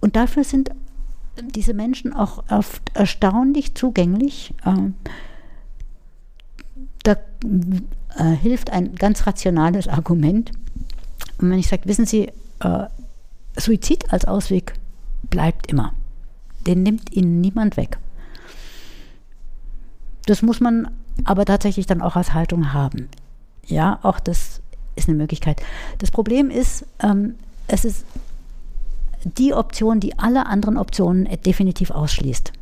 Und 0.00 0.16
dafür 0.16 0.44
sind 0.44 0.70
diese 1.42 1.74
Menschen 1.74 2.12
auch 2.12 2.44
oft 2.50 2.82
erstaunlich 2.94 3.74
zugänglich. 3.74 4.54
Ähm, 4.66 4.94
da 7.02 7.16
äh, 8.16 8.24
hilft 8.36 8.70
ein 8.70 8.94
ganz 8.94 9.26
rationales 9.26 9.88
Argument. 9.88 10.52
Und 11.38 11.50
wenn 11.50 11.58
ich 11.58 11.68
sage, 11.68 11.86
wissen 11.86 12.06
Sie, 12.06 12.30
äh, 12.60 12.86
Suizid 13.56 14.12
als 14.12 14.24
Ausweg 14.24 14.74
bleibt 15.28 15.70
immer. 15.70 15.94
Den 16.66 16.82
nimmt 16.82 17.14
Ihnen 17.14 17.40
niemand 17.40 17.76
weg. 17.76 17.98
Das 20.26 20.42
muss 20.42 20.60
man 20.60 20.90
aber 21.24 21.44
tatsächlich 21.44 21.86
dann 21.86 22.02
auch 22.02 22.16
als 22.16 22.34
Haltung 22.34 22.72
haben. 22.72 23.08
Ja, 23.66 23.98
auch 24.02 24.20
das 24.20 24.60
ist 24.96 25.08
eine 25.08 25.16
Möglichkeit. 25.16 25.62
Das 25.98 26.10
Problem 26.10 26.50
ist, 26.50 26.84
ähm, 27.02 27.36
es 27.66 27.84
ist 27.84 28.04
die 29.24 29.54
Option, 29.54 30.00
die 30.00 30.18
alle 30.18 30.46
anderen 30.46 30.76
Optionen 30.76 31.28
definitiv 31.44 31.90
ausschließt. 31.90 32.52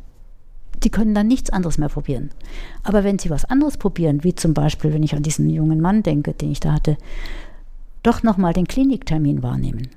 Die 0.83 0.89
können 0.89 1.13
dann 1.13 1.27
nichts 1.27 1.49
anderes 1.49 1.77
mehr 1.77 1.89
probieren. 1.89 2.31
Aber 2.83 3.03
wenn 3.03 3.19
sie 3.19 3.29
was 3.29 3.45
anderes 3.45 3.77
probieren, 3.77 4.23
wie 4.23 4.35
zum 4.35 4.53
Beispiel, 4.53 4.93
wenn 4.93 5.03
ich 5.03 5.15
an 5.15 5.23
diesen 5.23 5.49
jungen 5.49 5.81
Mann 5.81 6.03
denke, 6.03 6.33
den 6.33 6.51
ich 6.51 6.59
da 6.59 6.71
hatte, 6.71 6.97
doch 8.03 8.23
nochmal 8.23 8.53
den 8.53 8.67
Kliniktermin 8.67 9.43
wahrnehmen, 9.43 9.89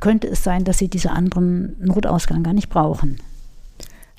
könnte 0.00 0.28
es 0.28 0.44
sein, 0.44 0.64
dass 0.64 0.78
sie 0.78 0.88
diesen 0.88 1.10
anderen 1.10 1.76
Notausgang 1.80 2.42
gar 2.42 2.52
nicht 2.52 2.68
brauchen. 2.68 3.18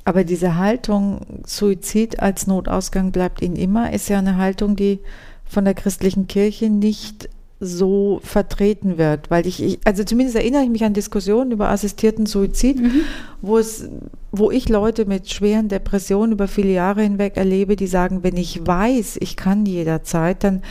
Aber 0.04 0.24
diese 0.24 0.56
Haltung, 0.56 1.22
Suizid 1.46 2.20
als 2.20 2.48
Notausgang 2.48 3.12
bleibt 3.12 3.42
ihnen 3.42 3.56
immer, 3.56 3.94
ist 3.94 4.10
ja 4.10 4.18
eine 4.18 4.38
Haltung, 4.38 4.76
die 4.76 5.00
von 5.46 5.66
der 5.66 5.74
christlichen 5.74 6.28
Kirche 6.28 6.70
nicht 6.70 7.30
so 7.60 8.22
vertreten 8.24 8.98
wird, 8.98 9.30
weil 9.30 9.46
ich, 9.46 9.62
ich, 9.62 9.80
also 9.84 10.04
zumindest 10.06 10.38
erinnere 10.38 10.64
ich 10.64 10.70
mich 10.70 10.86
an 10.86 10.94
Diskussionen 10.94 11.52
über 11.52 11.70
assistierten 11.70 12.26
Suizid, 12.26 12.80
mhm. 12.80 13.02
wo 13.42 13.58
es, 13.58 13.90
wo 14.32 14.50
ich 14.50 14.70
Leute 14.70 15.06
mit 15.06 15.30
schweren 15.30 15.68
Depressionen 15.68 16.32
über 16.32 16.48
viele 16.48 16.72
Jahre 16.72 17.02
hinweg 17.02 17.36
erlebe, 17.36 17.76
die 17.76 17.88
sagen, 17.88 18.24
wenn 18.24 18.38
ich 18.38 18.66
weiß, 18.66 19.18
ich 19.20 19.36
kann 19.36 19.66
jederzeit, 19.66 20.44
dann 20.46 20.62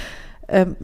ähm, 0.48 0.76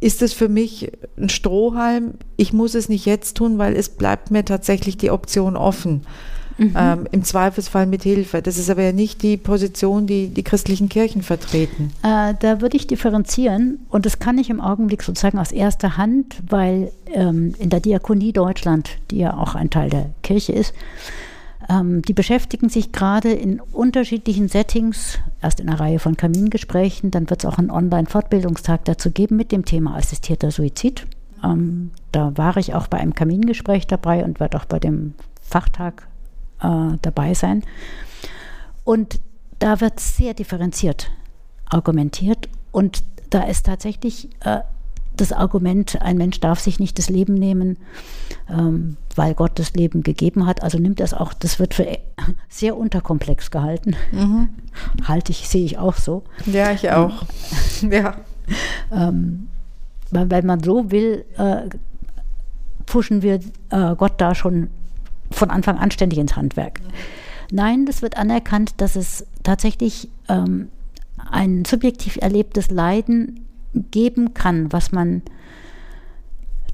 ist 0.00 0.22
es 0.22 0.32
für 0.32 0.48
mich 0.48 0.92
ein 1.18 1.28
Strohhalm. 1.28 2.14
Ich 2.38 2.54
muss 2.54 2.74
es 2.74 2.88
nicht 2.88 3.04
jetzt 3.04 3.36
tun, 3.36 3.58
weil 3.58 3.76
es 3.76 3.90
bleibt 3.90 4.30
mir 4.30 4.46
tatsächlich 4.46 4.96
die 4.96 5.10
Option 5.10 5.56
offen. 5.56 6.06
Mhm. 6.60 6.74
Ähm, 6.76 7.08
Im 7.10 7.24
Zweifelsfall 7.24 7.86
mit 7.86 8.02
Hilfe. 8.02 8.42
Das 8.42 8.58
ist 8.58 8.68
aber 8.68 8.82
ja 8.82 8.92
nicht 8.92 9.22
die 9.22 9.38
Position, 9.38 10.06
die 10.06 10.28
die 10.28 10.42
christlichen 10.42 10.90
Kirchen 10.90 11.22
vertreten. 11.22 11.90
Äh, 12.02 12.34
da 12.38 12.60
würde 12.60 12.76
ich 12.76 12.86
differenzieren 12.86 13.78
und 13.88 14.04
das 14.04 14.18
kann 14.18 14.36
ich 14.36 14.50
im 14.50 14.60
Augenblick 14.60 15.02
sozusagen 15.02 15.38
aus 15.38 15.52
erster 15.52 15.96
Hand, 15.96 16.36
weil 16.46 16.92
ähm, 17.06 17.54
in 17.58 17.70
der 17.70 17.80
Diakonie 17.80 18.34
Deutschland, 18.34 18.90
die 19.10 19.18
ja 19.20 19.38
auch 19.38 19.54
ein 19.54 19.70
Teil 19.70 19.88
der 19.88 20.10
Kirche 20.22 20.52
ist, 20.52 20.74
ähm, 21.70 22.02
die 22.02 22.12
beschäftigen 22.12 22.68
sich 22.68 22.92
gerade 22.92 23.32
in 23.32 23.60
unterschiedlichen 23.72 24.48
Settings, 24.48 25.18
erst 25.40 25.60
in 25.60 25.68
einer 25.70 25.80
Reihe 25.80 25.98
von 25.98 26.18
Kamingesprächen, 26.18 27.10
dann 27.10 27.30
wird 27.30 27.42
es 27.42 27.50
auch 27.50 27.56
einen 27.56 27.70
Online-Fortbildungstag 27.70 28.84
dazu 28.84 29.10
geben 29.10 29.36
mit 29.36 29.50
dem 29.50 29.64
Thema 29.64 29.96
assistierter 29.96 30.50
Suizid. 30.50 31.06
Ähm, 31.42 31.92
da 32.12 32.36
war 32.36 32.58
ich 32.58 32.74
auch 32.74 32.86
bei 32.86 32.98
einem 32.98 33.14
Kamingespräch 33.14 33.86
dabei 33.86 34.24
und 34.24 34.40
werde 34.40 34.58
auch 34.58 34.66
bei 34.66 34.78
dem 34.78 35.14
Fachtag 35.40 36.06
äh, 36.62 36.98
dabei 37.02 37.34
sein. 37.34 37.62
Und 38.84 39.20
da 39.58 39.80
wird 39.80 40.00
sehr 40.00 40.34
differenziert 40.34 41.10
argumentiert 41.70 42.48
und 42.72 43.02
da 43.30 43.44
ist 43.44 43.66
tatsächlich 43.66 44.28
äh, 44.44 44.60
das 45.16 45.32
Argument, 45.32 46.00
ein 46.00 46.16
Mensch 46.16 46.40
darf 46.40 46.60
sich 46.60 46.78
nicht 46.78 46.98
das 46.98 47.08
Leben 47.08 47.34
nehmen, 47.34 47.78
ähm, 48.48 48.96
weil 49.16 49.34
Gott 49.34 49.58
das 49.58 49.74
Leben 49.74 50.02
gegeben 50.02 50.46
hat. 50.46 50.62
Also 50.62 50.78
nimmt 50.78 51.00
das 51.00 51.14
auch, 51.14 51.32
das 51.34 51.58
wird 51.58 51.74
für 51.74 51.86
sehr 52.48 52.76
unterkomplex 52.76 53.50
gehalten. 53.50 53.96
Mhm. 54.12 54.48
Halte 55.08 55.32
ich, 55.32 55.48
sehe 55.48 55.64
ich 55.64 55.78
auch 55.78 55.96
so. 55.96 56.24
Ja, 56.46 56.72
ich 56.72 56.90
auch. 56.90 57.24
ja. 57.90 58.16
Ähm, 58.90 59.48
weil, 60.10 60.30
weil 60.30 60.42
man 60.42 60.62
so 60.62 60.90
will, 60.90 61.24
äh, 61.36 61.68
pushen 62.86 63.22
wir 63.22 63.40
äh, 63.70 63.94
Gott 63.96 64.14
da 64.18 64.34
schon 64.34 64.70
von 65.30 65.50
Anfang 65.50 65.78
an 65.78 65.90
ständig 65.90 66.18
ins 66.18 66.36
Handwerk. 66.36 66.80
Nein, 67.50 67.86
das 67.86 68.02
wird 68.02 68.16
anerkannt, 68.16 68.74
dass 68.78 68.96
es 68.96 69.26
tatsächlich 69.42 70.08
ähm, 70.28 70.68
ein 71.30 71.64
subjektiv 71.64 72.16
erlebtes 72.16 72.70
Leiden 72.70 73.46
geben 73.74 74.34
kann, 74.34 74.72
was 74.72 74.92
man 74.92 75.22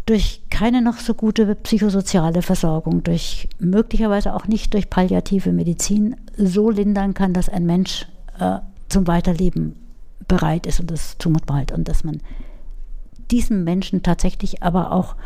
durch 0.06 0.42
keine 0.50 0.82
noch 0.82 0.98
so 0.98 1.14
gute 1.14 1.52
psychosoziale 1.56 2.42
Versorgung, 2.42 3.02
durch 3.02 3.48
möglicherweise 3.58 4.34
auch 4.34 4.46
nicht 4.46 4.72
durch 4.72 4.88
palliative 4.88 5.52
Medizin 5.52 6.16
so 6.36 6.70
lindern 6.70 7.12
kann, 7.12 7.32
dass 7.32 7.48
ein 7.48 7.66
Mensch 7.66 8.06
äh, 8.38 8.58
zum 8.88 9.08
Weiterleben 9.08 9.74
bereit 10.28 10.66
ist 10.66 10.80
und 10.80 10.90
das 10.90 11.18
zumutbar 11.18 11.58
halt 11.58 11.72
und 11.72 11.88
dass 11.88 12.04
man 12.04 12.20
diesem 13.30 13.64
Menschen 13.64 14.02
tatsächlich 14.02 14.62
aber 14.62 14.92
auch 14.92 15.16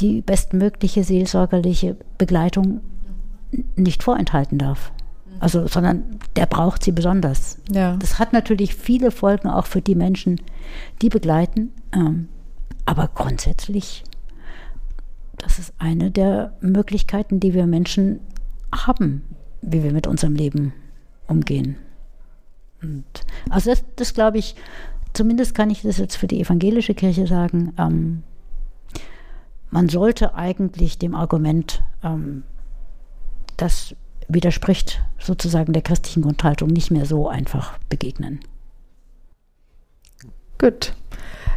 die 0.00 0.20
bestmögliche 0.20 1.04
seelsorgerliche 1.04 1.96
Begleitung 2.18 2.80
nicht 3.76 4.02
vorenthalten 4.02 4.58
darf. 4.58 4.92
Also, 5.38 5.66
sondern 5.66 6.18
der 6.34 6.46
braucht 6.46 6.82
sie 6.82 6.92
besonders. 6.92 7.58
Ja. 7.70 7.96
Das 7.96 8.18
hat 8.18 8.32
natürlich 8.32 8.74
viele 8.74 9.10
Folgen 9.10 9.48
auch 9.48 9.66
für 9.66 9.82
die 9.82 9.94
Menschen, 9.94 10.40
die 11.02 11.08
begleiten. 11.08 11.72
Ähm, 11.92 12.28
aber 12.86 13.08
grundsätzlich, 13.14 14.04
das 15.38 15.58
ist 15.58 15.74
eine 15.78 16.10
der 16.10 16.54
Möglichkeiten, 16.60 17.40
die 17.40 17.52
wir 17.52 17.66
Menschen 17.66 18.20
haben, 18.74 19.22
wie 19.60 19.82
wir 19.82 19.92
mit 19.92 20.06
unserem 20.06 20.34
Leben 20.34 20.72
umgehen. 21.26 21.76
Und 22.82 23.04
also 23.50 23.70
das, 23.70 23.84
das 23.96 24.14
glaube 24.14 24.38
ich, 24.38 24.54
zumindest 25.12 25.54
kann 25.54 25.70
ich 25.70 25.82
das 25.82 25.98
jetzt 25.98 26.16
für 26.16 26.26
die 26.26 26.40
evangelische 26.40 26.94
Kirche 26.94 27.26
sagen, 27.26 27.72
ähm, 27.78 28.22
man 29.76 29.90
sollte 29.90 30.34
eigentlich 30.34 30.96
dem 30.96 31.14
Argument, 31.14 31.82
ähm, 32.02 32.44
das 33.58 33.94
widerspricht 34.26 35.02
sozusagen 35.18 35.74
der 35.74 35.82
christlichen 35.82 36.22
Grundhaltung, 36.22 36.70
nicht 36.70 36.90
mehr 36.90 37.04
so 37.04 37.28
einfach 37.28 37.76
begegnen. 37.90 38.40
Gut. 40.56 40.94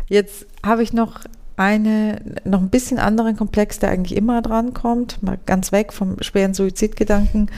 Jetzt 0.08 0.48
habe 0.66 0.84
ich 0.84 0.92
noch 0.92 1.22
eine, 1.56 2.22
noch 2.44 2.60
ein 2.60 2.70
bisschen 2.70 3.00
anderen 3.00 3.38
Komplex, 3.38 3.80
der 3.80 3.92
eigentlich 3.92 4.18
immer 4.18 4.42
dran 4.42 4.74
kommt, 4.74 5.24
mal 5.24 5.40
ganz 5.46 5.72
weg 5.72 5.94
vom 5.94 6.22
schweren 6.22 6.54
Suizidgedanken 6.54 7.50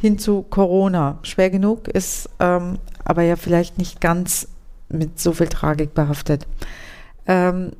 hin 0.00 0.18
zu 0.18 0.42
Corona. 0.42 1.20
Schwer 1.22 1.50
genug 1.50 1.86
ist 1.86 2.28
ähm, 2.40 2.78
aber 3.04 3.22
ja 3.22 3.36
vielleicht 3.36 3.78
nicht 3.78 4.00
ganz 4.00 4.48
mit 4.88 5.20
so 5.20 5.32
viel 5.32 5.46
Tragik 5.46 5.94
behaftet. 5.94 6.48
Ähm, 7.24 7.70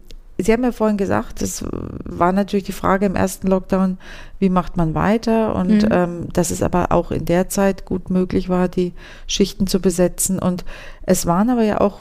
Sie 0.40 0.52
haben 0.52 0.62
ja 0.62 0.70
vorhin 0.70 0.96
gesagt, 0.96 1.42
es 1.42 1.64
war 1.70 2.30
natürlich 2.32 2.64
die 2.64 2.72
Frage 2.72 3.06
im 3.06 3.16
ersten 3.16 3.48
Lockdown, 3.48 3.98
wie 4.38 4.50
macht 4.50 4.76
man 4.76 4.94
weiter 4.94 5.56
und 5.56 5.82
mhm. 5.82 5.88
ähm, 5.90 6.28
dass 6.32 6.52
es 6.52 6.62
aber 6.62 6.92
auch 6.92 7.10
in 7.10 7.24
der 7.24 7.48
Zeit 7.48 7.84
gut 7.84 8.08
möglich 8.08 8.48
war, 8.48 8.68
die 8.68 8.92
Schichten 9.26 9.66
zu 9.66 9.80
besetzen. 9.80 10.38
Und 10.38 10.64
es 11.02 11.26
waren 11.26 11.50
aber 11.50 11.64
ja 11.64 11.80
auch 11.80 12.00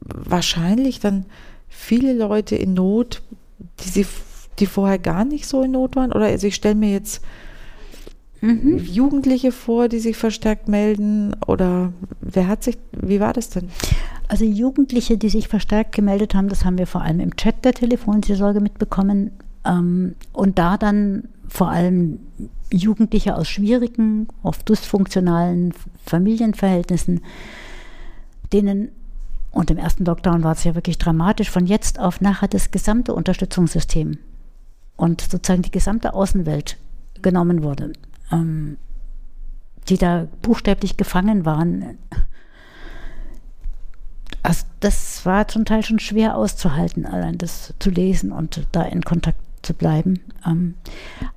wahrscheinlich 0.00 1.00
dann 1.00 1.26
viele 1.68 2.12
Leute 2.12 2.54
in 2.54 2.74
Not, 2.74 3.22
die, 3.80 3.88
sie, 3.88 4.06
die 4.60 4.66
vorher 4.66 5.00
gar 5.00 5.24
nicht 5.24 5.46
so 5.46 5.62
in 5.62 5.72
Not 5.72 5.96
waren. 5.96 6.12
Oder 6.12 6.26
also 6.26 6.46
ich 6.46 6.54
stelle 6.54 6.76
mir 6.76 6.92
jetzt 6.92 7.20
mhm. 8.46 8.78
Jugendliche 8.78 9.52
vor, 9.52 9.88
die 9.88 9.98
sich 9.98 10.16
verstärkt 10.16 10.68
melden. 10.68 11.34
Oder 11.46 11.92
wer 12.20 12.48
hat 12.48 12.64
sich, 12.64 12.78
wie 12.92 13.20
war 13.20 13.32
das 13.32 13.50
denn? 13.50 13.68
Also 14.28 14.44
Jugendliche, 14.44 15.18
die 15.18 15.28
sich 15.28 15.48
verstärkt 15.48 15.94
gemeldet 15.94 16.34
haben, 16.34 16.48
das 16.48 16.64
haben 16.64 16.78
wir 16.78 16.86
vor 16.86 17.02
allem 17.02 17.20
im 17.20 17.36
Chat 17.36 17.64
der 17.64 17.74
Telefonseelsorge 17.74 18.60
mitbekommen. 18.60 19.32
Ähm, 19.64 20.14
und 20.32 20.58
da 20.58 20.76
dann 20.76 21.28
vor 21.48 21.70
allem 21.70 22.18
Jugendliche 22.72 23.36
aus 23.36 23.48
schwierigen, 23.48 24.28
oft 24.42 24.68
dysfunktionalen 24.68 25.72
Familienverhältnissen, 26.04 27.20
denen, 28.52 28.88
und 29.50 29.70
im 29.70 29.78
ersten 29.78 30.04
Lockdown 30.04 30.42
war 30.42 30.52
es 30.52 30.64
ja 30.64 30.74
wirklich 30.74 30.98
dramatisch, 30.98 31.50
von 31.50 31.66
jetzt 31.66 31.98
auf 31.98 32.20
nachher 32.20 32.48
das 32.48 32.70
gesamte 32.70 33.14
Unterstützungssystem 33.14 34.18
und 34.96 35.20
sozusagen 35.20 35.62
die 35.62 35.70
gesamte 35.70 36.14
Außenwelt 36.14 36.76
genommen 37.22 37.62
wurde, 37.62 37.92
ähm, 38.32 38.78
die 39.88 39.98
da 39.98 40.26
buchstäblich 40.42 40.96
gefangen 40.96 41.44
waren 41.44 41.98
also 44.46 44.64
das 44.78 45.26
war 45.26 45.48
zum 45.48 45.64
Teil 45.64 45.82
schon 45.82 45.98
schwer 45.98 46.36
auszuhalten, 46.36 47.04
allein 47.04 47.36
das 47.36 47.74
zu 47.80 47.90
lesen 47.90 48.30
und 48.30 48.64
da 48.70 48.82
in 48.82 49.02
Kontakt 49.02 49.40
zu 49.62 49.74
bleiben. 49.74 50.20
Ähm, 50.46 50.74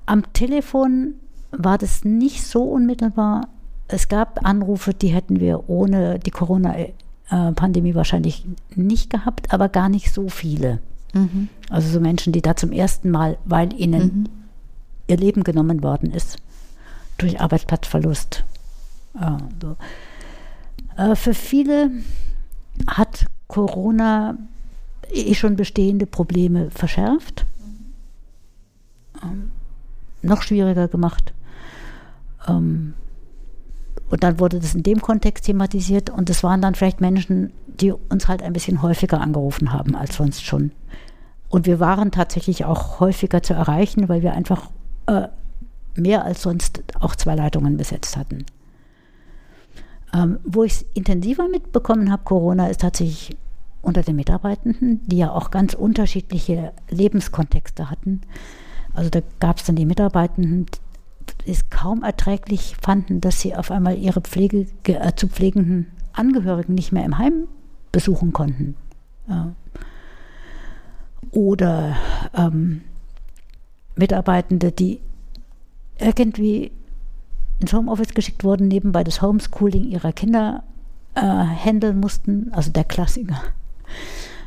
am 0.06 0.32
Telefon 0.34 1.16
war 1.52 1.80
das 1.80 2.06
nicht 2.06 2.44
so 2.44 2.62
unmittelbar. 2.62 3.48
Es 3.88 4.10
gab 4.10 4.46
Anrufe, 4.46 4.94
die 4.94 5.08
hätten 5.08 5.40
wir 5.40 5.68
ohne 5.70 6.20
die 6.20 6.30
Corona-Pandemie 6.30 7.96
wahrscheinlich 7.96 8.46
nicht 8.76 9.10
gehabt, 9.10 9.52
aber 9.52 9.70
gar 9.70 9.90
nicht 9.90 10.14
so 10.14 10.30
viele. 10.30 10.78
Mhm. 11.14 11.50
Also 11.72 11.90
so 11.90 12.00
Menschen, 12.00 12.32
die 12.32 12.44
da 12.44 12.56
zum 12.56 12.72
ersten 12.72 13.10
Mal, 13.10 13.40
weil 13.44 13.74
ihnen 13.74 14.04
mhm. 14.04 14.26
ihr 15.08 15.18
Leben 15.18 15.44
genommen 15.44 15.82
worden 15.82 16.12
ist, 16.12 16.38
durch 17.22 17.40
Arbeitsplatzverlust. 17.40 18.44
Äh, 19.20 19.38
so. 19.62 19.76
äh, 20.98 21.16
für 21.16 21.34
viele 21.34 21.92
hat 22.88 23.26
Corona 23.48 24.38
eh 25.12 25.34
schon 25.34 25.56
bestehende 25.56 26.06
Probleme 26.06 26.70
verschärft, 26.72 27.46
ähm, 29.24 29.52
noch 30.22 30.42
schwieriger 30.42 30.88
gemacht. 30.88 31.34
Ähm, 32.48 32.94
und 34.10 34.24
dann 34.24 34.40
wurde 34.40 34.60
das 34.60 34.74
in 34.74 34.84
dem 34.84 35.02
Kontext 35.02 35.46
thematisiert 35.46 36.10
und 36.10 36.30
es 36.30 36.44
waren 36.44 36.62
dann 36.62 36.76
vielleicht 36.76 37.02
Menschen, 37.02 37.54
die 37.68 37.92
uns 37.92 38.28
halt 38.28 38.42
ein 38.42 38.54
bisschen 38.54 38.82
häufiger 38.82 39.22
angerufen 39.22 39.72
haben 39.72 39.96
als 39.96 40.16
sonst 40.16 40.44
schon. 40.44 40.72
Und 41.48 41.66
wir 41.66 41.80
waren 41.80 42.12
tatsächlich 42.12 42.66
auch 42.66 43.00
häufiger 43.00 43.42
zu 43.42 43.54
erreichen, 43.54 44.10
weil 44.10 44.22
wir 44.22 44.34
einfach 44.34 44.70
äh, 45.08 45.28
mehr 45.96 46.26
als 46.26 46.42
sonst 46.42 46.84
auch 47.00 47.16
zwei 47.16 47.36
Leitungen 47.36 47.78
besetzt 47.78 48.18
hatten. 48.18 48.46
Ähm, 50.14 50.40
wo 50.44 50.64
ich 50.64 50.74
es 50.74 50.86
intensiver 50.94 51.48
mitbekommen 51.48 52.12
habe, 52.12 52.24
Corona, 52.24 52.68
ist 52.68 52.82
tatsächlich 52.82 53.38
unter 53.82 54.02
den 54.02 54.16
Mitarbeitenden, 54.16 55.02
die 55.08 55.18
ja 55.18 55.32
auch 55.32 55.52
ganz 55.52 55.74
unterschiedliche 55.74 56.74
Lebenskontexte 56.90 57.90
hatten. 57.90 58.22
Also 58.94 59.10
da 59.10 59.22
gab 59.40 59.58
es 59.58 59.66
dann 59.66 59.76
die 59.76 59.86
Mitarbeitenden, 59.86 60.66
die 61.46 61.52
es 61.52 61.70
kaum 61.70 62.04
erträglich 62.04 62.76
fanden, 62.82 63.22
dass 63.22 63.40
sie 63.40 63.56
auf 63.56 63.72
einmal 63.72 63.98
ihre 63.98 64.22
Pflege, 64.22 64.66
äh, 64.84 65.14
zu 65.16 65.28
pflegenden 65.28 65.88
Angehörigen 66.14 66.74
nicht 66.74 66.92
mehr 66.92 67.06
im 67.06 67.18
Heim 67.18 67.48
besuchen 67.92 68.34
konnten. 68.34 68.76
Ja. 69.28 69.54
oder 71.32 71.96
ähm, 72.34 72.82
Mitarbeitende, 73.96 74.72
die 74.72 75.02
irgendwie 76.00 76.72
ins 77.60 77.74
Homeoffice 77.74 78.14
geschickt 78.14 78.44
wurden, 78.44 78.68
nebenbei 78.68 79.04
das 79.04 79.22
Homeschooling 79.22 79.84
ihrer 79.86 80.14
Kinder 80.14 80.64
äh, 81.16 81.22
handeln 81.22 82.00
mussten, 82.00 82.52
also 82.54 82.72
der 82.72 82.86
Klassiker. 82.86 83.42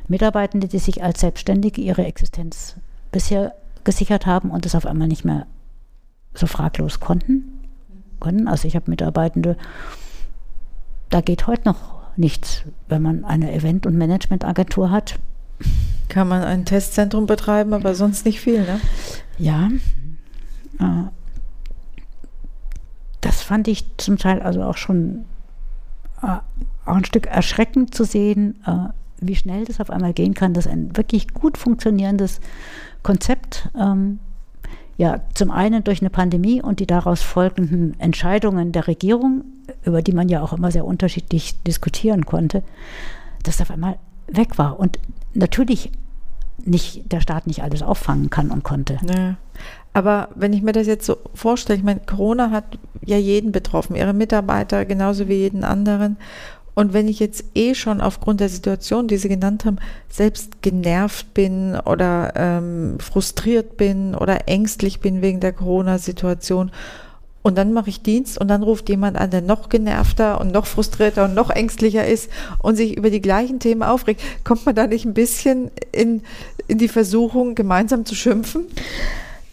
Mitarbeitende, 0.08 0.68
die 0.68 0.78
sich 0.78 1.02
als 1.02 1.20
Selbstständige 1.20 1.80
ihre 1.80 2.04
Existenz 2.04 2.76
bisher 3.10 3.54
gesichert 3.84 4.26
haben 4.26 4.50
und 4.50 4.66
es 4.66 4.74
auf 4.74 4.86
einmal 4.86 5.08
nicht 5.08 5.24
mehr 5.24 5.46
so 6.34 6.46
fraglos 6.46 7.00
konnten. 7.00 7.60
können. 8.20 8.48
Also 8.48 8.68
ich 8.68 8.76
habe 8.76 8.90
Mitarbeitende, 8.90 9.56
da 11.10 11.20
geht 11.20 11.46
heute 11.46 11.64
noch 11.66 12.02
nichts, 12.16 12.62
wenn 12.88 13.02
man 13.02 13.24
eine 13.24 13.52
Event- 13.52 13.86
und 13.86 13.96
Managementagentur 13.96 14.90
hat. 14.90 15.18
Kann 16.08 16.28
man 16.28 16.42
ein 16.42 16.64
Testzentrum 16.64 17.26
betreiben, 17.26 17.72
aber 17.72 17.94
sonst 17.94 18.24
nicht 18.24 18.40
viel, 18.40 18.60
ne? 18.62 18.80
Ja. 19.38 19.68
Äh, 20.78 21.04
fand 23.44 23.68
ich 23.68 23.84
zum 23.96 24.18
Teil 24.18 24.40
also 24.42 24.62
auch 24.62 24.76
schon 24.76 25.24
äh, 26.22 26.38
auch 26.84 26.96
ein 26.96 27.04
Stück 27.04 27.26
erschreckend 27.26 27.94
zu 27.94 28.04
sehen, 28.04 28.60
äh, 28.66 28.88
wie 29.20 29.36
schnell 29.36 29.64
das 29.64 29.80
auf 29.80 29.90
einmal 29.90 30.12
gehen 30.12 30.34
kann, 30.34 30.54
dass 30.54 30.66
ein 30.66 30.96
wirklich 30.96 31.28
gut 31.32 31.56
funktionierendes 31.56 32.40
Konzept 33.02 33.68
ähm, 33.78 34.18
ja 34.96 35.20
zum 35.34 35.50
einen 35.50 35.84
durch 35.84 36.00
eine 36.00 36.10
Pandemie 36.10 36.60
und 36.60 36.80
die 36.80 36.86
daraus 36.86 37.22
folgenden 37.22 37.98
Entscheidungen 38.00 38.72
der 38.72 38.88
Regierung, 38.88 39.44
über 39.84 40.02
die 40.02 40.12
man 40.12 40.28
ja 40.28 40.42
auch 40.42 40.52
immer 40.52 40.70
sehr 40.70 40.84
unterschiedlich 40.84 41.60
diskutieren 41.62 42.26
konnte, 42.26 42.62
dass 43.42 43.60
auf 43.60 43.70
einmal 43.70 43.96
weg 44.26 44.58
war 44.58 44.78
und 44.78 44.98
natürlich 45.34 45.92
nicht 46.64 47.10
der 47.10 47.20
Staat 47.20 47.46
nicht 47.46 47.62
alles 47.62 47.82
auffangen 47.82 48.30
kann 48.30 48.50
und 48.50 48.62
konnte. 48.62 48.98
Ja. 49.06 49.36
Aber 49.92 50.28
wenn 50.34 50.52
ich 50.52 50.62
mir 50.62 50.72
das 50.72 50.86
jetzt 50.86 51.06
so 51.06 51.18
vorstelle, 51.34 51.78
ich 51.78 51.84
meine, 51.84 52.00
Corona 52.00 52.50
hat 52.50 52.78
ja 53.04 53.18
jeden 53.18 53.52
betroffen, 53.52 53.96
ihre 53.96 54.14
Mitarbeiter 54.14 54.84
genauso 54.84 55.28
wie 55.28 55.34
jeden 55.34 55.64
anderen. 55.64 56.16
Und 56.74 56.94
wenn 56.94 57.08
ich 57.08 57.20
jetzt 57.20 57.44
eh 57.54 57.74
schon 57.74 58.00
aufgrund 58.00 58.40
der 58.40 58.48
Situation, 58.48 59.06
die 59.06 59.18
Sie 59.18 59.28
genannt 59.28 59.66
haben, 59.66 59.76
selbst 60.08 60.62
genervt 60.62 61.34
bin 61.34 61.78
oder 61.84 62.32
ähm, 62.34 62.96
frustriert 62.98 63.76
bin 63.76 64.14
oder 64.14 64.48
ängstlich 64.48 65.00
bin 65.00 65.20
wegen 65.20 65.40
der 65.40 65.52
Corona-Situation 65.52 66.70
und 67.42 67.58
dann 67.58 67.72
mache 67.72 67.90
ich 67.90 68.02
Dienst 68.02 68.38
und 68.38 68.48
dann 68.48 68.62
ruft 68.62 68.88
jemand 68.88 69.18
an, 69.18 69.30
der 69.30 69.42
noch 69.42 69.68
genervter 69.68 70.40
und 70.40 70.52
noch 70.52 70.64
frustrierter 70.64 71.24
und 71.24 71.34
noch 71.34 71.50
ängstlicher 71.50 72.06
ist 72.06 72.30
und 72.60 72.76
sich 72.76 72.96
über 72.96 73.10
die 73.10 73.20
gleichen 73.20 73.58
Themen 73.58 73.82
aufregt, 73.82 74.22
kommt 74.44 74.64
man 74.64 74.74
da 74.74 74.86
nicht 74.86 75.04
ein 75.04 75.14
bisschen 75.14 75.70
in, 75.90 76.22
in 76.68 76.78
die 76.78 76.88
Versuchung, 76.88 77.54
gemeinsam 77.54 78.06
zu 78.06 78.14
schimpfen? 78.14 78.66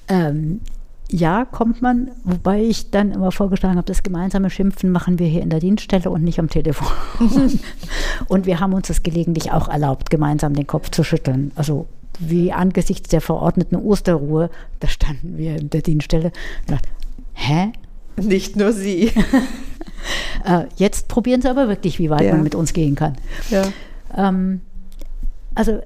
Ähm, 0.10 0.62
ja, 1.12 1.45
kommt 1.45 1.82
man, 1.82 2.12
wobei 2.24 2.62
ich 2.62 2.91
dann 2.91 3.12
immer 3.12 3.32
vorgeschlagen 3.32 3.78
habe, 3.78 3.88
das 3.88 4.03
gemeinsame 4.03 4.49
Schimpfen 4.49 4.91
machen 4.91 5.18
wir 5.18 5.28
hier 5.28 5.41
in 5.41 5.49
der 5.49 5.60
Dienststelle 5.60 6.10
und 6.10 6.24
nicht 6.24 6.39
am 6.39 6.49
Telefon. 6.49 6.88
und 8.28 8.45
wir 8.45 8.60
haben 8.60 8.74
uns 8.74 8.89
das 8.89 9.01
gelegentlich 9.01 9.51
auch 9.51 9.70
erlaubt, 9.70 10.12
gemeinsam 10.12 10.53
den 10.53 10.68
Kopf 10.68 10.91
zu 10.91 11.03
schütteln. 11.03 11.51
Also 11.55 11.88
wie 12.20 12.51
angesichts 12.51 13.10
der 13.10 13.22
verordneten 13.22 13.76
Osterruhe, 13.76 14.51
da 14.82 14.88
standen 14.88 15.38
wir 15.38 15.55
in 15.55 15.70
der 15.70 15.82
Dienststelle 15.82 16.32
und 16.68 16.72
dachten, 16.72 16.89
hä? 17.34 17.72
Nicht 18.22 18.55
nur 18.55 18.72
Sie. 18.74 19.12
äh, 20.45 20.66
jetzt 20.76 21.07
probieren 21.07 21.41
Sie 21.41 21.49
aber 21.49 21.68
wirklich, 21.68 21.99
wie 21.99 22.10
weit 22.10 22.22
ja. 22.22 22.34
man 22.34 22.43
mit 22.43 22.55
uns 22.55 22.74
gehen 22.74 22.95
kann. 22.95 23.16
Ja. 23.49 23.64
Ähm, 24.16 24.62
also 25.55 25.82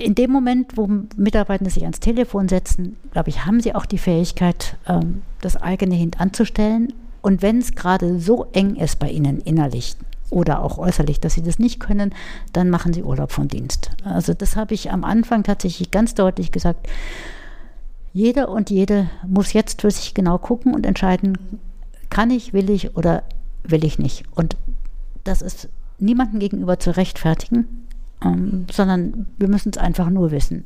in 0.00 0.14
dem 0.14 0.30
Moment, 0.30 0.76
wo 0.76 0.88
Mitarbeiter 1.16 1.68
sich 1.68 1.82
ans 1.82 2.00
Telefon 2.00 2.48
setzen, 2.48 2.96
glaube 3.12 3.28
ich, 3.28 3.44
haben 3.44 3.60
sie 3.60 3.74
auch 3.74 3.86
die 3.86 3.98
Fähigkeit, 3.98 4.76
ähm, 4.86 5.22
das 5.40 5.56
eigene 5.56 5.94
hintanzustellen. 5.94 6.92
Und 7.22 7.42
wenn 7.42 7.58
es 7.58 7.74
gerade 7.74 8.18
so 8.18 8.46
eng 8.52 8.76
ist 8.76 8.98
bei 8.98 9.10
ihnen 9.10 9.40
innerlich 9.40 9.96
oder 10.30 10.62
auch 10.62 10.78
äußerlich, 10.78 11.20
dass 11.20 11.34
sie 11.34 11.42
das 11.42 11.58
nicht 11.58 11.80
können, 11.80 12.14
dann 12.52 12.70
machen 12.70 12.92
sie 12.92 13.02
Urlaub 13.02 13.32
vom 13.32 13.48
Dienst. 13.48 13.90
Also 14.04 14.32
das 14.32 14.56
habe 14.56 14.74
ich 14.74 14.90
am 14.90 15.04
Anfang 15.04 15.42
tatsächlich 15.42 15.90
ganz 15.90 16.14
deutlich 16.14 16.50
gesagt. 16.50 16.88
Jeder 18.12 18.48
und 18.48 18.70
jede 18.70 19.10
muss 19.26 19.52
jetzt 19.52 19.82
für 19.82 19.90
sich 19.90 20.14
genau 20.14 20.38
gucken 20.38 20.74
und 20.74 20.86
entscheiden, 20.86 21.60
kann 22.08 22.30
ich, 22.30 22.52
will 22.52 22.70
ich 22.70 22.96
oder 22.96 23.22
will 23.62 23.84
ich 23.84 23.98
nicht. 23.98 24.24
Und 24.34 24.56
das 25.24 25.42
ist 25.42 25.68
niemandem 25.98 26.40
gegenüber 26.40 26.78
zu 26.78 26.96
rechtfertigen 26.96 27.86
ähm, 28.22 28.66
sondern 28.70 29.26
wir 29.38 29.48
müssen 29.48 29.70
es 29.70 29.78
einfach 29.78 30.10
nur 30.10 30.30
wissen. 30.30 30.64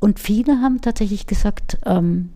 Und 0.00 0.18
viele 0.18 0.60
haben 0.60 0.80
tatsächlich 0.80 1.26
gesagt, 1.26 1.78
ähm, 1.86 2.30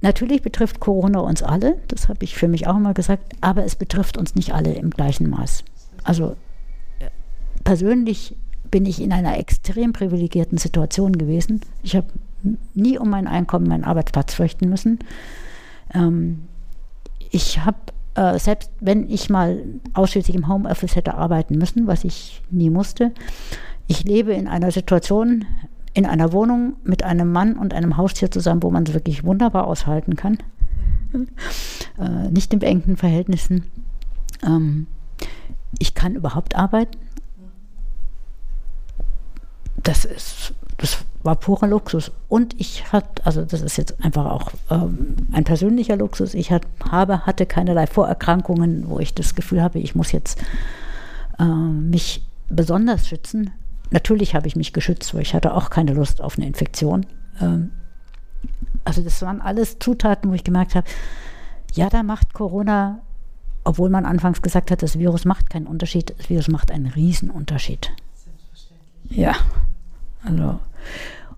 natürlich 0.00 0.42
betrifft 0.42 0.80
Corona 0.80 1.20
uns 1.20 1.42
alle, 1.42 1.76
das 1.88 2.08
habe 2.08 2.24
ich 2.24 2.34
für 2.34 2.48
mich 2.48 2.66
auch 2.66 2.76
immer 2.76 2.94
gesagt, 2.94 3.34
aber 3.40 3.64
es 3.64 3.76
betrifft 3.76 4.16
uns 4.18 4.34
nicht 4.34 4.54
alle 4.54 4.74
im 4.74 4.90
gleichen 4.90 5.30
Maß. 5.30 5.64
Also 6.02 6.36
äh, 6.98 7.10
persönlich 7.64 8.36
bin 8.70 8.86
ich 8.86 9.00
in 9.00 9.12
einer 9.12 9.38
extrem 9.38 9.92
privilegierten 9.92 10.58
Situation 10.58 11.12
gewesen. 11.12 11.60
Ich 11.82 11.94
habe 11.96 12.08
nie 12.74 12.98
um 12.98 13.08
mein 13.10 13.26
Einkommen, 13.26 13.68
meinen 13.68 13.84
Arbeitsplatz 13.84 14.34
fürchten 14.34 14.68
müssen. 14.68 14.98
Ähm, 15.94 16.42
ich 17.30 17.64
habe 17.64 17.78
äh, 18.16 18.38
selbst 18.38 18.70
wenn 18.80 19.08
ich 19.10 19.30
mal 19.30 19.62
ausschließlich 19.92 20.36
im 20.36 20.48
Homeoffice 20.48 20.96
hätte 20.96 21.14
arbeiten 21.14 21.58
müssen, 21.58 21.86
was 21.86 22.04
ich 22.04 22.42
nie 22.50 22.70
musste, 22.70 23.12
ich 23.86 24.04
lebe 24.04 24.32
in 24.32 24.48
einer 24.48 24.72
Situation, 24.72 25.44
in 25.94 26.06
einer 26.06 26.32
Wohnung 26.32 26.74
mit 26.82 27.04
einem 27.04 27.30
Mann 27.30 27.56
und 27.56 27.72
einem 27.72 27.96
Haustier 27.96 28.30
zusammen, 28.30 28.62
wo 28.62 28.70
man 28.70 28.84
es 28.84 28.94
wirklich 28.94 29.24
wunderbar 29.24 29.66
aushalten 29.66 30.16
kann. 30.16 30.38
äh, 31.98 32.28
nicht 32.30 32.52
in 32.52 32.58
beengten 32.58 32.96
Verhältnissen. 32.96 33.64
Ähm, 34.44 34.86
ich 35.78 35.94
kann 35.94 36.14
überhaupt 36.14 36.56
arbeiten. 36.56 36.98
Das 39.82 40.04
ist 40.04 40.54
das 40.78 41.04
war 41.26 41.36
purer 41.36 41.66
Luxus. 41.66 42.10
Und 42.28 42.58
ich 42.58 42.90
hatte, 42.92 43.26
also 43.26 43.44
das 43.44 43.60
ist 43.60 43.76
jetzt 43.76 44.02
einfach 44.02 44.24
auch 44.26 44.52
ähm, 44.70 45.16
ein 45.32 45.44
persönlicher 45.44 45.96
Luxus, 45.96 46.32
ich 46.32 46.50
hat, 46.50 46.62
habe, 46.90 47.26
hatte 47.26 47.44
keinerlei 47.44 47.86
Vorerkrankungen, 47.86 48.88
wo 48.88 48.98
ich 48.98 49.12
das 49.12 49.34
Gefühl 49.34 49.62
habe, 49.62 49.78
ich 49.78 49.94
muss 49.94 50.12
jetzt 50.12 50.40
äh, 51.38 51.44
mich 51.44 52.24
besonders 52.48 53.08
schützen. 53.08 53.50
Natürlich 53.90 54.34
habe 54.34 54.46
ich 54.46 54.56
mich 54.56 54.72
geschützt, 54.72 55.14
weil 55.14 55.22
ich 55.22 55.34
hatte 55.34 55.54
auch 55.54 55.68
keine 55.68 55.92
Lust 55.92 56.22
auf 56.22 56.38
eine 56.38 56.46
Infektion. 56.46 57.04
Ähm, 57.40 57.72
also 58.84 59.02
das 59.02 59.20
waren 59.22 59.40
alles 59.40 59.78
Zutaten, 59.78 60.30
wo 60.30 60.34
ich 60.34 60.44
gemerkt 60.44 60.74
habe, 60.74 60.86
ja, 61.74 61.90
da 61.90 62.02
macht 62.02 62.32
Corona, 62.32 63.00
obwohl 63.64 63.90
man 63.90 64.06
anfangs 64.06 64.40
gesagt 64.40 64.70
hat, 64.70 64.82
das 64.82 64.98
Virus 64.98 65.24
macht 65.24 65.50
keinen 65.50 65.66
Unterschied, 65.66 66.14
das 66.16 66.30
Virus 66.30 66.48
macht 66.48 66.70
einen 66.70 66.86
Riesenunterschied. 66.86 67.90
Ja. 69.08 69.34
Also, 70.22 70.58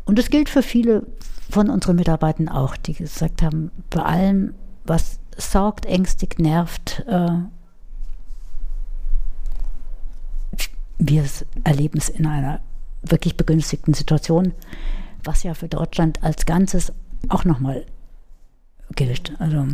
und 0.08 0.18
das 0.18 0.30
gilt 0.30 0.48
für 0.48 0.62
viele 0.62 1.06
von 1.50 1.68
unseren 1.68 1.96
Mitarbeitern 1.96 2.48
auch, 2.48 2.78
die 2.78 2.94
gesagt 2.94 3.42
haben, 3.42 3.70
bei 3.90 4.02
allem, 4.02 4.54
was 4.84 5.20
sorgt, 5.36 5.84
ängstigt, 5.84 6.38
nervt, 6.38 7.04
äh, 7.06 7.28
wir 10.98 11.24
erleben 11.62 11.98
es 11.98 12.08
in 12.08 12.26
einer 12.26 12.60
wirklich 13.02 13.36
begünstigten 13.36 13.92
Situation, 13.92 14.54
was 15.24 15.42
ja 15.42 15.52
für 15.52 15.68
Deutschland 15.68 16.22
als 16.24 16.46
Ganzes 16.46 16.90
auch 17.28 17.44
nochmal 17.44 17.84
gilt. 18.96 19.38
Also 19.38 19.66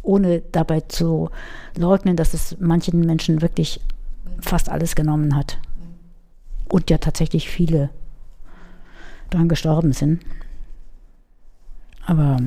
ohne 0.00 0.40
dabei 0.52 0.80
zu 0.80 1.28
leugnen, 1.76 2.16
dass 2.16 2.32
es 2.32 2.56
manchen 2.58 3.00
Menschen 3.00 3.42
wirklich 3.42 3.78
fast 4.40 4.70
alles 4.70 4.94
genommen 4.94 5.36
hat 5.36 5.58
und 6.70 6.88
ja 6.88 6.96
tatsächlich 6.96 7.50
viele 7.50 7.90
daran 9.30 9.48
gestorben 9.48 9.92
sind. 9.92 10.20
Aber 12.06 12.38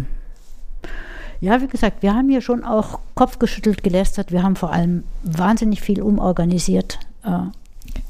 ja, 1.40 1.62
wie 1.62 1.68
gesagt, 1.68 2.04
wir 2.04 2.16
haben 2.16 2.30
hier 2.30 2.42
schon 2.42 2.64
auch 2.64 3.00
Kopf 3.16 3.38
geschüttelt, 3.40 3.84
gelästert. 3.84 4.32
Wir 4.32 4.44
haben 4.44 4.56
vor 4.56 4.72
allem 4.72 5.04
wahnsinnig 5.24 5.82
viel 5.82 6.02
umorganisiert. 6.02 7.00
Äh, 7.26 7.48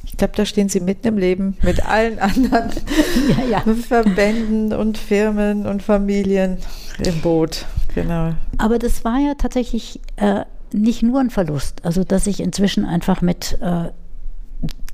ich 0.03 0.17
glaube, 0.17 0.33
da 0.35 0.45
stehen 0.45 0.69
Sie 0.69 0.79
mitten 0.79 1.07
im 1.07 1.17
Leben 1.17 1.57
mit 1.63 1.83
allen 1.83 2.19
anderen 2.19 2.69
ja, 3.49 3.63
ja. 3.65 3.73
Verbänden 3.73 4.73
und 4.73 4.99
Firmen 4.99 5.65
und 5.65 5.81
Familien 5.81 6.57
im 7.03 7.21
Boot. 7.21 7.65
Genau. 7.95 8.33
Aber 8.59 8.77
das 8.77 9.03
war 9.03 9.17
ja 9.17 9.33
tatsächlich 9.35 9.99
äh, 10.17 10.41
nicht 10.71 11.01
nur 11.01 11.19
ein 11.19 11.31
Verlust. 11.31 11.83
Also, 11.83 12.03
dass 12.03 12.27
ich 12.27 12.39
inzwischen 12.39 12.85
einfach 12.85 13.21
mit 13.21 13.57
äh, 13.61 13.89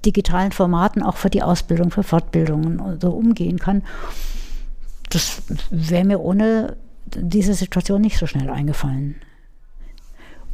digitalen 0.06 0.52
Formaten 0.52 1.04
auch 1.04 1.18
für 1.18 1.30
die 1.30 1.44
Ausbildung, 1.44 1.92
für 1.92 2.04
Fortbildungen 2.04 3.00
so 3.00 3.12
umgehen 3.12 3.60
kann. 3.60 3.84
Das 5.10 5.42
wäre 5.70 6.06
mir 6.06 6.20
ohne 6.20 6.78
diese 7.16 7.54
Situation 7.54 8.02
nicht 8.02 8.18
so 8.18 8.28
schnell 8.28 8.50
eingefallen. 8.50 9.16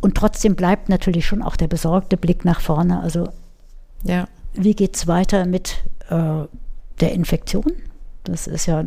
Und 0.01 0.15
trotzdem 0.15 0.55
bleibt 0.55 0.89
natürlich 0.89 1.25
schon 1.25 1.41
auch 1.41 1.55
der 1.55 1.67
besorgte 1.67 2.17
Blick 2.17 2.45
nach 2.45 2.61
vorne. 2.61 2.99
Also 3.01 3.29
ja. 4.03 4.27
wie 4.53 4.75
geht 4.75 4.95
es 4.95 5.07
weiter 5.07 5.45
mit 5.45 5.83
äh, 6.09 6.43
der 6.99 7.11
Infektion? 7.11 7.71
Das 8.23 8.47
ist 8.47 8.65
ja 8.65 8.83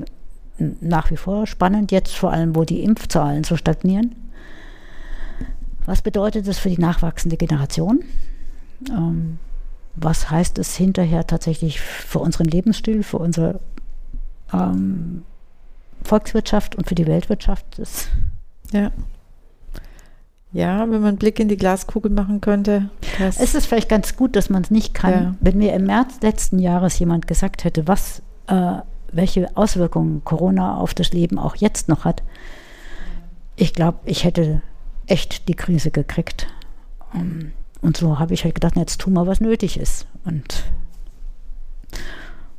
nach 0.59 1.11
wie 1.11 1.17
vor 1.17 1.47
spannend, 1.47 1.93
jetzt 1.93 2.17
vor 2.17 2.33
allem, 2.33 2.57
wo 2.57 2.65
die 2.65 2.83
Impfzahlen 2.83 3.45
so 3.45 3.57
stagnieren. 3.57 4.15
Was 5.87 6.03
bedeutet 6.03 6.47
das 6.47 6.59
für 6.59 6.69
die 6.69 6.81
nachwachsende 6.81 7.37
Generation? 7.37 8.05
Ähm, 8.91 9.39
was 10.01 10.31
heißt 10.31 10.59
es 10.59 10.77
hinterher 10.77 11.27
tatsächlich 11.27 11.81
für 11.81 12.19
unseren 12.19 12.47
Lebensstil, 12.47 13.03
für 13.03 13.19
unsere 13.19 13.61
ähm, 14.53 15.23
Volkswirtschaft 16.03 16.77
und 16.77 16.89
für 16.89 16.95
die 16.95 17.07
Weltwirtschaft? 17.07 17.67
Das 17.79 18.09
ja. 18.73 18.91
Ja, 20.53 20.81
wenn 20.81 21.01
man 21.01 21.05
einen 21.05 21.19
Blick 21.19 21.39
in 21.41 21.49
die 21.49 21.57
Glaskugel 21.57 22.11
machen 22.11 22.41
könnte. 22.41 22.89
Es 23.19 23.55
ist 23.55 23.67
vielleicht 23.67 23.89
ganz 23.89 24.17
gut, 24.17 24.35
dass 24.35 24.49
man 24.49 24.63
es 24.63 24.71
nicht 24.71 24.95
kann. 24.95 25.13
Ja. 25.13 25.35
Wenn 25.41 25.59
mir 25.59 25.75
im 25.75 25.85
März 25.85 26.21
letzten 26.23 26.59
Jahres 26.59 26.99
jemand 26.99 27.27
gesagt 27.27 27.65
hätte, 27.65 27.87
was, 27.87 28.23
äh, 28.47 28.77
welche 29.13 29.55
Auswirkungen 29.57 30.25
Corona 30.25 30.79
auf 30.79 30.95
das 30.95 31.13
Leben 31.13 31.39
auch 31.39 31.57
jetzt 31.57 31.89
noch 31.89 32.05
hat, 32.05 32.23
ich 33.57 33.75
glaube, 33.75 33.99
ich 34.05 34.25
hätte 34.25 34.63
echt 35.07 35.49
die 35.49 35.55
Krise 35.55 35.91
gekriegt. 35.91 36.47
Um, 37.13 37.53
und 37.81 37.97
so 37.97 38.19
habe 38.19 38.35
ich 38.35 38.45
halt 38.45 38.55
gedacht, 38.55 38.77
jetzt 38.77 39.01
tun 39.01 39.15
wir, 39.15 39.27
was 39.27 39.41
nötig 39.41 39.79
ist. 39.79 40.07
Und 40.25 40.65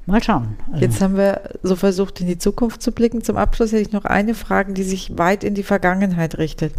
mal 0.10 0.24
schauen. 0.24 0.58
Also 0.72 0.84
jetzt 0.84 1.02
haben 1.02 1.16
wir 1.16 1.42
so 1.64 1.76
versucht, 1.76 2.20
in 2.20 2.28
die 2.28 2.38
Zukunft 2.38 2.82
zu 2.82 2.92
blicken. 2.92 3.24
Zum 3.24 3.38
Abschluss 3.38 3.72
hätte 3.72 3.82
ich 3.82 3.92
noch 3.92 4.06
eine 4.06 4.34
Frage, 4.34 4.74
die 4.74 4.84
sich 4.84 5.18
weit 5.18 5.44
in 5.44 5.56
die 5.56 5.64
Vergangenheit 5.64 6.38
richtet. 6.38 6.74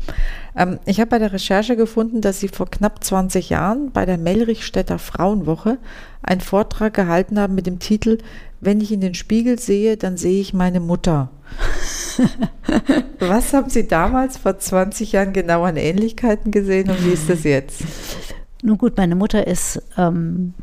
Ähm, 0.56 0.78
ich 0.84 1.00
habe 1.00 1.10
bei 1.10 1.18
der 1.18 1.32
Recherche 1.32 1.76
gefunden, 1.76 2.20
dass 2.20 2.40
Sie 2.40 2.48
vor 2.48 2.68
knapp 2.70 3.02
20 3.02 3.50
Jahren 3.50 3.92
bei 3.92 4.04
der 4.04 4.18
Mellrichstädter 4.18 4.98
Frauenwoche 4.98 5.78
einen 6.22 6.40
Vortrag 6.40 6.94
gehalten 6.94 7.38
haben 7.38 7.54
mit 7.54 7.66
dem 7.66 7.78
Titel 7.78 8.18
Wenn 8.60 8.80
ich 8.80 8.92
in 8.92 9.00
den 9.00 9.14
Spiegel 9.14 9.58
sehe, 9.58 9.96
dann 9.96 10.16
sehe 10.16 10.40
ich 10.40 10.52
meine 10.52 10.80
Mutter. 10.80 11.30
Was 13.18 13.52
haben 13.52 13.70
Sie 13.70 13.86
damals 13.86 14.36
vor 14.36 14.58
20 14.58 15.12
Jahren 15.12 15.32
genau 15.32 15.64
an 15.64 15.76
Ähnlichkeiten 15.76 16.50
gesehen 16.50 16.90
und 16.90 17.04
wie 17.04 17.10
ist 17.10 17.28
das 17.28 17.44
jetzt? 17.44 17.82
Nun 18.62 18.78
gut, 18.78 18.96
meine 18.96 19.14
Mutter 19.14 19.46
ist 19.46 19.82
ähm, 19.96 20.54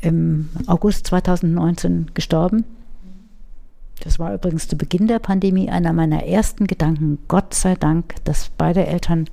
im 0.00 0.48
August 0.66 1.06
2019 1.08 2.12
gestorben. 2.14 2.64
Das 4.00 4.18
war 4.18 4.32
übrigens 4.32 4.68
zu 4.68 4.76
Beginn 4.76 5.08
der 5.08 5.18
Pandemie 5.18 5.70
einer 5.70 5.92
meiner 5.92 6.24
ersten 6.24 6.66
Gedanken. 6.66 7.18
Gott 7.26 7.54
sei 7.54 7.74
Dank, 7.74 8.14
dass 8.24 8.50
beide 8.56 8.86
Eltern 8.86 9.28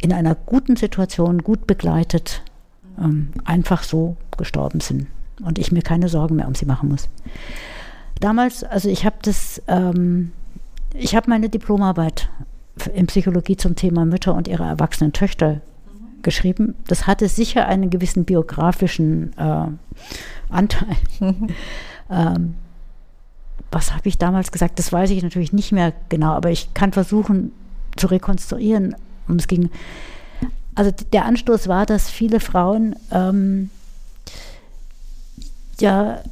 in 0.00 0.12
einer 0.12 0.34
guten 0.34 0.76
Situation, 0.76 1.38
gut 1.42 1.66
begleitet, 1.66 2.42
ähm, 2.98 3.30
einfach 3.44 3.82
so 3.82 4.16
gestorben 4.36 4.80
sind 4.80 5.06
und 5.44 5.58
ich 5.58 5.72
mir 5.72 5.82
keine 5.82 6.08
Sorgen 6.08 6.36
mehr 6.36 6.46
um 6.46 6.54
sie 6.54 6.66
machen 6.66 6.88
muss. 6.88 7.08
Damals, 8.22 8.62
also 8.62 8.88
ich 8.88 9.04
habe 9.04 9.16
das, 9.22 9.60
ähm, 9.66 10.30
ich 10.94 11.16
habe 11.16 11.28
meine 11.28 11.48
Diplomarbeit 11.48 12.28
in 12.94 13.08
Psychologie 13.08 13.56
zum 13.56 13.74
Thema 13.74 14.04
Mütter 14.04 14.32
und 14.32 14.46
ihre 14.46 14.62
erwachsenen 14.62 15.12
Töchter 15.12 15.60
geschrieben. 16.22 16.76
Das 16.86 17.08
hatte 17.08 17.28
sicher 17.28 17.66
einen 17.66 17.90
gewissen 17.90 18.24
biografischen 18.24 19.36
äh, 19.36 19.66
Anteil. 20.50 20.96
ähm, 22.10 22.54
was 23.72 23.92
habe 23.92 24.08
ich 24.08 24.18
damals 24.18 24.52
gesagt? 24.52 24.78
Das 24.78 24.92
weiß 24.92 25.10
ich 25.10 25.20
natürlich 25.24 25.52
nicht 25.52 25.72
mehr 25.72 25.92
genau, 26.08 26.30
aber 26.30 26.50
ich 26.50 26.72
kann 26.74 26.92
versuchen 26.92 27.50
zu 27.96 28.06
rekonstruieren. 28.06 28.94
Und 29.26 29.40
es 29.40 29.48
ging. 29.48 29.68
Also 30.76 30.92
der 31.12 31.24
Anstoß 31.24 31.66
war, 31.66 31.86
dass 31.86 32.08
viele 32.08 32.38
Frauen 32.38 32.94
ähm, 33.10 33.70
ja 35.80 36.22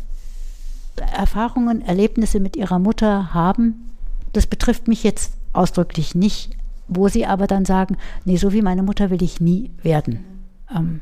Erfahrungen, 1.00 1.82
Erlebnisse 1.82 2.40
mit 2.40 2.56
ihrer 2.56 2.78
Mutter 2.78 3.34
haben. 3.34 3.90
Das 4.32 4.46
betrifft 4.46 4.88
mich 4.88 5.02
jetzt 5.02 5.34
ausdrücklich 5.52 6.14
nicht, 6.14 6.56
wo 6.88 7.08
sie 7.08 7.26
aber 7.26 7.46
dann 7.46 7.64
sagen, 7.64 7.96
nee, 8.24 8.36
so 8.36 8.52
wie 8.52 8.62
meine 8.62 8.82
Mutter 8.82 9.10
will 9.10 9.22
ich 9.22 9.40
nie 9.40 9.70
werden. 9.82 10.24
Ähm, 10.74 11.00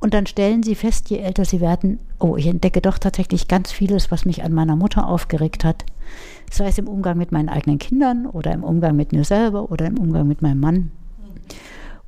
und 0.00 0.14
dann 0.14 0.26
stellen 0.26 0.62
sie 0.62 0.74
fest, 0.74 1.10
je 1.10 1.18
älter 1.18 1.44
sie 1.44 1.60
werden, 1.60 1.98
oh, 2.18 2.36
ich 2.36 2.46
entdecke 2.46 2.80
doch 2.80 2.96
tatsächlich 2.96 3.48
ganz 3.48 3.70
vieles, 3.70 4.10
was 4.10 4.24
mich 4.24 4.42
an 4.42 4.54
meiner 4.54 4.74
Mutter 4.74 5.06
aufgeregt 5.06 5.62
hat. 5.62 5.84
Sei 6.50 6.66
es 6.66 6.78
im 6.78 6.88
Umgang 6.88 7.18
mit 7.18 7.32
meinen 7.32 7.50
eigenen 7.50 7.78
Kindern 7.78 8.26
oder 8.26 8.52
im 8.52 8.64
Umgang 8.64 8.96
mit 8.96 9.12
mir 9.12 9.24
selber 9.24 9.70
oder 9.70 9.86
im 9.86 9.98
Umgang 9.98 10.26
mit 10.26 10.40
meinem 10.40 10.60
Mann. 10.60 10.90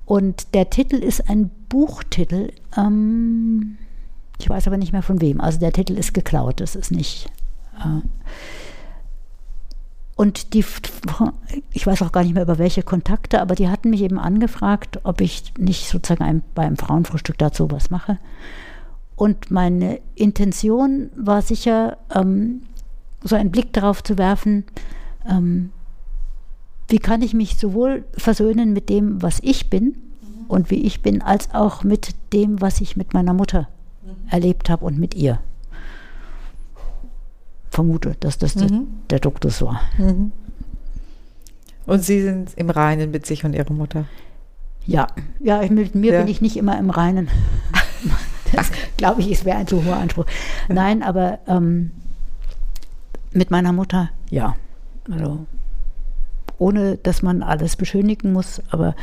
Und 0.07 0.55
der 0.55 0.71
Titel 0.71 0.97
ist 0.97 1.29
ein 1.29 1.51
Buchtitel. 1.69 2.53
Ähm, 2.77 3.77
ich 4.39 4.49
weiß 4.49 4.67
aber 4.67 4.77
nicht 4.77 4.93
mehr 4.93 5.03
von 5.03 5.21
wem. 5.21 5.41
Also 5.41 5.59
der 5.59 5.73
Titel 5.73 5.95
ist 5.95 6.15
geklaut, 6.15 6.61
das 6.61 6.75
ist 6.75 6.91
nicht. 6.91 7.31
Äh, 7.79 8.01
und 10.15 10.55
die, 10.55 10.65
ich 11.73 11.87
weiß 11.87 12.03
auch 12.03 12.13
gar 12.13 12.23
nicht 12.23 12.35
mehr 12.35 12.43
über 12.43 12.59
welche 12.59 12.83
Kontakte, 12.83 13.41
aber 13.41 13.55
die 13.55 13.69
hatten 13.69 13.91
mich 13.91 14.03
eben 14.03 14.19
angefragt, 14.19 15.01
ob 15.05 15.21
ich 15.21 15.53
nicht 15.59 15.89
sozusagen 15.89 16.23
ein, 16.23 16.43
beim 16.55 16.77
Frauenfrühstück 16.77 17.39
dazu 17.39 17.71
was 17.71 17.91
mache. 17.91 18.19
Und 19.17 19.51
meine 19.51 20.01
Intention 20.15 21.11
war 21.17 21.43
sicher, 21.43 21.97
ähm, 22.15 22.63
so 23.25 23.37
einen 23.37 23.51
Blick 23.51 23.73
darauf 23.73 24.03
zu 24.03 24.19
werfen, 24.19 24.65
ähm, 25.29 25.71
wie 26.89 26.99
kann 26.99 27.23
ich 27.23 27.33
mich 27.33 27.57
sowohl 27.57 28.05
versöhnen 28.13 28.73
mit 28.73 28.89
dem, 28.89 29.23
was 29.23 29.39
ich 29.43 29.71
bin 29.71 29.97
und 30.49 30.71
wie 30.71 30.83
ich 30.83 31.03
bin, 31.03 31.23
als 31.23 31.55
auch 31.55 31.85
mit 31.85 32.15
dem, 32.33 32.61
was 32.61 32.81
ich 32.81 32.97
mit 32.97 33.15
meiner 33.15 33.33
Mutter 33.33 33.69
erlebt 34.31 34.71
habe 34.71 34.85
und 34.85 34.99
mit 34.99 35.15
ihr 35.15 35.39
vermute, 37.71 38.17
dass 38.21 38.39
das 38.39 38.55
mhm. 38.55 38.69
der, 38.69 38.81
der 39.11 39.19
Duktus 39.21 39.63
war. 39.63 39.81
Mhm. 39.99 40.33
Und 41.87 42.05
Sie 42.05 42.23
sind 42.23 42.53
im 42.57 42.71
Reinen 42.71 43.11
mit 43.11 43.27
sich 43.27 43.45
und 43.45 43.55
Ihrer 43.55 43.73
Mutter? 43.73 44.05
Ja, 44.87 45.07
ja, 45.41 45.63
mit 45.69 45.95
mir 45.95 46.13
ja. 46.13 46.21
bin 46.21 46.29
ich 46.29 46.41
nicht 46.41 46.57
immer 46.57 46.79
im 46.79 46.91
Reinen. 46.91 47.29
Das 48.55 48.71
glaube 48.99 49.23
ich, 49.23 49.31
es 49.31 49.47
wäre 49.47 49.57
ein 49.57 49.67
zu 49.67 49.83
hoher 49.83 49.97
Anspruch. 49.97 50.27
Nein, 50.69 51.03
aber 51.03 51.39
ähm, 51.47 51.91
mit 53.33 53.51
meiner 53.51 53.73
Mutter, 53.73 54.11
ja. 54.29 54.57
Also 55.11 55.47
ohne, 56.59 56.99
dass 56.99 57.23
man 57.23 57.43
alles 57.43 57.77
beschönigen 57.77 58.35
muss, 58.35 58.61
aber 58.71 58.95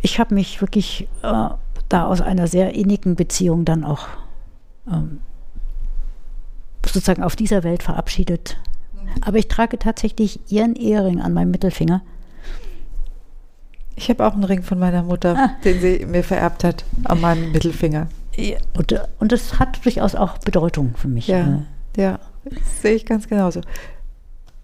ich 0.00 0.20
habe 0.20 0.32
mich 0.32 0.60
wirklich 0.60 1.08
äh, 1.24 1.48
da 1.88 2.06
aus 2.06 2.20
einer 2.20 2.46
sehr 2.46 2.74
innigen 2.74 3.14
Beziehung 3.14 3.64
dann 3.64 3.84
auch 3.84 4.08
ähm, 4.90 5.20
sozusagen 6.84 7.22
auf 7.22 7.36
dieser 7.36 7.62
Welt 7.62 7.82
verabschiedet. 7.82 8.58
Aber 9.22 9.38
ich 9.38 9.48
trage 9.48 9.78
tatsächlich 9.78 10.40
ihren 10.50 10.74
Ehering 10.74 11.20
an 11.20 11.32
meinem 11.32 11.50
Mittelfinger. 11.50 12.02
Ich 13.94 14.10
habe 14.10 14.26
auch 14.26 14.34
einen 14.34 14.44
Ring 14.44 14.62
von 14.62 14.78
meiner 14.78 15.02
Mutter, 15.02 15.36
ah. 15.36 15.50
den 15.64 15.80
sie 15.80 16.04
mir 16.04 16.22
vererbt 16.22 16.64
hat, 16.64 16.84
an 17.04 17.20
meinem 17.20 17.52
Mittelfinger. 17.52 18.08
Ja, 18.36 18.58
und, 18.76 18.94
und 19.18 19.32
das 19.32 19.58
hat 19.58 19.84
durchaus 19.84 20.14
auch 20.14 20.38
Bedeutung 20.38 20.94
für 20.96 21.08
mich. 21.08 21.28
Ja, 21.28 21.46
ne? 21.46 21.66
ja 21.96 22.18
sehe 22.82 22.94
ich 22.94 23.06
ganz 23.06 23.28
genauso. 23.28 23.62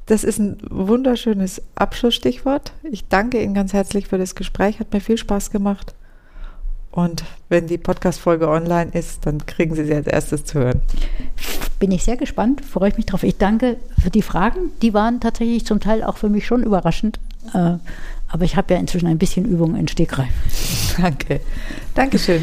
Das 0.06 0.24
ist 0.24 0.38
ein 0.38 0.58
wunderschönes 0.68 1.62
Abschlussstichwort. 1.74 2.72
Ich 2.82 3.08
danke 3.08 3.42
Ihnen 3.42 3.54
ganz 3.54 3.72
herzlich 3.72 4.08
für 4.08 4.18
das 4.18 4.34
Gespräch. 4.34 4.80
Hat 4.80 4.92
mir 4.92 5.00
viel 5.00 5.16
Spaß 5.16 5.50
gemacht. 5.50 5.94
Und 6.92 7.24
wenn 7.48 7.66
die 7.66 7.78
Podcast-Folge 7.78 8.48
online 8.48 8.90
ist, 8.92 9.26
dann 9.26 9.44
kriegen 9.46 9.74
Sie 9.74 9.84
sie 9.84 9.94
als 9.94 10.06
erstes 10.06 10.44
zu 10.44 10.58
hören. 10.58 10.82
Bin 11.78 11.90
ich 11.90 12.04
sehr 12.04 12.16
gespannt, 12.16 12.62
freue 12.64 12.90
ich 12.90 12.96
mich 12.96 13.06
drauf. 13.06 13.22
Ich 13.22 13.38
danke 13.38 13.78
für 14.00 14.10
die 14.10 14.22
Fragen. 14.22 14.70
Die 14.82 14.94
waren 14.94 15.18
tatsächlich 15.18 15.66
zum 15.66 15.80
Teil 15.80 16.04
auch 16.04 16.18
für 16.18 16.28
mich 16.28 16.46
schon 16.46 16.62
überraschend. 16.62 17.18
Äh, 17.54 17.76
aber 18.28 18.44
ich 18.44 18.56
habe 18.56 18.74
ja 18.74 18.80
inzwischen 18.80 19.08
ein 19.08 19.18
bisschen 19.18 19.46
Übung 19.46 19.74
in 19.74 19.88
Stegreif. 19.88 20.28
Danke. 21.00 21.40
Dankeschön. 21.94 22.42